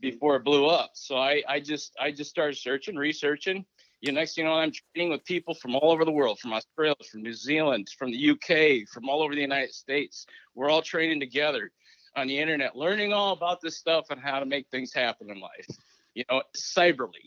before 0.00 0.36
it 0.36 0.44
blew 0.44 0.66
up. 0.66 0.90
So 0.94 1.16
I, 1.16 1.42
I 1.48 1.60
just 1.60 1.94
I 1.98 2.10
just 2.10 2.28
started 2.30 2.56
searching, 2.58 2.96
researching. 2.96 3.64
You 4.02 4.12
know, 4.12 4.20
next 4.20 4.34
thing 4.34 4.44
you 4.44 4.50
know, 4.50 4.56
I'm 4.56 4.72
training 4.94 5.12
with 5.12 5.24
people 5.24 5.54
from 5.54 5.76
all 5.76 5.90
over 5.92 6.04
the 6.06 6.10
world, 6.20 6.38
from 6.40 6.52
Australia, 6.54 6.94
from 7.10 7.22
New 7.22 7.34
Zealand, 7.34 7.86
from 7.98 8.10
the 8.10 8.30
UK, 8.32 8.88
from 8.88 9.08
all 9.10 9.22
over 9.22 9.34
the 9.34 9.42
United 9.52 9.74
States. 9.74 10.26
We're 10.54 10.70
all 10.70 10.80
training 10.82 11.20
together 11.20 11.70
on 12.16 12.26
the 12.26 12.38
internet, 12.38 12.74
learning 12.74 13.12
all 13.12 13.32
about 13.32 13.60
this 13.60 13.76
stuff 13.78 14.06
and 14.10 14.18
how 14.20 14.40
to 14.40 14.46
make 14.46 14.66
things 14.70 14.92
happen 14.92 15.30
in 15.30 15.38
life. 15.40 15.68
You 16.14 16.24
know, 16.30 16.42
cyberly. 16.76 17.26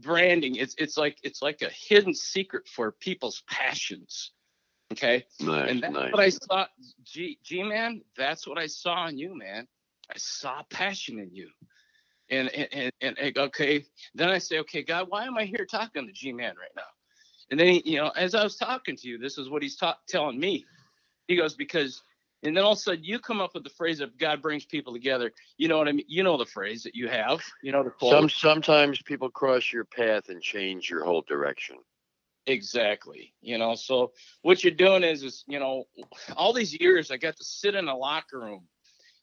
Branding, 0.00 0.54
it's 0.54 0.76
it's 0.78 0.96
like 0.96 1.18
it's 1.24 1.42
like 1.42 1.60
a 1.62 1.70
hidden 1.88 2.14
secret 2.14 2.68
for 2.68 2.92
people's 2.92 3.42
passions. 3.50 4.30
Okay. 4.92 5.24
Nice, 5.40 5.70
and 5.70 5.82
that's 5.82 5.92
nice. 5.92 6.12
what 6.12 6.22
I 6.22 6.28
saw. 6.28 6.66
G 7.02 7.38
G 7.42 7.62
man, 7.62 8.02
that's 8.16 8.46
what 8.46 8.58
I 8.58 8.66
saw 8.66 9.06
in 9.08 9.18
you, 9.18 9.36
man. 9.36 9.66
I 10.10 10.18
saw 10.18 10.62
passion 10.70 11.18
in 11.18 11.34
you. 11.34 11.48
And 12.30 12.48
and, 12.50 12.92
and 13.00 13.18
and 13.18 13.38
okay, 13.38 13.84
then 14.14 14.28
I 14.28 14.38
say, 14.38 14.58
okay, 14.60 14.82
God, 14.82 15.06
why 15.08 15.24
am 15.24 15.36
I 15.36 15.44
here 15.44 15.66
talking 15.70 16.06
to 16.06 16.12
G 16.12 16.32
man 16.32 16.54
right 16.58 16.70
now? 16.76 16.82
And 17.50 17.60
then 17.60 17.66
he, 17.68 17.82
you 17.84 17.98
know, 17.98 18.08
as 18.10 18.34
I 18.34 18.42
was 18.42 18.56
talking 18.56 18.96
to 18.96 19.08
you, 19.08 19.18
this 19.18 19.36
is 19.36 19.50
what 19.50 19.62
he's 19.62 19.76
ta- 19.76 19.98
telling 20.08 20.40
me. 20.40 20.64
He 21.28 21.36
goes, 21.36 21.54
because, 21.54 22.02
and 22.42 22.56
then 22.56 22.64
all 22.64 22.72
of 22.72 22.78
a 22.78 22.80
sudden 22.80 23.04
you 23.04 23.18
come 23.18 23.40
up 23.40 23.54
with 23.54 23.64
the 23.64 23.70
phrase 23.70 24.00
of 24.00 24.16
God 24.18 24.40
brings 24.40 24.64
people 24.64 24.92
together. 24.92 25.32
You 25.58 25.68
know 25.68 25.78
what 25.78 25.88
I 25.88 25.92
mean? 25.92 26.06
You 26.08 26.22
know 26.22 26.38
the 26.38 26.46
phrase 26.46 26.82
that 26.84 26.94
you 26.94 27.08
have. 27.08 27.42
You 27.62 27.72
know 27.72 27.82
the 27.82 27.90
quote. 27.90 28.10
Some 28.10 28.28
sometimes 28.28 29.02
people 29.02 29.30
cross 29.30 29.72
your 29.72 29.84
path 29.84 30.28
and 30.28 30.40
change 30.40 30.88
your 30.88 31.04
whole 31.04 31.22
direction. 31.22 31.76
Exactly. 32.46 33.32
You 33.40 33.56
know, 33.58 33.74
so 33.74 34.12
what 34.42 34.62
you're 34.62 34.74
doing 34.74 35.02
is, 35.02 35.22
is 35.22 35.44
you 35.48 35.58
know, 35.58 35.84
all 36.36 36.52
these 36.52 36.78
years 36.78 37.10
I 37.10 37.16
got 37.16 37.36
to 37.36 37.44
sit 37.44 37.74
in 37.74 37.88
a 37.88 37.96
locker 37.96 38.38
room, 38.38 38.66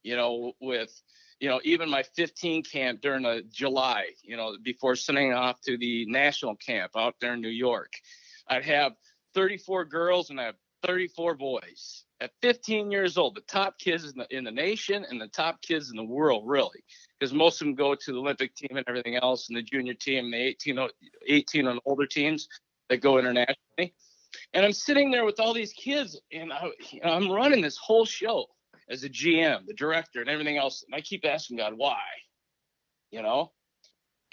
you 0.03 0.15
know, 0.15 0.53
with, 0.59 0.91
you 1.39 1.47
know, 1.49 1.59
even 1.63 1.89
my 1.89 2.03
15 2.15 2.63
camp 2.63 3.01
during 3.01 3.23
the 3.23 3.43
July, 3.51 4.05
you 4.23 4.37
know, 4.37 4.55
before 4.63 4.95
sending 4.95 5.33
off 5.33 5.61
to 5.61 5.77
the 5.77 6.05
national 6.07 6.55
camp 6.55 6.91
out 6.95 7.15
there 7.21 7.33
in 7.33 7.41
New 7.41 7.49
York. 7.49 7.93
I'd 8.47 8.65
have 8.65 8.93
34 9.35 9.85
girls 9.85 10.29
and 10.31 10.39
I 10.39 10.45
have 10.45 10.55
34 10.83 11.35
boys. 11.35 12.05
At 12.21 12.31
15 12.43 12.91
years 12.91 13.17
old, 13.17 13.35
the 13.35 13.41
top 13.41 13.79
kids 13.79 14.03
in 14.03 14.13
the, 14.17 14.27
in 14.35 14.43
the 14.43 14.51
nation 14.51 15.05
and 15.09 15.19
the 15.19 15.27
top 15.27 15.61
kids 15.61 15.89
in 15.89 15.95
the 15.95 16.03
world, 16.03 16.43
really, 16.45 16.83
because 17.19 17.33
most 17.33 17.61
of 17.61 17.65
them 17.65 17.75
go 17.75 17.95
to 17.95 18.11
the 18.11 18.17
Olympic 18.19 18.53
team 18.55 18.77
and 18.77 18.85
everything 18.87 19.15
else, 19.15 19.49
and 19.49 19.57
the 19.57 19.63
junior 19.63 19.95
team, 19.95 20.29
the 20.29 20.37
18, 20.37 20.77
o- 20.79 20.89
18 21.27 21.67
and 21.67 21.79
older 21.85 22.05
teams 22.05 22.47
that 22.91 22.97
go 22.97 23.17
internationally. 23.17 23.95
And 24.53 24.65
I'm 24.65 24.73
sitting 24.73 25.11
there 25.11 25.25
with 25.25 25.39
all 25.39 25.53
these 25.53 25.73
kids, 25.73 26.19
and 26.31 26.51
I, 26.51 26.69
you 26.91 26.99
know, 27.01 27.09
I'm 27.09 27.31
running 27.31 27.61
this 27.61 27.77
whole 27.77 28.05
show 28.05 28.45
as 28.89 29.03
a 29.03 29.09
GM, 29.09 29.65
the 29.65 29.73
director, 29.73 30.19
and 30.19 30.29
everything 30.29 30.57
else. 30.57 30.83
And 30.85 30.93
I 30.93 31.01
keep 31.01 31.25
asking 31.25 31.57
God 31.57 31.73
why, 31.75 32.01
you 33.11 33.21
know. 33.21 33.51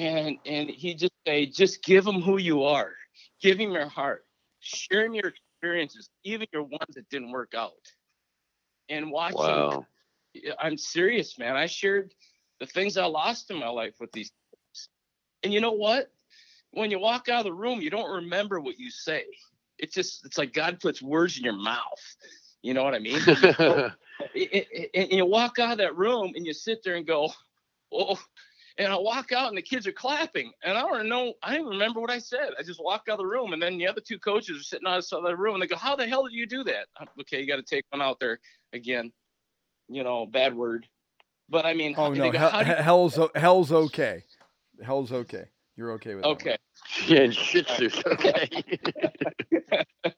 And 0.00 0.38
and 0.44 0.68
he 0.68 0.94
just 0.94 1.12
say, 1.26 1.46
just 1.46 1.82
give 1.82 2.06
him 2.06 2.20
who 2.20 2.38
you 2.38 2.64
are, 2.64 2.92
give 3.40 3.58
him 3.58 3.70
your 3.72 3.88
heart, 3.88 4.24
share 4.60 5.06
him 5.06 5.14
your 5.14 5.28
experiences, 5.28 6.10
even 6.24 6.46
your 6.52 6.64
ones 6.64 6.94
that 6.94 7.08
didn't 7.10 7.30
work 7.30 7.54
out. 7.56 7.72
And 8.88 9.10
watch. 9.10 9.34
Wow. 9.34 9.86
I'm 10.60 10.78
serious, 10.78 11.38
man. 11.38 11.56
I 11.56 11.66
shared 11.66 12.12
the 12.60 12.66
things 12.66 12.96
I 12.96 13.06
lost 13.06 13.50
in 13.50 13.58
my 13.58 13.68
life 13.68 13.94
with 14.00 14.10
these. 14.12 14.30
Kids. 14.50 14.88
And 15.42 15.52
you 15.52 15.60
know 15.60 15.72
what? 15.72 16.10
When 16.72 16.90
you 16.90 16.98
walk 16.98 17.28
out 17.28 17.40
of 17.40 17.44
the 17.44 17.52
room, 17.52 17.80
you 17.80 17.90
don't 17.90 18.10
remember 18.10 18.60
what 18.60 18.78
you 18.78 18.90
say. 18.90 19.24
It's 19.78 19.94
just 19.94 20.24
it's 20.24 20.38
like 20.38 20.52
God 20.52 20.80
puts 20.80 21.00
words 21.00 21.38
in 21.38 21.44
your 21.44 21.56
mouth. 21.56 22.16
You 22.62 22.74
know 22.74 22.84
what 22.84 22.94
I 22.94 22.98
mean? 22.98 23.20
it, 23.26 23.92
it, 24.34 24.90
and 24.94 25.12
you 25.12 25.24
walk 25.24 25.58
out 25.58 25.72
of 25.72 25.78
that 25.78 25.96
room 25.96 26.32
and 26.34 26.44
you 26.44 26.52
sit 26.52 26.82
there 26.84 26.96
and 26.96 27.06
go, 27.06 27.32
oh, 27.92 28.18
and 28.78 28.92
I 28.92 28.96
walk 28.96 29.32
out 29.32 29.48
and 29.48 29.56
the 29.56 29.62
kids 29.62 29.86
are 29.86 29.92
clapping, 29.92 30.52
and 30.62 30.78
I 30.78 30.82
don't 30.82 31.08
know, 31.08 31.34
I 31.42 31.56
don't 31.56 31.66
remember 31.66 32.00
what 32.00 32.10
I 32.10 32.18
said. 32.18 32.50
I 32.58 32.62
just 32.62 32.82
walked 32.82 33.08
out 33.08 33.14
of 33.14 33.18
the 33.18 33.26
room, 33.26 33.52
and 33.52 33.60
then 33.60 33.76
the 33.76 33.88
other 33.88 34.00
two 34.00 34.18
coaches 34.18 34.60
are 34.60 34.62
sitting 34.62 34.86
outside 34.86 35.22
the 35.24 35.36
room, 35.36 35.54
and 35.54 35.62
they 35.62 35.66
go, 35.66 35.76
"How 35.76 35.96
the 35.96 36.06
hell 36.06 36.24
did 36.24 36.32
you 36.32 36.46
do 36.46 36.62
that?" 36.64 36.86
I'm, 36.98 37.08
okay, 37.20 37.40
you 37.40 37.46
got 37.46 37.56
to 37.56 37.62
take 37.62 37.84
one 37.90 38.00
out 38.00 38.20
there 38.20 38.38
again. 38.72 39.12
You 39.88 40.04
know, 40.04 40.26
bad 40.26 40.54
word, 40.54 40.86
but 41.48 41.66
I 41.66 41.74
mean, 41.74 41.94
Oh 41.96 42.12
no, 42.12 42.30
go, 42.30 42.38
hell, 42.38 42.50
"How 42.50 42.62
do 42.62 42.70
you-" 42.70 42.76
hell's 42.76 43.18
hell's 43.34 43.72
okay. 43.72 44.22
Hell's 44.82 45.12
okay. 45.12 45.46
You're 45.78 45.92
okay 45.92 46.16
with 46.16 46.24
that. 46.24 46.30
okay, 46.30 46.56
Yeah, 47.06 47.20
and 47.20 47.32
shih 47.32 47.62
tzus. 47.62 48.04
Okay. 48.04 48.48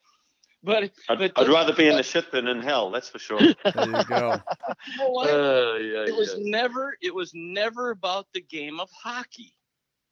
but 0.65 0.85
I'd, 1.11 1.19
but 1.19 1.33
I'd 1.37 1.49
rather 1.51 1.75
be 1.75 1.87
in 1.87 1.97
the 1.97 2.03
shit 2.13 2.33
than 2.33 2.49
in 2.49 2.63
hell. 2.63 2.91
That's 2.91 3.11
for 3.11 3.19
sure. 3.19 3.39
There 3.39 3.55
you 3.87 4.05
go. 4.05 4.41
you 4.87 4.99
know? 4.99 5.21
Uh, 5.21 5.77
yeah, 5.77 6.05
it 6.09 6.17
was 6.17 6.35
yeah. 6.39 6.51
never 6.51 6.97
it 7.03 7.15
was 7.15 7.33
never 7.35 7.91
about 7.91 8.27
the 8.33 8.41
game 8.41 8.81
of 8.81 8.89
hockey 8.91 9.55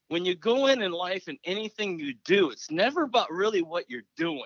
when 0.08 0.26
you 0.26 0.34
go 0.34 0.66
in 0.66 0.82
in 0.82 0.92
life 0.92 1.28
and 1.28 1.38
anything 1.46 1.98
you 1.98 2.12
do 2.26 2.50
it's 2.50 2.70
never 2.70 3.04
about 3.04 3.32
really 3.32 3.62
what 3.62 3.88
you're 3.88 4.04
doing 4.18 4.42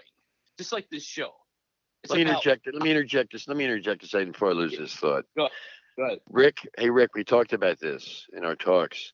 just 0.59 0.71
like 0.73 0.89
this 0.89 1.05
show 1.05 1.33
it's 2.05 2.11
Let 2.13 2.19
me 2.19 2.25
like 2.27 2.33
how- 2.35 2.39
interject. 2.39 2.69
Let 2.73 2.83
me 2.83 2.91
interject 2.91 3.33
this. 3.33 3.49
Let 3.49 3.57
me 3.57 3.65
interject 3.65 4.03
this 4.03 4.11
second 4.13 4.33
before 4.33 4.51
I 4.51 4.53
lose 4.53 4.79
this 4.79 4.95
thought. 4.95 5.25
Go 5.37 5.47
ahead. 5.47 5.53
Go 5.97 6.05
ahead. 6.05 6.19
Rick, 6.31 6.59
hey 6.79 6.91
Rick, 6.91 7.15
we 7.17 7.25
talked 7.25 7.53
about 7.53 7.81
this 7.81 8.27
in 8.37 8.45
our 8.45 8.55
talks 8.55 9.13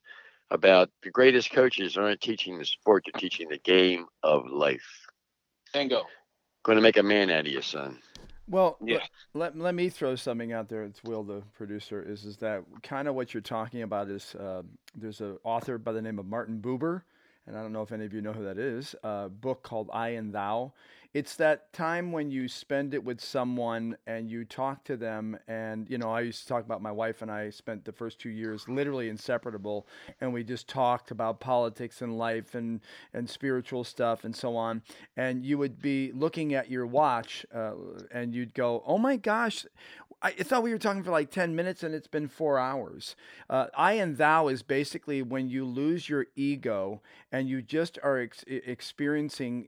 about 0.51 0.89
the 1.03 1.11
greatest 1.11 1.51
coaches 1.51 1.97
aren't 1.97 2.21
teaching 2.21 2.57
the 2.57 2.65
sport; 2.65 3.05
they're 3.05 3.19
teaching 3.19 3.49
the 3.49 3.57
game 3.59 4.05
of 4.23 4.47
life. 4.47 5.07
bingo 5.73 6.03
Going 6.63 6.75
to 6.77 6.81
make 6.81 6.97
a 6.97 7.03
man 7.03 7.29
out 7.29 7.41
of 7.41 7.47
you, 7.47 7.61
son. 7.61 7.99
Well, 8.49 8.77
Yeah. 8.83 8.99
let, 9.33 9.57
let 9.57 9.75
me 9.75 9.89
throw 9.89 10.15
something 10.15 10.51
out 10.51 10.69
there. 10.69 10.83
It's 10.83 11.03
Will, 11.03 11.23
the 11.23 11.43
producer. 11.53 12.01
Is 12.01 12.25
is 12.25 12.37
that 12.37 12.63
kind 12.83 13.07
of 13.07 13.15
what 13.15 13.33
you're 13.33 13.41
talking 13.41 13.83
about? 13.83 14.09
Is 14.09 14.35
uh, 14.35 14.63
there's 14.95 15.21
an 15.21 15.37
author 15.43 15.77
by 15.77 15.91
the 15.93 16.01
name 16.01 16.17
of 16.19 16.25
Martin 16.25 16.59
Buber, 16.59 17.03
and 17.45 17.55
I 17.55 17.61
don't 17.61 17.71
know 17.71 17.83
if 17.83 17.91
any 17.91 18.05
of 18.05 18.13
you 18.13 18.21
know 18.21 18.33
who 18.33 18.43
that 18.43 18.57
is. 18.57 18.95
A 19.03 19.29
book 19.29 19.61
called 19.63 19.89
I 19.93 20.09
and 20.09 20.33
Thou. 20.33 20.73
It's 21.11 21.35
that 21.37 21.73
time 21.73 22.11
when 22.11 22.29
you 22.29 22.47
spend 22.47 22.93
it 22.93 23.03
with 23.03 23.19
someone 23.19 23.97
and 24.05 24.29
you 24.29 24.45
talk 24.45 24.83
to 24.83 24.95
them. 24.95 25.39
And 25.47 25.89
you 25.89 25.97
know, 25.97 26.11
I 26.11 26.21
used 26.21 26.43
to 26.43 26.47
talk 26.47 26.63
about 26.63 26.83
my 26.83 26.91
wife 26.91 27.23
and 27.23 27.31
I 27.31 27.49
spent 27.49 27.83
the 27.83 27.91
first 27.91 28.19
two 28.19 28.29
years 28.29 28.67
literally 28.69 29.09
inseparable, 29.09 29.87
and 30.21 30.31
we 30.31 30.43
just 30.43 30.67
talked 30.67 31.09
about 31.09 31.39
politics 31.39 32.03
and 32.03 32.17
life 32.17 32.53
and 32.53 32.81
and 33.13 33.27
spiritual 33.27 33.83
stuff 33.83 34.23
and 34.23 34.35
so 34.35 34.55
on. 34.55 34.83
And 35.17 35.43
you 35.43 35.57
would 35.57 35.81
be 35.81 36.11
looking 36.11 36.53
at 36.53 36.69
your 36.69 36.85
watch, 36.85 37.43
uh, 37.53 37.73
and 38.11 38.35
you'd 38.35 38.53
go, 38.53 38.83
"Oh 38.85 38.99
my 38.99 39.17
gosh." 39.17 39.65
I 40.21 40.31
thought 40.31 40.63
we 40.63 40.71
were 40.71 40.77
talking 40.77 41.03
for 41.03 41.11
like 41.11 41.31
10 41.31 41.55
minutes 41.55 41.81
and 41.81 41.95
it's 41.95 42.07
been 42.07 42.27
four 42.27 42.59
hours. 42.59 43.15
Uh, 43.49 43.67
I 43.73 43.93
and 43.93 44.17
thou 44.17 44.49
is 44.49 44.63
basically 44.63 45.21
when 45.21 45.47
you 45.47 45.63
lose 45.63 46.09
your 46.09 46.25
ego 46.35 47.01
and 47.31 47.47
you 47.47 47.61
just 47.61 47.99
are 48.03 48.19
ex- 48.19 48.43
experiencing 48.47 49.67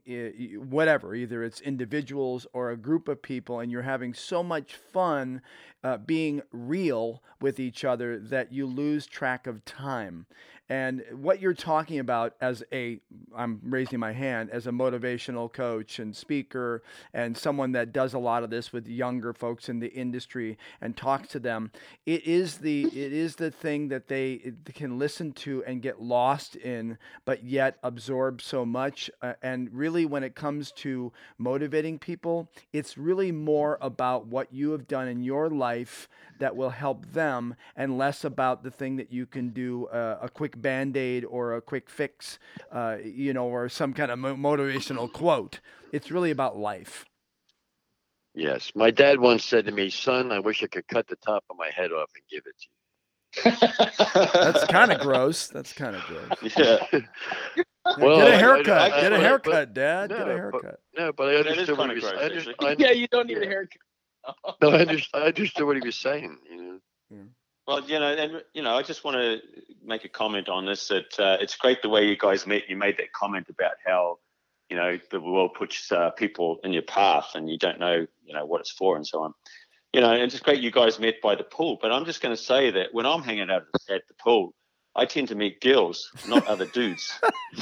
whatever, 0.68 1.14
either 1.14 1.44
it's 1.44 1.60
individuals 1.60 2.46
or 2.52 2.70
a 2.70 2.76
group 2.76 3.08
of 3.08 3.22
people, 3.22 3.60
and 3.60 3.70
you're 3.70 3.82
having 3.82 4.14
so 4.14 4.42
much 4.42 4.74
fun 4.74 5.42
uh, 5.84 5.98
being 5.98 6.42
real 6.52 7.22
with 7.40 7.58
each 7.58 7.84
other 7.84 8.18
that 8.18 8.52
you 8.52 8.66
lose 8.66 9.06
track 9.06 9.46
of 9.46 9.64
time. 9.64 10.26
And 10.68 11.04
what 11.12 11.40
you're 11.40 11.52
talking 11.52 11.98
about 11.98 12.34
as 12.40 12.62
a, 12.72 12.98
I'm 13.36 13.60
raising 13.62 13.98
my 13.98 14.12
hand, 14.12 14.48
as 14.50 14.66
a 14.66 14.70
motivational 14.70 15.52
coach 15.52 15.98
and 15.98 16.16
speaker 16.16 16.82
and 17.12 17.36
someone 17.36 17.72
that 17.72 17.92
does 17.92 18.14
a 18.14 18.18
lot 18.18 18.42
of 18.42 18.48
this 18.48 18.72
with 18.72 18.86
younger 18.86 19.34
folks 19.34 19.68
in 19.68 19.80
the 19.80 19.92
industry 19.92 20.56
and 20.80 20.96
talks 20.96 21.28
to 21.30 21.40
them, 21.40 21.72
it 22.06 22.26
is 22.26 22.58
the 22.58 22.84
it 22.84 23.12
is 23.12 23.36
the 23.36 23.50
thing 23.50 23.88
that 23.88 24.08
they 24.08 24.54
can 24.72 24.98
listen 24.98 25.32
to 25.32 25.62
and 25.64 25.82
get 25.82 26.00
lost 26.00 26.56
in, 26.56 26.96
but 27.26 27.44
yet 27.44 27.76
absorb 27.82 28.40
so 28.40 28.64
much. 28.64 29.10
Uh, 29.20 29.34
and 29.42 29.68
really, 29.74 30.06
when 30.06 30.22
it 30.22 30.34
comes 30.34 30.72
to 30.72 31.12
motivating 31.36 31.98
people, 31.98 32.48
it's 32.72 32.96
really 32.96 33.32
more 33.32 33.76
about 33.82 34.26
what 34.26 34.50
you 34.52 34.70
have 34.70 34.88
done 34.88 35.08
in 35.08 35.22
your 35.22 35.50
life 35.50 35.71
that 36.38 36.56
will 36.56 36.70
help 36.70 37.04
them 37.12 37.12
them 37.22 37.54
and 37.76 37.96
less 37.98 38.24
about 38.24 38.62
the 38.64 38.70
thing 38.70 38.96
that 38.96 39.12
you 39.12 39.26
can 39.26 39.50
do 39.50 39.86
uh, 39.86 40.18
a 40.20 40.28
quick 40.28 40.60
band 40.60 40.96
aid 40.96 41.24
or 41.24 41.54
a 41.56 41.60
quick 41.60 41.88
fix, 41.88 42.38
uh, 42.72 42.96
you 43.04 43.32
know, 43.32 43.46
or 43.46 43.68
some 43.68 43.92
kind 43.92 44.10
of 44.10 44.18
motivational 44.18 45.12
quote. 45.12 45.60
It's 45.92 46.10
really 46.10 46.30
about 46.30 46.56
life. 46.56 47.04
Yes, 48.34 48.72
my 48.74 48.90
dad 48.90 49.20
once 49.20 49.44
said 49.44 49.66
to 49.66 49.72
me, 49.72 49.90
"Son, 49.90 50.32
I 50.32 50.38
wish 50.40 50.62
I 50.62 50.66
could 50.66 50.88
cut 50.88 51.06
the 51.06 51.16
top 51.16 51.44
of 51.50 51.56
my 51.56 51.70
head 51.74 51.92
off 51.92 52.10
and 52.14 52.24
give 52.30 52.42
it 52.46 52.56
to 52.62 52.66
you." 52.66 52.74
That's 54.34 54.64
kind 54.66 54.90
of 54.90 55.00
gross. 55.00 55.48
That's 55.48 55.72
kind 55.72 55.94
of 55.96 56.02
gross. 56.02 56.56
yeah. 56.56 56.78
Well, 57.98 58.16
Get 58.16 58.34
a 58.34 58.38
haircut. 58.38 58.80
I- 58.92 59.00
Get 59.02 59.12
a 59.12 59.16
but- 59.16 59.20
haircut, 59.20 59.74
Dad. 59.74 60.08
Get 60.10 60.18
No, 60.18 60.24
a 60.24 60.26
but- 60.26 60.36
haircut. 60.36 60.80
No, 60.98 61.12
but 61.12 61.28
I 61.28 61.32
That 61.32 61.46
is 61.46 61.52
understood 61.52 61.78
what 61.78 61.90
he 61.90 62.00
kinda 62.00 62.06
was. 62.06 62.10
gross, 62.12 62.22
I, 62.22 62.24
under, 62.24 62.38
actually. 62.38 62.54
I, 62.60 62.76
yeah, 62.78 62.92
you 62.92 63.06
don't 63.08 63.26
need 63.26 63.38
yeah. 63.38 63.44
a 63.44 63.48
haircut. 63.48 63.80
no, 64.62 64.70
I, 64.70 64.80
under, 64.80 64.98
I 65.14 65.20
understood 65.20 65.66
what 65.66 65.76
he 65.76 65.82
was 65.84 65.96
saying. 65.96 66.38
You 66.50 66.62
know. 66.62 66.78
Well, 67.66 67.88
you 67.88 68.00
know, 68.00 68.12
and 68.12 68.42
you 68.54 68.62
know, 68.62 68.74
I 68.76 68.82
just 68.82 69.04
want 69.04 69.16
to 69.16 69.40
make 69.84 70.04
a 70.04 70.08
comment 70.08 70.48
on 70.48 70.66
this. 70.66 70.88
That 70.88 71.18
uh, 71.18 71.36
it's 71.40 71.56
great 71.56 71.82
the 71.82 71.88
way 71.88 72.08
you 72.08 72.16
guys 72.16 72.46
met. 72.46 72.68
You 72.68 72.76
made 72.76 72.96
that 72.98 73.12
comment 73.12 73.46
about 73.48 73.72
how, 73.86 74.18
you 74.68 74.76
know, 74.76 74.98
the 75.10 75.20
world 75.20 75.54
puts 75.54 75.92
uh, 75.92 76.10
people 76.10 76.58
in 76.64 76.72
your 76.72 76.82
path, 76.82 77.30
and 77.34 77.48
you 77.48 77.58
don't 77.58 77.78
know, 77.78 78.06
you 78.24 78.34
know, 78.34 78.44
what 78.44 78.60
it's 78.60 78.72
for, 78.72 78.96
and 78.96 79.06
so 79.06 79.22
on. 79.22 79.34
You 79.92 80.00
know, 80.00 80.12
and 80.12 80.22
it's 80.22 80.40
great 80.40 80.60
you 80.60 80.70
guys 80.72 80.98
met 80.98 81.20
by 81.22 81.36
the 81.36 81.44
pool. 81.44 81.78
But 81.80 81.92
I'm 81.92 82.04
just 82.04 82.20
going 82.20 82.34
to 82.34 82.42
say 82.42 82.70
that 82.72 82.88
when 82.92 83.06
I'm 83.06 83.22
hanging 83.22 83.50
out 83.50 83.64
at 83.88 84.08
the 84.08 84.14
pool, 84.14 84.54
I 84.94 85.06
tend 85.06 85.28
to 85.28 85.34
meet 85.34 85.60
girls, 85.60 86.10
not 86.28 86.46
other 86.46 86.66
dudes. 86.66 87.10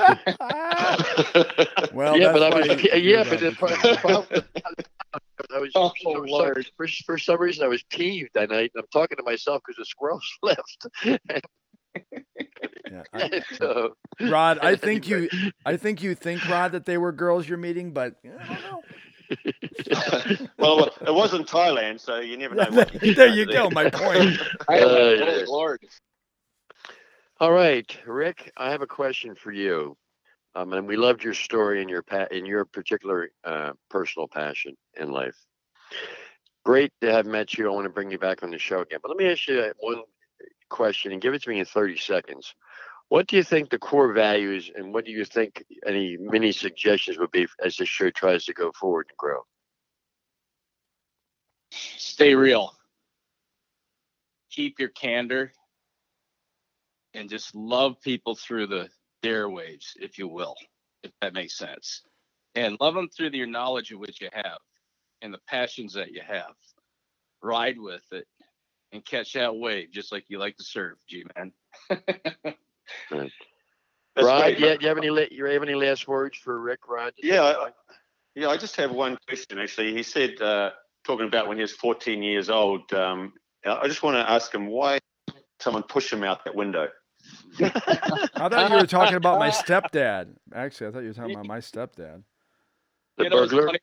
Well, 1.93 2.17
yeah, 2.19 2.33
but 2.33 2.43
I 2.43 2.55
was. 2.57 2.69
why 2.69 2.77
pe- 2.77 3.01
you- 3.01 3.11
Yeah, 3.13 3.25
you 3.25 3.31
but 3.31 3.41
the 3.41 3.51
don't. 3.53 3.57
pro- 3.59 3.97
problem. 3.97 4.45
I 5.55 5.59
was 5.59 5.71
Oh, 5.75 5.91
for, 6.03 6.15
some, 6.15 6.27
Lord. 6.27 6.71
for, 6.77 6.87
for 7.05 7.19
some 7.19 7.41
reason 7.41 7.65
I 7.65 7.69
was 7.69 7.83
peeved 7.85 8.31
that 8.35 8.51
night. 8.51 8.71
and 8.75 8.83
I'm 8.83 8.89
talking 8.93 9.17
to 9.17 9.23
myself 9.25 9.63
because 9.67 9.77
the 9.79 9.85
squirrels 9.85 10.25
left. 10.43 10.87
Yeah, 11.05 13.03
I- 13.13 13.43
so, 13.57 13.95
Rod, 14.21 14.59
I 14.63 14.77
think 14.77 15.09
you, 15.09 15.29
I 15.67 15.77
think 15.77 16.03
you 16.03 16.15
think 16.15 16.47
Rod 16.49 16.73
that 16.73 16.85
they 16.87 16.99
were 16.99 17.13
girls 17.13 17.49
you're 17.49 17.59
meeting, 17.59 17.93
but 17.93 18.15
I 18.25 18.47
don't 18.47 18.63
know. 18.63 18.83
well, 20.59 20.91
it 21.07 21.15
wasn't 21.15 21.47
Thailand, 21.49 22.01
so 22.01 22.19
you 22.21 22.37
never 22.37 22.55
know. 22.57 22.67
What 22.71 22.93
there 23.01 23.29
you 23.29 23.47
go. 23.47 23.71
My 23.71 23.89
point. 23.91 24.39
I, 24.69 24.81
Uh, 24.81 24.89
yes. 25.19 25.49
Lord. 25.49 25.81
All 27.41 27.53
right, 27.53 27.91
Rick, 28.07 28.53
I 28.59 28.71
have 28.71 28.83
a 28.83 28.87
question 28.87 29.35
for 29.35 29.51
you. 29.51 29.97
Um, 30.55 30.75
and 30.75 30.87
we 30.87 30.99
loved 30.99 31.25
your 31.25 31.33
story 31.33 31.81
and 31.81 31.89
your 31.89 32.03
pa- 32.03 32.27
and 32.31 32.47
your 32.47 32.67
particular 32.67 33.31
uh, 33.45 33.73
personal 33.89 34.29
passion 34.29 34.77
in 34.99 35.11
life. 35.11 35.37
Great 36.67 36.93
to 37.01 37.11
have 37.11 37.25
met 37.25 37.57
you. 37.57 37.67
I 37.67 37.75
want 37.75 37.87
to 37.87 37.91
bring 37.91 38.11
you 38.11 38.19
back 38.19 38.43
on 38.43 38.51
the 38.51 38.59
show 38.59 38.81
again. 38.81 38.99
But 39.03 39.09
let 39.09 39.17
me 39.17 39.31
ask 39.31 39.49
you 39.49 39.73
one 39.79 40.03
question 40.69 41.13
and 41.13 41.23
give 41.23 41.33
it 41.33 41.43
to 41.45 41.49
me 41.49 41.61
in 41.61 41.65
30 41.65 41.97
seconds. 41.97 42.55
What 43.09 43.27
do 43.27 43.37
you 43.37 43.43
think 43.43 43.71
the 43.71 43.79
core 43.79 44.13
values 44.13 44.71
and 44.75 44.93
what 44.93 45.07
do 45.07 45.11
you 45.11 45.25
think 45.25 45.65
any 45.87 46.19
mini 46.21 46.53
suggestions 46.53 47.19
would 47.19 47.31
be 47.31 47.47
as 47.65 47.77
this 47.77 47.89
show 47.89 48.11
tries 48.11 48.45
to 48.45 48.53
go 48.53 48.71
forward 48.79 49.07
and 49.09 49.17
grow? 49.17 49.41
Stay 51.71 52.35
real. 52.35 52.75
Keep 54.51 54.79
your 54.79 54.91
candor 54.91 55.53
and 57.15 57.29
just 57.29 57.55
love 57.55 58.01
people 58.01 58.35
through 58.35 58.67
the 58.67 58.89
airwaves, 59.23 59.93
if 59.97 60.19
you 60.19 60.29
will, 60.29 60.55
if 61.03 61.13
that 61.21 61.35
makes 61.35 61.57
sense. 61.57 62.03
And 62.55 62.77
love 62.81 62.95
them 62.95 63.09
through 63.09 63.31
your 63.33 63.47
knowledge 63.47 63.93
of 63.93 64.01
what 64.01 64.21
you 64.21 64.29
have 64.33 64.59
and 65.23 65.33
the 65.33 65.41
passions 65.47 65.95
that 65.95 66.13
you 66.13 66.21
have. 66.27 66.55
Ride 67.43 67.79
with 67.79 68.03
it 68.13 68.27
and 68.93 69.05
catch 69.05 69.33
that 69.35 69.55
wave 69.57 69.91
just 69.93 70.13
like 70.13 70.25
you 70.29 70.39
like 70.39 70.57
to 70.57 70.65
surf, 70.65 70.99
G 71.09 71.25
man. 71.37 71.53
That's 74.17 74.27
Rod, 74.27 74.59
yeah, 74.59 74.75
do 74.75 74.83
you 74.83 74.89
have 74.89 74.99
any 74.99 75.11
la- 75.11 75.23
you 75.31 75.45
have 75.45 75.63
any 75.63 75.75
last 75.75 76.09
words 76.09 76.37
for 76.37 76.61
Rick, 76.61 76.89
Rod? 76.89 77.13
Yeah, 77.23 77.43
I, 77.43 77.67
I- 77.67 77.71
yeah. 78.35 78.49
I 78.49 78.57
just 78.57 78.77
have 78.77 78.93
one 78.93 79.19
question. 79.27 79.59
Actually, 79.59 79.93
he 79.93 80.03
said 80.05 80.41
uh, 80.41 80.71
talking 81.05 81.27
about 81.27 81.49
when 81.49 81.57
he 81.57 81.63
was 81.63 81.73
14 81.73 82.23
years 82.23 82.49
old. 82.49 82.93
Um, 82.93 83.33
I 83.67 83.89
just 83.89 84.03
want 84.03 84.17
to 84.17 84.31
ask 84.31 84.55
him 84.55 84.67
why 84.67 84.99
someone 85.61 85.83
pushed 85.83 86.13
him 86.13 86.23
out 86.23 86.45
that 86.45 86.55
window. 86.55 86.89
I 87.59 88.49
thought 88.49 88.71
you 88.71 88.77
were 88.77 88.87
talking 88.87 89.17
about 89.17 89.39
my 89.39 89.51
stepdad. 89.51 90.35
Actually, 90.55 90.89
I 90.89 90.91
thought 90.93 91.01
you 91.01 91.09
were 91.09 91.15
talking 91.15 91.35
about 91.35 91.47
my 91.47 91.59
stepdad. 91.59 92.23
The 93.17 93.25
you 93.25 93.31
know, 93.31 93.37
what's 93.37 93.51
burglar? 93.53 93.67
funny- 93.69 93.79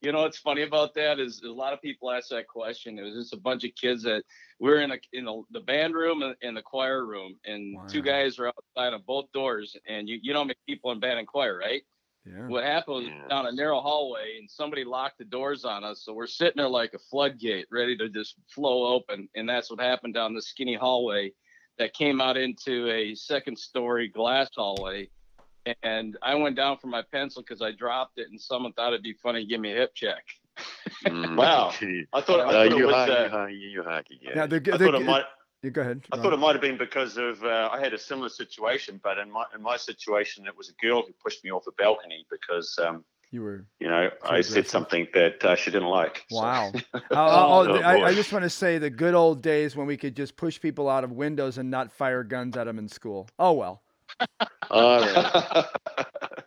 you 0.00 0.10
know 0.10 0.22
what's 0.22 0.38
funny 0.38 0.62
about 0.62 0.94
that 0.94 1.20
is 1.20 1.42
a 1.42 1.48
lot 1.48 1.72
of 1.72 1.80
people 1.80 2.10
ask 2.10 2.28
that 2.30 2.48
question. 2.48 2.98
It 2.98 3.02
was 3.02 3.14
just 3.14 3.34
a 3.34 3.36
bunch 3.36 3.62
of 3.62 3.70
kids 3.80 4.02
that 4.02 4.24
we 4.58 4.68
are 4.72 4.80
in 4.80 4.90
a 4.90 4.96
in 5.12 5.26
the, 5.26 5.42
the 5.52 5.60
band 5.60 5.94
room 5.94 6.22
and, 6.22 6.34
and 6.42 6.56
the 6.56 6.62
choir 6.62 7.06
room, 7.06 7.36
and 7.44 7.78
two 7.88 8.02
guys 8.02 8.36
were 8.36 8.48
outside 8.48 8.94
of 8.94 9.06
both 9.06 9.30
doors. 9.32 9.76
And 9.86 10.08
you 10.08 10.18
you 10.20 10.32
don't 10.32 10.48
make 10.48 10.58
people 10.66 10.90
in 10.90 10.98
band 10.98 11.20
and 11.20 11.28
choir, 11.28 11.56
right? 11.56 11.82
Yeah. 12.26 12.48
What 12.48 12.64
happened 12.64 12.96
was 12.96 13.06
Yeah. 13.06 13.28
down 13.28 13.46
a 13.46 13.52
narrow 13.52 13.80
hallway, 13.80 14.38
and 14.40 14.50
somebody 14.50 14.82
locked 14.82 15.18
the 15.18 15.24
doors 15.24 15.64
on 15.64 15.84
us. 15.84 16.02
So 16.04 16.12
we're 16.12 16.26
sitting 16.26 16.56
there 16.56 16.68
like 16.68 16.94
a 16.94 16.98
floodgate, 16.98 17.66
ready 17.70 17.96
to 17.98 18.08
just 18.08 18.34
flow 18.48 18.92
open. 18.94 19.28
And 19.36 19.48
that's 19.48 19.70
what 19.70 19.80
happened 19.80 20.14
down 20.14 20.34
the 20.34 20.42
skinny 20.42 20.74
hallway 20.74 21.32
that 21.78 21.94
came 21.94 22.20
out 22.20 22.36
into 22.36 22.90
a 22.90 23.14
second 23.14 23.58
story 23.58 24.08
glass 24.08 24.48
hallway. 24.54 25.08
And 25.82 26.16
I 26.22 26.34
went 26.34 26.56
down 26.56 26.78
for 26.78 26.88
my 26.88 27.02
pencil 27.12 27.42
because 27.42 27.62
I 27.62 27.70
dropped 27.72 28.18
it, 28.18 28.28
and 28.30 28.40
someone 28.40 28.72
thought 28.72 28.88
it'd 28.92 29.02
be 29.04 29.12
funny 29.14 29.42
to 29.42 29.46
give 29.46 29.60
me 29.60 29.72
a 29.72 29.76
hip 29.76 29.94
check. 29.94 30.24
Mm. 31.06 31.36
Wow. 31.36 31.72
I 32.12 32.20
thought, 32.20 32.40
I 32.40 32.44
Uh, 32.44 32.50
thought 32.68 32.76
you, 32.76 32.82
it 32.82 32.86
was. 32.86 32.94
hockey, 32.94 33.12
Uh, 33.12 33.28
hockey, 33.28 33.54
you 33.54 33.82
hockey, 33.82 34.20
yeah. 34.22 34.34
Now, 34.34 34.46
the, 34.46 34.56
I 34.56 34.76
the, 34.76 34.78
thought 34.84 34.94
it 34.96 35.04
might. 35.06 35.24
you 35.62 35.70
go 35.70 35.80
ahead. 35.82 36.02
I 36.12 36.16
Rod. 36.16 36.22
thought 36.24 36.32
it 36.32 36.38
might 36.38 36.52
have 36.52 36.60
been 36.60 36.76
because 36.78 37.16
of 37.16 37.42
uh, 37.44 37.68
I 37.72 37.78
had 37.80 37.94
a 37.94 37.98
similar 37.98 38.28
situation, 38.28 39.00
but 39.04 39.18
in 39.18 39.30
my 39.30 39.44
in 39.54 39.62
my 39.62 39.76
situation, 39.76 40.46
it 40.48 40.56
was 40.56 40.68
a 40.68 40.74
girl 40.84 41.02
who 41.06 41.12
pushed 41.24 41.44
me 41.44 41.50
off 41.52 41.66
a 41.68 41.72
balcony 41.72 42.26
because 42.30 42.76
um, 42.84 43.04
you 43.32 43.42
were. 43.42 43.64
you 43.80 43.88
know 43.88 44.10
I 44.22 44.36
Too 44.36 44.42
said 44.44 44.68
something 44.68 45.08
that 45.14 45.44
uh, 45.44 45.56
she 45.56 45.70
didn't 45.70 45.88
like. 45.88 46.24
Wow. 46.30 46.72
Uh, 46.94 46.98
oh, 47.10 47.66
Oh, 47.68 47.80
I, 47.80 48.08
I 48.08 48.14
just 48.14 48.32
want 48.32 48.44
to 48.44 48.50
say 48.50 48.78
the 48.78 48.90
good 48.90 49.14
old 49.14 49.42
days 49.42 49.74
when 49.74 49.86
we 49.86 49.96
could 49.96 50.14
just 50.14 50.36
push 50.36 50.60
people 50.60 50.88
out 50.88 51.02
of 51.02 51.12
windows 51.12 51.58
and 51.58 51.70
not 51.70 51.90
fire 51.90 52.22
guns 52.22 52.56
at 52.56 52.64
them 52.66 52.78
in 52.78 52.88
school. 52.88 53.28
Oh 53.38 53.52
well. 53.52 53.82
All 54.70 55.00
right. 55.00 55.66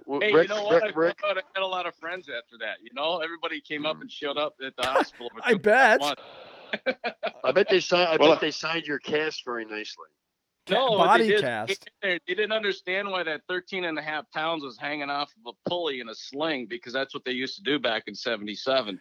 W- 0.05 0.21
Hey, 0.21 0.31
Rick, 0.33 0.49
you 0.49 0.55
know 0.55 0.63
what? 0.63 0.83
Rick, 0.83 0.95
I, 0.95 0.99
Rick, 0.99 1.17
I 1.23 1.27
had 1.55 1.63
a 1.63 1.65
lot 1.65 1.87
of 1.87 1.95
friends 1.95 2.29
after 2.29 2.57
that. 2.59 2.77
You 2.81 2.91
know, 2.93 3.19
everybody 3.19 3.59
came 3.59 3.85
up 3.85 3.99
and 3.99 4.09
showed 4.11 4.37
up 4.37 4.55
at 4.65 4.75
the 4.77 4.87
hospital. 4.87 5.29
I 5.43 5.55
bet. 5.55 5.99
I 7.43 7.51
bet 7.51 7.67
they 7.69 7.79
signed. 7.79 8.09
I 8.09 8.17
Well, 8.17 8.31
bet 8.31 8.41
they 8.41 8.51
signed 8.51 8.85
your 8.85 8.99
cast 8.99 9.43
very 9.43 9.65
nicely. 9.65 10.05
No, 10.69 10.97
Body 10.97 11.23
they, 11.23 11.29
did, 11.29 11.41
cast. 11.41 11.89
They, 12.01 12.19
they 12.27 12.33
didn't 12.33 12.51
understand 12.51 13.09
why 13.09 13.23
that 13.23 13.41
13 13.47 13.85
and 13.85 13.99
a 13.99 14.01
half 14.01 14.29
pounds 14.31 14.63
was 14.63 14.77
hanging 14.77 15.09
off 15.09 15.31
of 15.45 15.53
a 15.53 15.69
pulley 15.69 15.99
in 15.99 16.09
a 16.09 16.15
sling 16.15 16.65
because 16.67 16.93
that's 16.93 17.13
what 17.13 17.23
they 17.23 17.31
used 17.31 17.55
to 17.57 17.63
do 17.63 17.79
back 17.79 18.03
in 18.07 18.15
77. 18.15 18.99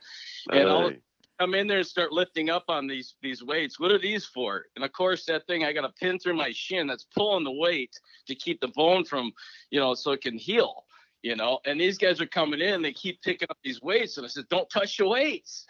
And 0.52 0.68
all 0.68 0.88
Aye. 0.88 0.98
come 1.40 1.54
in 1.54 1.66
there 1.66 1.78
and 1.78 1.86
start 1.86 2.12
lifting 2.12 2.50
up 2.50 2.64
on 2.68 2.86
these 2.86 3.14
these 3.22 3.42
weights. 3.42 3.80
What 3.80 3.92
are 3.92 3.98
these 3.98 4.26
for? 4.26 4.66
And 4.76 4.84
of 4.84 4.92
course, 4.92 5.24
that 5.26 5.46
thing 5.46 5.64
I 5.64 5.72
got 5.72 5.84
a 5.84 5.92
pin 5.92 6.18
through 6.18 6.36
my 6.36 6.52
shin 6.52 6.86
that's 6.86 7.06
pulling 7.14 7.44
the 7.44 7.52
weight 7.52 7.94
to 8.26 8.34
keep 8.34 8.60
the 8.60 8.68
bone 8.68 9.04
from, 9.04 9.32
you 9.70 9.80
know, 9.80 9.94
so 9.94 10.12
it 10.12 10.20
can 10.20 10.36
heal. 10.36 10.84
You 11.22 11.36
know, 11.36 11.58
and 11.64 11.80
these 11.80 11.96
guys 11.96 12.20
are 12.20 12.26
coming 12.26 12.60
in, 12.60 12.82
they 12.82 12.92
keep 12.92 13.22
picking 13.22 13.48
up 13.48 13.56
these 13.64 13.80
weights, 13.80 14.18
and 14.18 14.26
I 14.26 14.28
said, 14.28 14.44
"Don't 14.50 14.68
touch 14.68 14.98
the 14.98 15.08
weights. 15.08 15.64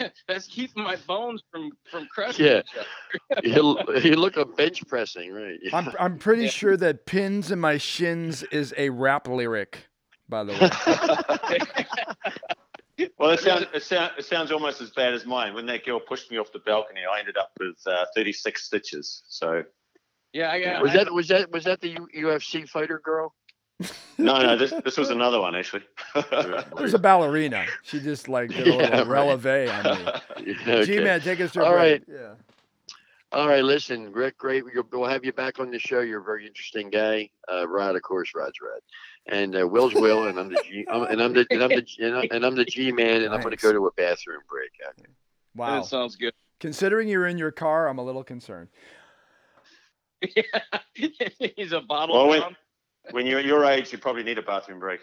that's 0.28 0.46
keeping 0.46 0.82
my 0.82 0.96
bones 1.06 1.42
from 1.50 1.70
from 1.90 2.06
crushing 2.06 2.46
Yeah. 2.46 2.58
each 2.60 2.76
other." 2.78 3.40
you, 3.46 3.78
you 4.10 4.16
look 4.16 4.36
up 4.36 4.56
bench 4.56 4.86
pressing, 4.86 5.32
right? 5.32 5.58
I'm 5.72 5.92
I'm 5.98 6.18
pretty 6.18 6.44
Yeah. 6.44 6.50
sure 6.50 6.76
that 6.76 7.06
pins 7.06 7.50
in 7.50 7.58
my 7.60 7.78
shins 7.78 8.42
is 8.44 8.74
a 8.76 8.90
rap 8.90 9.28
lyric. 9.28 9.86
By 10.28 10.44
the 10.44 10.52
way. 10.52 10.70
well, 13.18 13.30
it 13.30 13.40
sounds 13.40 13.66
it, 13.74 13.82
sound, 13.82 14.12
it 14.18 14.24
sounds 14.24 14.52
almost 14.52 14.80
as 14.80 14.90
bad 14.90 15.12
as 15.14 15.26
mine. 15.26 15.54
When 15.54 15.66
that 15.66 15.84
girl 15.84 15.98
pushed 16.00 16.30
me 16.30 16.38
off 16.38 16.52
the 16.52 16.60
balcony, 16.60 17.00
I 17.12 17.18
ended 17.18 17.36
up 17.36 17.50
with 17.58 17.76
uh, 17.86 18.04
36 18.14 18.62
stitches. 18.64 19.22
So 19.28 19.64
Yeah, 20.32 20.52
I 20.52 20.62
got. 20.62 20.82
Was 20.82 20.92
I- 20.92 20.98
that 21.04 21.12
was 21.12 21.28
that 21.28 21.50
was 21.50 21.64
that 21.64 21.80
the 21.80 21.88
U- 21.88 22.08
UFC 22.16 22.68
fighter 22.68 23.00
girl? 23.02 23.34
No, 24.18 24.42
no, 24.42 24.56
this 24.56 24.72
this 24.84 24.96
was 24.98 25.10
another 25.10 25.40
one 25.40 25.54
actually. 25.56 25.82
There's 26.76 26.94
a 26.94 26.98
ballerina. 26.98 27.64
She 27.82 28.00
just 28.00 28.28
like 28.28 28.50
did 28.50 28.66
a 28.66 28.76
little 28.76 28.80
Yeah, 28.82 28.98
right. 28.98 29.06
releve 29.06 29.70
on 29.70 30.04
me. 30.04 30.12
Okay. 30.68 30.84
G 30.84 31.00
man, 31.00 31.20
take 31.20 31.40
us 31.40 31.52
to 31.52 31.60
a 31.62 31.64
All 31.64 31.72
break. 31.72 32.02
right. 32.08 32.16
Yeah. 32.20 32.34
All 33.32 33.46
right, 33.48 33.62
listen, 33.62 34.10
Rick, 34.12 34.38
great. 34.38 34.64
We'll- 34.64 34.82
We'll 34.92 35.08
have 35.08 35.24
you 35.24 35.32
back 35.32 35.60
on 35.60 35.70
the 35.70 35.78
show. 35.78 36.00
You're 36.00 36.20
a 36.20 36.24
very 36.24 36.46
interesting 36.48 36.90
guy. 36.90 37.30
Uh, 37.50 37.68
Rod, 37.68 37.94
of 37.94 38.02
course, 38.02 38.32
Rod's 38.34 38.60
Rod, 38.60 38.80
and 39.28 39.56
uh, 39.56 39.66
Will's 39.68 39.94
Will, 39.94 40.26
and 40.26 40.36
I'm 40.38 40.48
the 40.48 40.60
G, 40.64 40.84
I'm, 40.90 41.02
and 41.04 41.22
I'm 41.22 41.32
the 41.32 41.46
and 41.50 41.62
I'm 41.62 41.68
the 41.68 41.86
and 42.00 42.16
I'm, 42.16 42.28
and 42.32 42.44
I'm 42.44 42.56
the 42.56 42.64
G 42.64 42.90
man, 42.90 43.22
and 43.22 43.32
I'm 43.32 43.40
going 43.40 43.56
to 43.56 43.62
go 43.62 43.72
to 43.72 43.86
a 43.86 43.92
bathroom 43.92 44.40
break. 44.50 44.70
Okay. 44.98 45.08
Wow. 45.54 45.76
That 45.80 45.86
sounds 45.86 46.16
good. 46.16 46.34
Considering 46.58 47.06
you're 47.08 47.26
in 47.28 47.38
your 47.38 47.52
car, 47.52 47.88
I'm 47.88 47.98
a 47.98 48.04
little 48.04 48.24
concerned. 48.24 48.68
Yeah. 50.36 50.42
He's 51.56 51.72
a 51.72 51.80
bottle. 51.80 52.16
Well, 52.16 52.28
wait. 52.28 52.42
Down. 53.04 53.14
when 53.14 53.26
you're 53.26 53.38
at 53.40 53.44
your 53.44 53.64
age, 53.64 53.92
you 53.92 53.98
probably 53.98 54.22
need 54.22 54.38
a 54.38 54.42
bathroom 54.42 54.78
break. 54.78 55.00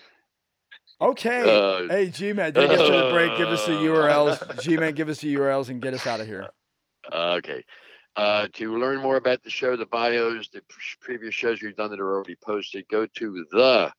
Okay. 1.00 1.42
Uh, 1.42 1.88
hey, 1.88 2.10
G 2.10 2.34
man, 2.34 2.54
take 2.54 2.70
us 2.72 2.80
to 2.80 2.92
the 2.92 3.10
break. 3.12 3.38
Give 3.38 3.50
us 3.50 3.66
the 3.66 3.78
uh, 3.78 3.82
URLs. 3.82 4.62
G 4.62 4.78
man, 4.80 4.94
give 4.94 5.10
us 5.10 5.20
the 5.20 5.34
URLs 5.36 5.70
and 5.70 5.82
get 5.82 5.94
us 5.94 6.08
out 6.08 6.20
of 6.20 6.28
here. 6.28 6.48
Okay. 7.14 7.64
Uh, 8.16 8.48
to 8.54 8.76
learn 8.78 9.00
more 9.00 9.18
about 9.18 9.44
the 9.44 9.50
show, 9.50 9.76
the 9.76 9.86
bios, 9.86 10.50
the 10.50 10.62
previous 11.00 11.36
shows 11.36 11.62
we've 11.62 11.76
done 11.76 11.92
that 11.92 12.00
are 12.00 12.16
already 12.16 12.36
posted, 12.44 12.88
go 12.90 13.06
to 13.06 13.46
the 13.52 13.92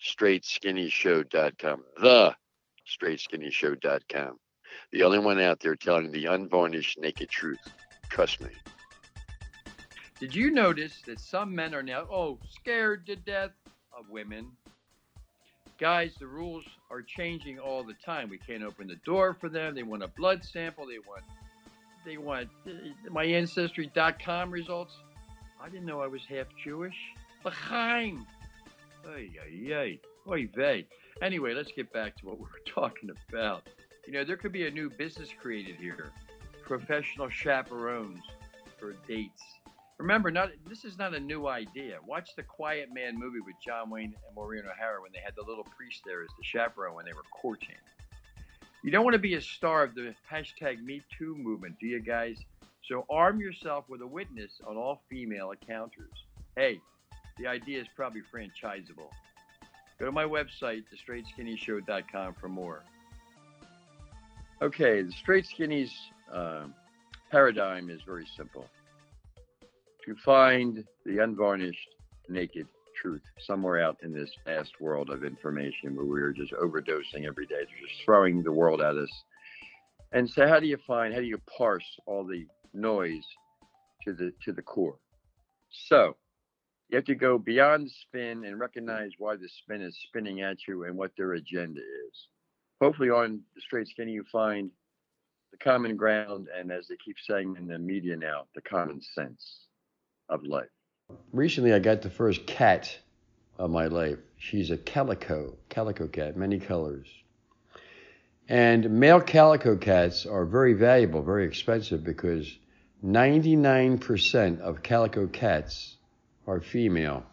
straightskinny.show.com. 0.00 1.82
The 2.00 2.36
straightskinny.show.com. 2.86 4.38
The 4.92 5.02
only 5.02 5.18
one 5.18 5.40
out 5.40 5.58
there 5.58 5.74
telling 5.74 6.12
the 6.12 6.26
unvarnished 6.26 7.00
naked 7.00 7.28
truth. 7.28 7.58
Trust 8.08 8.40
me. 8.40 8.50
Did 10.18 10.34
you 10.34 10.50
notice 10.50 11.02
that 11.06 11.20
some 11.20 11.54
men 11.54 11.74
are 11.74 11.82
now, 11.82 12.06
oh, 12.10 12.38
scared 12.48 13.04
to 13.06 13.16
death 13.16 13.50
of 13.96 14.08
women? 14.08 14.50
Guys, 15.78 16.14
the 16.18 16.26
rules 16.26 16.64
are 16.90 17.02
changing 17.02 17.58
all 17.58 17.84
the 17.84 17.94
time. 18.02 18.30
We 18.30 18.38
can't 18.38 18.62
open 18.62 18.88
the 18.88 18.96
door 19.04 19.36
for 19.38 19.50
them. 19.50 19.74
They 19.74 19.82
want 19.82 20.02
a 20.02 20.08
blood 20.08 20.42
sample. 20.42 20.86
They 20.86 20.98
want, 20.98 21.22
they 22.06 22.16
want 22.16 22.48
uh, 22.66 22.70
my 23.10 23.24
ancestry.com 23.24 24.50
results. 24.50 24.94
I 25.62 25.68
didn't 25.68 25.84
know 25.84 26.00
I 26.00 26.06
was 26.06 26.22
half 26.26 26.46
Jewish. 26.64 26.96
L'chaim. 27.44 28.26
Ay, 29.06 29.28
ay, 29.44 29.74
ay. 29.74 29.98
Oy 30.26 30.48
vey. 30.56 30.86
Anyway, 31.20 31.52
let's 31.52 31.72
get 31.72 31.92
back 31.92 32.16
to 32.16 32.26
what 32.26 32.38
we 32.38 32.44
were 32.44 32.62
talking 32.74 33.10
about. 33.28 33.64
You 34.06 34.14
know, 34.14 34.24
there 34.24 34.38
could 34.38 34.52
be 34.52 34.66
a 34.66 34.70
new 34.70 34.88
business 34.88 35.28
created 35.38 35.76
here. 35.76 36.10
Professional 36.64 37.28
chaperones 37.28 38.22
for 38.78 38.94
dates. 39.06 39.42
Remember, 39.98 40.30
not 40.30 40.50
this 40.68 40.84
is 40.84 40.98
not 40.98 41.14
a 41.14 41.20
new 41.20 41.46
idea. 41.46 41.98
Watch 42.06 42.30
the 42.36 42.42
Quiet 42.42 42.92
Man 42.92 43.18
movie 43.18 43.40
with 43.40 43.54
John 43.64 43.88
Wayne 43.88 44.14
and 44.26 44.34
Maureen 44.34 44.64
O'Hara 44.70 45.00
when 45.00 45.10
they 45.12 45.20
had 45.24 45.34
the 45.36 45.42
little 45.42 45.64
priest 45.76 46.02
there 46.04 46.22
as 46.22 46.28
the 46.38 46.44
chaperone 46.44 46.94
when 46.94 47.06
they 47.06 47.14
were 47.14 47.24
courting. 47.32 47.76
You 48.82 48.90
don't 48.90 49.04
want 49.04 49.14
to 49.14 49.20
be 49.20 49.34
a 49.34 49.40
star 49.40 49.82
of 49.82 49.94
the 49.94 50.14
hashtag 50.30 50.82
Me 50.82 51.02
Too 51.18 51.34
movement, 51.34 51.76
do 51.80 51.86
you 51.86 52.00
guys? 52.00 52.36
So 52.84 53.04
arm 53.10 53.40
yourself 53.40 53.86
with 53.88 54.02
a 54.02 54.06
witness 54.06 54.60
on 54.66 54.76
all 54.76 55.02
female 55.08 55.50
encounters. 55.50 56.12
Hey, 56.56 56.80
the 57.38 57.46
idea 57.46 57.80
is 57.80 57.86
probably 57.96 58.22
franchisable. 58.32 59.10
Go 59.98 60.06
to 60.06 60.12
my 60.12 60.24
website, 60.24 60.84
thestraightskinnyshow.com, 60.92 62.34
for 62.34 62.48
more. 62.48 62.84
Okay, 64.62 65.02
the 65.02 65.12
Straight 65.12 65.46
Skinny's 65.46 65.92
uh, 66.32 66.66
paradigm 67.30 67.90
is 67.90 68.02
very 68.02 68.26
simple. 68.36 68.66
To 70.06 70.14
find 70.24 70.84
the 71.04 71.18
unvarnished, 71.18 71.88
naked 72.28 72.68
truth 73.02 73.22
somewhere 73.40 73.82
out 73.82 73.96
in 74.04 74.12
this 74.12 74.30
vast 74.44 74.80
world 74.80 75.10
of 75.10 75.24
information 75.24 75.96
where 75.96 76.06
we're 76.06 76.32
just 76.32 76.52
overdosing 76.52 77.26
every 77.26 77.46
day. 77.46 77.56
They're 77.56 77.88
just 77.88 78.04
throwing 78.04 78.44
the 78.44 78.52
world 78.52 78.80
at 78.80 78.96
us. 78.96 79.10
And 80.12 80.30
so 80.30 80.46
how 80.46 80.60
do 80.60 80.66
you 80.66 80.78
find, 80.86 81.12
how 81.12 81.18
do 81.18 81.26
you 81.26 81.40
parse 81.58 81.84
all 82.06 82.24
the 82.24 82.46
noise 82.72 83.24
to 84.04 84.12
the 84.12 84.32
to 84.44 84.52
the 84.52 84.62
core? 84.62 84.98
So 85.88 86.16
you 86.88 86.96
have 86.96 87.04
to 87.06 87.16
go 87.16 87.36
beyond 87.36 87.90
spin 87.90 88.44
and 88.44 88.60
recognize 88.60 89.10
why 89.18 89.34
the 89.34 89.48
spin 89.48 89.82
is 89.82 89.98
spinning 90.06 90.40
at 90.40 90.68
you 90.68 90.84
and 90.84 90.96
what 90.96 91.10
their 91.16 91.32
agenda 91.32 91.80
is. 91.80 92.28
Hopefully, 92.80 93.10
on 93.10 93.40
the 93.56 93.60
straight 93.60 93.88
skinny, 93.88 94.12
you 94.12 94.24
find 94.30 94.70
the 95.50 95.58
common 95.58 95.96
ground, 95.96 96.46
and 96.56 96.70
as 96.70 96.86
they 96.86 96.96
keep 97.04 97.16
saying 97.28 97.56
in 97.58 97.66
the 97.66 97.78
media 97.78 98.16
now, 98.16 98.44
the 98.54 98.60
common 98.60 99.00
sense 99.02 99.65
of 100.28 100.44
life. 100.44 100.68
Recently, 101.32 101.72
I 101.72 101.78
got 101.78 102.02
the 102.02 102.10
first 102.10 102.46
cat 102.46 102.98
of 103.58 103.70
my 103.70 103.86
life. 103.86 104.18
She's 104.38 104.70
a 104.70 104.76
calico, 104.76 105.56
calico 105.68 106.08
cat, 106.08 106.36
many 106.36 106.58
colors. 106.58 107.06
And 108.48 109.00
male 109.00 109.20
calico 109.20 109.76
cats 109.76 110.26
are 110.26 110.44
very 110.44 110.74
valuable, 110.74 111.22
very 111.22 111.46
expensive 111.46 112.04
because 112.04 112.56
99% 113.04 114.60
of 114.60 114.82
calico 114.82 115.26
cats 115.26 115.96
are 116.46 116.60
female. 116.60 117.24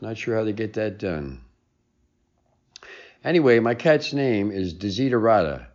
Not 0.00 0.16
sure 0.16 0.36
how 0.36 0.44
they 0.44 0.52
get 0.52 0.74
that 0.74 0.98
done. 0.98 1.42
Anyway, 3.22 3.60
my 3.60 3.74
cat's 3.74 4.14
name 4.14 4.50
is 4.50 4.72
Desiderata. 4.74 5.66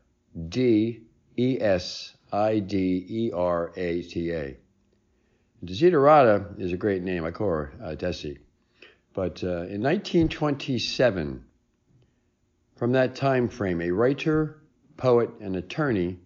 D 0.50 1.02
E 1.38 1.58
S 1.62 2.16
I 2.32 2.60
D 2.60 3.06
E 3.08 3.32
R 3.34 3.72
A 3.76 4.02
T 4.02 4.32
A. 4.32 4.58
Desiderata 5.66 6.60
is 6.60 6.74
a 6.74 6.78
great 6.78 7.02
name. 7.02 7.26
I 7.26 7.32
call 7.32 7.50
her 7.50 7.74
uh, 7.82 7.96
Desi. 7.96 8.38
But 9.14 9.44
uh, 9.44 9.68
in 9.68 9.82
1927, 9.82 11.44
from 12.76 12.92
that 12.92 13.16
time 13.16 13.48
frame, 13.48 13.82
a 13.82 13.92
writer, 13.92 14.62
poet, 14.98 15.30
and 15.40 15.56
attorney 15.56 16.20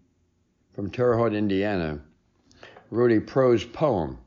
from 0.74 0.90
Terre 0.90 1.16
Haute, 1.16 1.36
Indiana, 1.36 2.02
wrote 2.90 3.12
a 3.12 3.20
prose 3.20 3.64
poem 3.64 4.18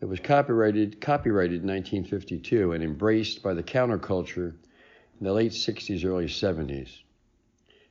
that 0.00 0.06
was 0.06 0.20
copyrighted, 0.20 1.00
copyrighted 1.00 1.62
in 1.62 1.68
1952 1.68 2.72
and 2.72 2.84
embraced 2.84 3.42
by 3.42 3.54
the 3.54 3.62
counterculture 3.62 4.54
in 5.18 5.26
the 5.26 5.32
late 5.32 5.52
60s, 5.52 6.04
early 6.04 6.26
70s. 6.26 6.90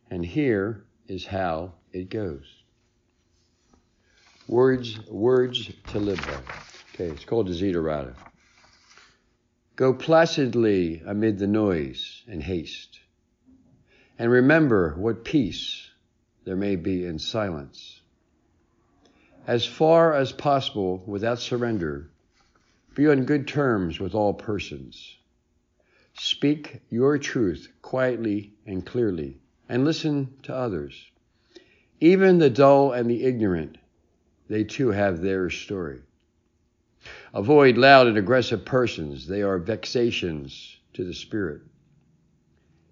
And 0.09 0.25
here 0.25 0.85
is 1.07 1.25
how 1.25 1.73
it 1.91 2.09
goes. 2.09 2.62
Words, 4.47 4.99
words 5.07 5.71
to 5.87 5.99
live 5.99 6.19
by. 6.27 6.33
Okay, 6.93 7.11
it's 7.11 7.23
called 7.23 7.47
Desiderata. 7.47 8.13
Go 9.77 9.93
placidly 9.93 11.01
amid 11.05 11.39
the 11.39 11.47
noise 11.47 12.23
and 12.27 12.43
haste, 12.43 12.99
and 14.19 14.29
remember 14.29 14.95
what 14.97 15.23
peace 15.23 15.89
there 16.43 16.57
may 16.57 16.75
be 16.75 17.05
in 17.05 17.19
silence. 17.19 18.01
As 19.47 19.65
far 19.65 20.13
as 20.13 20.33
possible, 20.33 21.01
without 21.07 21.39
surrender, 21.39 22.09
be 22.95 23.07
on 23.07 23.23
good 23.23 23.47
terms 23.47 23.99
with 23.99 24.13
all 24.13 24.33
persons. 24.33 25.17
Speak 26.15 26.81
your 26.89 27.17
truth 27.17 27.71
quietly 27.81 28.53
and 28.65 28.85
clearly, 28.85 29.37
and 29.69 29.85
listen 29.85 30.33
to 30.43 30.53
others. 30.53 31.09
Even 32.01 32.39
the 32.39 32.49
dull 32.49 32.91
and 32.91 33.09
the 33.09 33.23
ignorant, 33.23 33.77
they 34.49 34.63
too 34.63 34.89
have 34.89 35.21
their 35.21 35.49
story. 35.49 35.99
Avoid 37.33 37.77
loud 37.77 38.07
and 38.07 38.17
aggressive 38.17 38.65
persons, 38.65 39.27
they 39.27 39.41
are 39.41 39.57
vexations 39.57 40.77
to 40.93 41.03
the 41.03 41.13
spirit. 41.13 41.61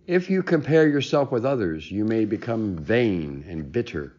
If 0.07 0.29
you 0.29 0.43
compare 0.43 0.87
yourself 0.87 1.31
with 1.31 1.45
others, 1.45 1.89
you 1.89 2.03
may 2.03 2.25
become 2.25 2.75
vain 2.75 3.45
and 3.47 3.71
bitter, 3.71 4.13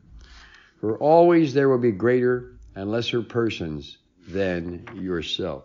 for 0.80 0.96
always 0.98 1.52
there 1.52 1.68
will 1.68 1.78
be 1.78 1.92
greater 1.92 2.52
and 2.74 2.90
lesser 2.90 3.22
persons 3.22 3.98
than 4.28 4.86
yourself. 4.94 5.64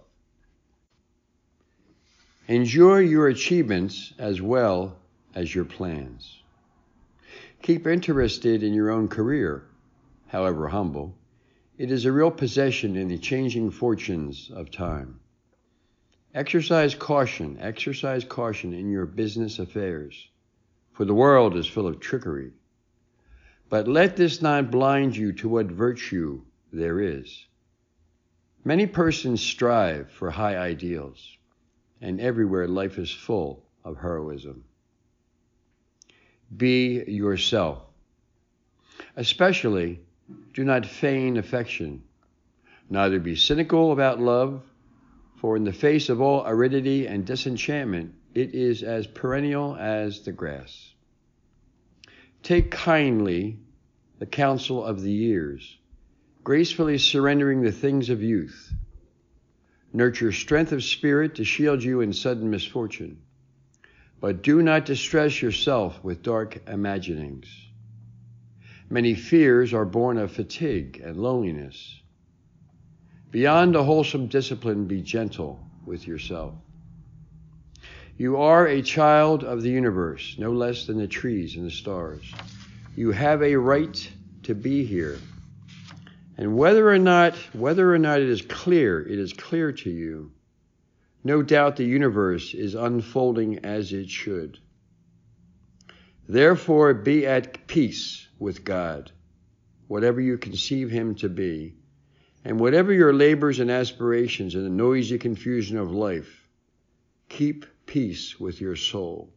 Enjoy 2.47 2.97
your 2.99 3.27
achievements 3.27 4.13
as 4.17 4.41
well 4.41 4.97
as 5.35 5.53
your 5.53 5.65
plans. 5.65 6.41
Keep 7.61 7.87
interested 7.87 8.63
in 8.63 8.73
your 8.73 8.89
own 8.89 9.07
career, 9.07 9.65
however 10.27 10.67
humble. 10.67 11.15
It 11.77 11.91
is 11.91 12.05
a 12.05 12.11
real 12.11 12.31
possession 12.31 12.95
in 12.95 13.07
the 13.07 13.19
changing 13.19 13.69
fortunes 13.69 14.49
of 14.51 14.71
time. 14.71 15.19
Exercise 16.33 16.95
caution, 16.95 17.57
exercise 17.59 18.23
caution 18.23 18.73
in 18.73 18.89
your 18.89 19.05
business 19.05 19.59
affairs, 19.59 20.27
for 20.93 21.05
the 21.05 21.13
world 21.13 21.55
is 21.55 21.67
full 21.67 21.85
of 21.85 21.99
trickery. 21.99 22.51
But 23.69 23.87
let 23.87 24.15
this 24.15 24.41
not 24.41 24.71
blind 24.71 25.15
you 25.15 25.33
to 25.33 25.49
what 25.49 25.67
virtue 25.67 26.41
there 26.73 26.99
is. 26.99 27.45
Many 28.63 28.87
persons 28.87 29.41
strive 29.41 30.09
for 30.09 30.31
high 30.31 30.57
ideals, 30.57 31.37
and 32.01 32.19
everywhere 32.19 32.67
life 32.67 32.97
is 32.97 33.11
full 33.11 33.63
of 33.85 33.97
heroism. 33.97 34.63
Be 36.55 37.03
yourself. 37.07 37.83
Especially, 39.15 40.01
do 40.53 40.63
not 40.63 40.85
feign 40.85 41.37
affection. 41.37 42.03
Neither 42.89 43.19
be 43.19 43.35
cynical 43.35 43.91
about 43.91 44.19
love, 44.19 44.63
for 45.37 45.55
in 45.55 45.63
the 45.63 45.73
face 45.73 46.09
of 46.09 46.21
all 46.21 46.43
aridity 46.47 47.07
and 47.07 47.25
disenchantment, 47.25 48.13
it 48.33 48.55
is 48.55 48.83
as 48.83 49.07
perennial 49.07 49.75
as 49.75 50.21
the 50.21 50.31
grass. 50.31 50.93
Take 52.43 52.71
kindly 52.71 53.59
the 54.19 54.25
counsel 54.25 54.83
of 54.83 55.01
the 55.01 55.11
years, 55.11 55.77
gracefully 56.43 56.97
surrendering 56.97 57.61
the 57.61 57.71
things 57.71 58.09
of 58.09 58.23
youth. 58.23 58.73
Nurture 59.93 60.31
strength 60.31 60.71
of 60.71 60.83
spirit 60.83 61.35
to 61.35 61.43
shield 61.43 61.83
you 61.83 62.01
in 62.01 62.13
sudden 62.13 62.49
misfortune. 62.49 63.19
But 64.19 64.41
do 64.41 64.61
not 64.61 64.85
distress 64.85 65.41
yourself 65.41 66.03
with 66.03 66.23
dark 66.23 66.67
imaginings. 66.67 67.47
Many 68.89 69.15
fears 69.15 69.73
are 69.73 69.83
born 69.83 70.17
of 70.17 70.31
fatigue 70.31 71.01
and 71.03 71.17
loneliness. 71.17 71.99
Beyond 73.31 73.75
a 73.75 73.83
wholesome 73.83 74.27
discipline, 74.27 74.85
be 74.85 75.01
gentle 75.01 75.59
with 75.85 76.07
yourself. 76.07 76.53
You 78.17 78.37
are 78.37 78.65
a 78.65 78.81
child 78.81 79.43
of 79.43 79.61
the 79.61 79.69
universe, 79.69 80.37
no 80.39 80.51
less 80.53 80.85
than 80.85 80.97
the 80.97 81.07
trees 81.07 81.57
and 81.57 81.65
the 81.65 81.71
stars. 81.71 82.33
You 82.95 83.11
have 83.11 83.43
a 83.43 83.57
right 83.57 84.11
to 84.43 84.55
be 84.55 84.85
here. 84.85 85.19
And 86.37 86.55
whether 86.55 86.89
or 86.89 86.97
not 86.97 87.35
whether 87.53 87.93
or 87.93 87.99
not 87.99 88.21
it 88.21 88.29
is 88.29 88.41
clear, 88.41 89.01
it 89.01 89.19
is 89.19 89.33
clear 89.33 89.73
to 89.73 89.89
you. 89.89 90.31
No 91.25 91.41
doubt 91.41 91.75
the 91.75 91.83
universe 91.83 92.53
is 92.53 92.73
unfolding 92.73 93.65
as 93.65 93.91
it 93.91 94.09
should. 94.09 94.59
Therefore 96.29 96.93
be 96.93 97.25
at 97.27 97.67
peace 97.67 98.26
with 98.39 98.63
God, 98.63 99.11
whatever 99.87 100.21
you 100.21 100.37
conceive 100.37 100.89
him 100.89 101.15
to 101.15 101.29
be, 101.29 101.75
and 102.43 102.59
whatever 102.59 102.93
your 102.93 103.13
labors 103.13 103.59
and 103.59 103.69
aspirations 103.69 104.55
in 104.55 104.63
the 104.63 104.69
noisy 104.69 105.17
confusion 105.17 105.77
of 105.77 105.91
life, 105.91 106.47
keep 107.29 107.65
peace 107.85 108.39
with 108.39 108.61
your 108.61 108.75
soul. 108.75 109.33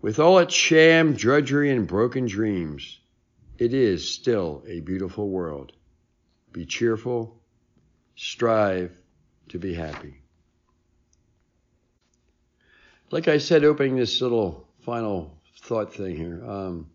With 0.00 0.18
all 0.18 0.38
its 0.38 0.54
sham, 0.54 1.14
drudgery, 1.14 1.70
and 1.70 1.86
broken 1.86 2.26
dreams, 2.26 3.00
it 3.58 3.74
is 3.74 4.08
still 4.08 4.62
a 4.66 4.80
beautiful 4.80 5.28
world. 5.28 5.72
Be 6.52 6.64
cheerful, 6.64 7.40
strive 8.14 8.96
to 9.48 9.58
be 9.58 9.74
happy. 9.74 10.20
Like 13.10 13.26
I 13.26 13.38
said, 13.38 13.64
opening 13.64 13.96
this 13.96 14.20
little 14.20 14.68
final 14.80 15.38
thought 15.60 15.94
thing 15.94 16.16
here. 16.16 16.44
Um, 16.48 16.90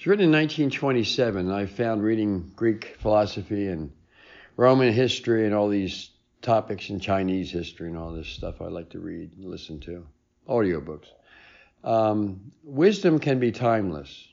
it's 0.00 0.06
written 0.06 0.24
in 0.24 0.32
1927, 0.32 1.46
and 1.46 1.54
I 1.54 1.66
found 1.66 2.02
reading 2.02 2.52
Greek 2.56 2.96
philosophy 3.00 3.66
and 3.66 3.92
Roman 4.56 4.94
history 4.94 5.44
and 5.44 5.54
all 5.54 5.68
these 5.68 6.08
topics 6.40 6.88
in 6.88 7.00
Chinese 7.00 7.50
history 7.50 7.88
and 7.88 7.98
all 7.98 8.10
this 8.10 8.26
stuff 8.26 8.62
I 8.62 8.68
like 8.68 8.88
to 8.92 8.98
read 8.98 9.36
and 9.36 9.44
listen 9.44 9.78
to, 9.80 10.06
audiobooks. 10.48 11.04
Um, 11.84 12.50
wisdom 12.64 13.18
can 13.18 13.40
be 13.40 13.52
timeless. 13.52 14.26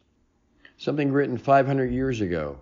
Something 0.78 1.12
written 1.12 1.38
500 1.38 1.92
years 1.92 2.22
ago. 2.22 2.60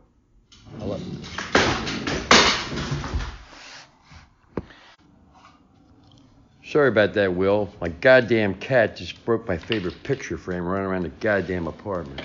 Sorry 6.64 6.88
about 6.88 7.14
that, 7.14 7.36
Will. 7.36 7.70
My 7.80 7.89
goddamn 7.89 8.56
cat 8.56 8.95
just 8.95 9.24
broke 9.26 9.47
my 9.47 9.60
favorite 9.60 10.01
picture 10.01 10.39
frame 10.39 10.66
running 10.66 10.88
around 10.88 11.03
the 11.03 11.10
goddamn 11.10 11.68
apartment. 11.68 12.24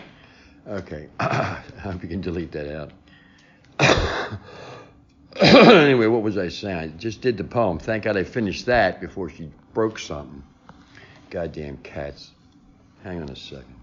Okay, 0.66 1.08
I 1.20 1.62
hope 1.80 2.02
you 2.02 2.08
can 2.08 2.20
delete 2.20 2.52
that 2.52 2.74
out. 2.76 2.92
anyway, 5.40 6.06
what 6.06 6.22
was 6.22 6.36
I 6.36 6.48
saying? 6.48 6.76
I 6.76 6.88
just 6.88 7.20
did 7.22 7.36
the 7.36 7.44
poem. 7.44 7.78
Thank 7.78 8.04
God 8.04 8.16
I 8.16 8.24
finished 8.24 8.66
that 8.66 9.00
before 9.00 9.30
she 9.30 9.50
broke 9.72 9.98
something. 9.98 10.42
Goddamn 11.30 11.78
cats. 11.78 12.30
Hang 13.02 13.22
on 13.22 13.28
a 13.28 13.36
second. 13.36 13.74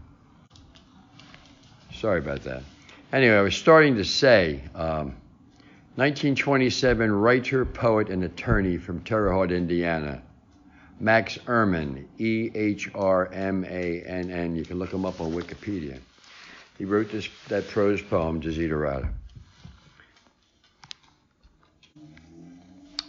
Sorry 1.94 2.20
about 2.20 2.44
that. 2.44 2.64
Anyway, 3.12 3.36
I 3.36 3.42
was 3.42 3.56
starting 3.56 3.96
to 3.96 4.06
say 4.06 4.62
um, 4.76 5.16
1927 5.96 7.12
writer, 7.12 7.66
poet, 7.66 8.10
and 8.10 8.24
attorney 8.24 8.78
from 8.78 9.00
Terre 9.02 9.32
Haute, 9.32 9.52
Indiana. 9.52 10.22
Max 11.00 11.38
Ehrmann, 11.48 12.06
E 12.18 12.50
H 12.54 12.90
R 12.96 13.32
M 13.32 13.64
A 13.66 14.02
N 14.02 14.32
N. 14.32 14.56
You 14.56 14.66
can 14.66 14.80
look 14.80 14.92
him 14.92 15.06
up 15.06 15.22
on 15.22 15.32
Wikipedia. 15.32 16.00
He 16.78 16.86
wrote 16.86 17.12
this 17.12 17.28
that 17.48 17.68
prose 17.70 18.02
poem, 18.02 18.42
Desiderata. 18.42 19.10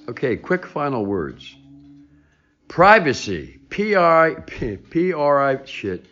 Okay, 0.09 0.37
quick 0.37 0.67
final 0.67 1.05
words. 1.05 1.55
Privacy, 2.67 3.59
P 3.69 3.95
R 3.95 4.41
P 4.91 5.13
R 5.13 5.43
I 5.43 5.65
shit. 5.67 6.07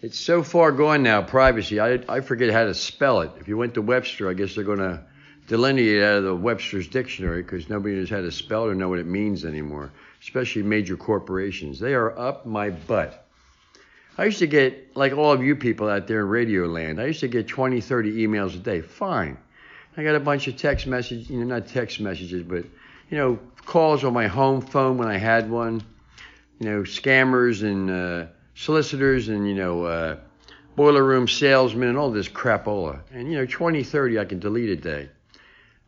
It's 0.00 0.18
so 0.18 0.42
far 0.42 0.72
gone 0.72 1.02
now. 1.02 1.22
Privacy. 1.22 1.78
I 1.78 2.00
I 2.08 2.20
forget 2.20 2.52
how 2.52 2.64
to 2.64 2.74
spell 2.74 3.20
it. 3.20 3.30
If 3.38 3.48
you 3.48 3.56
went 3.56 3.74
to 3.74 3.82
Webster, 3.82 4.30
I 4.30 4.34
guess 4.34 4.54
they're 4.54 4.64
going 4.64 4.78
to 4.78 5.04
delineate 5.48 6.02
out 6.02 6.18
of 6.18 6.24
the 6.24 6.34
Webster's 6.34 6.88
dictionary 6.88 7.42
because 7.42 7.68
nobody 7.68 7.96
knows 7.96 8.08
how 8.08 8.20
to 8.20 8.32
spell 8.32 8.64
it 8.66 8.70
or 8.70 8.74
know 8.74 8.88
what 8.88 8.98
it 8.98 9.06
means 9.06 9.44
anymore. 9.44 9.92
Especially 10.22 10.62
major 10.62 10.96
corporations. 10.96 11.78
They 11.78 11.94
are 11.94 12.16
up 12.18 12.46
my 12.46 12.70
butt. 12.70 13.26
I 14.18 14.26
used 14.26 14.38
to 14.40 14.46
get, 14.46 14.96
like 14.96 15.12
all 15.12 15.32
of 15.32 15.42
you 15.42 15.56
people 15.56 15.88
out 15.88 16.06
there 16.06 16.20
in 16.20 16.28
radio 16.28 16.66
land, 16.66 17.00
I 17.00 17.06
used 17.06 17.20
to 17.20 17.28
get 17.28 17.48
20, 17.48 17.80
30 17.80 18.26
emails 18.26 18.54
a 18.54 18.58
day. 18.58 18.80
Fine. 18.80 19.38
I 19.96 20.02
got 20.02 20.14
a 20.14 20.20
bunch 20.20 20.48
of 20.48 20.56
text 20.56 20.86
messages, 20.86 21.30
you 21.30 21.38
know, 21.38 21.44
not 21.44 21.66
text 21.66 22.00
messages, 22.00 22.42
but, 22.42 22.64
you 23.10 23.18
know, 23.18 23.38
calls 23.64 24.04
on 24.04 24.12
my 24.12 24.26
home 24.26 24.60
phone 24.60 24.98
when 24.98 25.08
I 25.08 25.16
had 25.16 25.50
one. 25.50 25.82
You 26.58 26.70
know, 26.70 26.82
scammers 26.82 27.62
and 27.62 27.90
uh, 27.90 28.26
solicitors 28.54 29.28
and, 29.28 29.48
you 29.48 29.54
know, 29.54 29.84
uh, 29.84 30.16
boiler 30.76 31.04
room 31.04 31.26
salesmen 31.26 31.88
and 31.88 31.98
all 31.98 32.10
this 32.10 32.28
crapola. 32.28 33.00
And, 33.12 33.30
you 33.30 33.38
know, 33.38 33.46
20, 33.46 33.82
30 33.82 34.18
I 34.18 34.24
can 34.24 34.38
delete 34.38 34.70
a 34.70 34.76
day. 34.76 35.08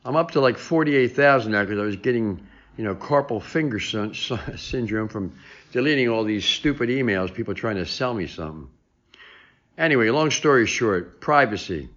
I'm 0.05 0.17
up 0.17 0.33
to 0.33 0.41
like 0.41 0.59
48,000 0.59 1.53
now 1.53 1.63
because 1.63 1.79
I 1.79 1.85
was 1.85 1.97
getting, 1.97 2.47
you 2.77 2.85
know, 2.85 2.95
carpal 2.95 3.43
finger 3.43 3.81
syndrome 4.57 5.09
from 5.09 5.35
deleting 5.73 6.09
all 6.09 6.25
these 6.25 6.45
stupid 6.45 6.89
emails, 6.89 7.33
people 7.33 7.55
trying 7.55 7.77
to 7.77 7.87
sell 7.87 8.15
me 8.15 8.27
something. 8.27 8.69
Anyway, 9.77 10.09
long 10.11 10.31
story 10.31 10.67
short, 10.67 11.21
privacy. 11.21 11.89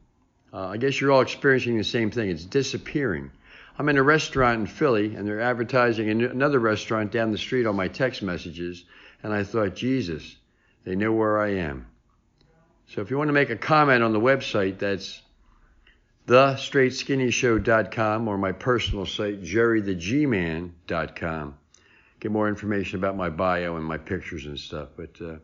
Uh, 0.53 0.69
I 0.69 0.77
guess 0.77 0.99
you're 0.99 1.11
all 1.11 1.21
experiencing 1.21 1.77
the 1.77 1.83
same 1.83 2.09
thing. 2.09 2.29
It's 2.29 2.45
disappearing. 2.45 3.31
I'm 3.77 3.89
in 3.89 3.97
a 3.97 4.03
restaurant 4.03 4.61
in 4.61 4.65
Philly, 4.65 5.15
and 5.15 5.27
they're 5.27 5.41
advertising 5.41 6.07
in 6.07 6.23
another 6.23 6.59
restaurant 6.59 7.11
down 7.11 7.31
the 7.31 7.37
street 7.37 7.67
on 7.67 7.75
my 7.75 7.87
text 7.87 8.23
messages, 8.23 8.83
and 9.21 9.31
I 9.31 9.43
thought, 9.43 9.75
Jesus, 9.75 10.35
they 10.83 10.95
know 10.95 11.11
where 11.11 11.39
I 11.39 11.55
am. 11.55 11.85
So 12.87 13.01
if 13.01 13.11
you 13.11 13.17
want 13.17 13.27
to 13.27 13.33
make 13.33 13.51
a 13.51 13.55
comment 13.55 14.01
on 14.01 14.13
the 14.13 14.19
website, 14.19 14.79
that's 14.79 15.21
thestraightskinnyshow.com 16.27 18.27
or 18.27 18.37
my 18.37 18.51
personal 18.51 19.05
site, 19.05 19.41
jerrythegman.com. 19.41 21.57
Get 22.19 22.31
more 22.31 22.49
information 22.49 22.99
about 22.99 23.15
my 23.15 23.29
bio 23.29 23.77
and 23.77 23.85
my 23.85 23.97
pictures 23.97 24.45
and 24.45 24.59
stuff. 24.59 24.89
But 24.97 25.21
uh, 25.21 25.37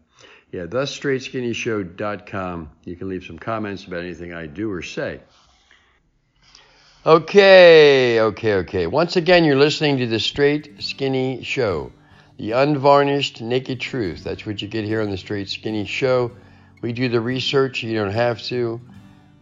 yeah, 0.51 0.65
thestraightskinnyshow.com. 0.65 2.69
You 2.84 2.95
can 2.95 3.09
leave 3.09 3.23
some 3.23 3.39
comments 3.39 3.86
about 3.86 4.01
anything 4.01 4.34
I 4.34 4.47
do 4.47 4.71
or 4.71 4.81
say. 4.81 5.21
Okay, 7.05 8.21
okay, 8.21 8.53
okay. 8.55 8.88
Once 8.88 9.17
again, 9.17 9.43
you're 9.43 9.57
listening 9.57 9.97
to 9.97 10.07
the 10.07 10.19
Straight 10.19 10.81
Skinny 10.81 11.43
Show, 11.43 11.91
the 12.38 12.51
unvarnished, 12.51 13.41
naked 13.41 13.81
truth. 13.81 14.23
That's 14.23 14.45
what 14.45 14.61
you 14.61 14.69
get 14.69 14.86
here 14.86 15.01
on 15.01 15.09
the 15.09 15.17
Straight 15.17 15.49
Skinny 15.49 15.84
Show. 15.86 16.31
We 16.81 16.93
do 16.93 17.09
the 17.09 17.19
research, 17.19 17.84
you 17.84 17.93
don't 17.93 18.13
have 18.13 18.41
to. 18.43 18.79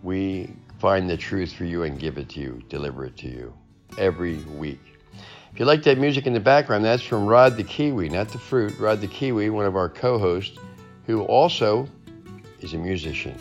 We 0.01 0.55
find 0.81 1.07
the 1.07 1.15
truth 1.15 1.53
for 1.53 1.63
you 1.63 1.83
and 1.83 1.99
give 1.99 2.17
it 2.17 2.27
to 2.27 2.39
you, 2.39 2.59
deliver 2.67 3.05
it 3.05 3.15
to 3.15 3.27
you 3.27 3.53
every 3.99 4.37
week. 4.57 4.81
If 5.53 5.59
you 5.59 5.65
like 5.65 5.83
that 5.83 5.99
music 5.99 6.25
in 6.25 6.33
the 6.33 6.39
background, 6.39 6.83
that's 6.83 7.03
from 7.03 7.27
Rod 7.27 7.55
the 7.55 7.63
Kiwi, 7.63 8.09
not 8.09 8.29
the 8.29 8.39
fruit. 8.39 8.79
Rod 8.79 8.99
the 8.99 9.07
Kiwi, 9.07 9.51
one 9.51 9.67
of 9.67 9.75
our 9.75 9.89
co 9.89 10.17
hosts, 10.17 10.57
who 11.05 11.21
also 11.21 11.87
is 12.61 12.73
a 12.73 12.77
musician. 12.77 13.39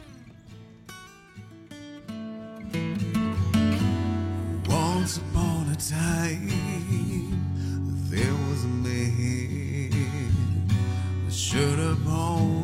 Once 4.68 5.16
upon 5.16 5.70
a 5.70 5.76
time, 5.76 6.46
there 8.10 8.34
was 8.50 8.64
a 8.64 8.68
man 8.68 9.90
with 11.24 11.34
shirt 11.34 11.78
upon 11.78 12.10
his 12.10 12.59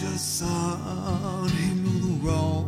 had. 0.00 0.12
A 0.12 0.18
him 0.18 0.18
son, 0.18 1.48
the 2.00 2.59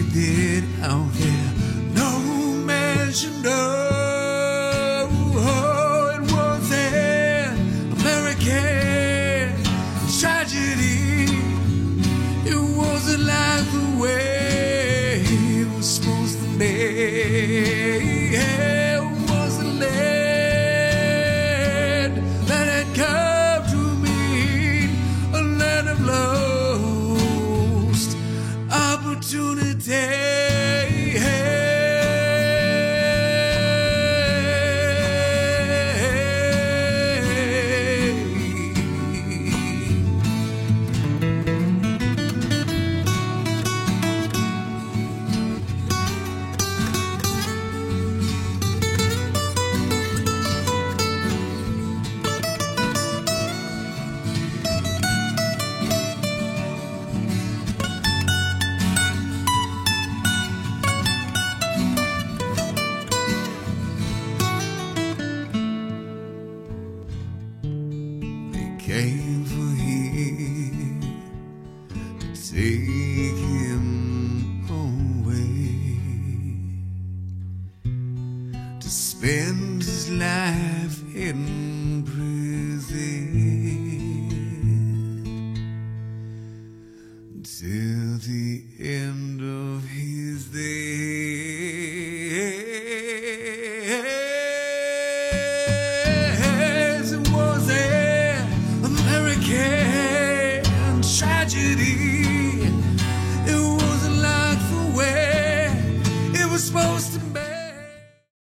did 0.00 0.64
out 0.82 1.12
there, 1.12 1.52
no 1.94 2.10
man 2.64 3.12
should 3.12 3.42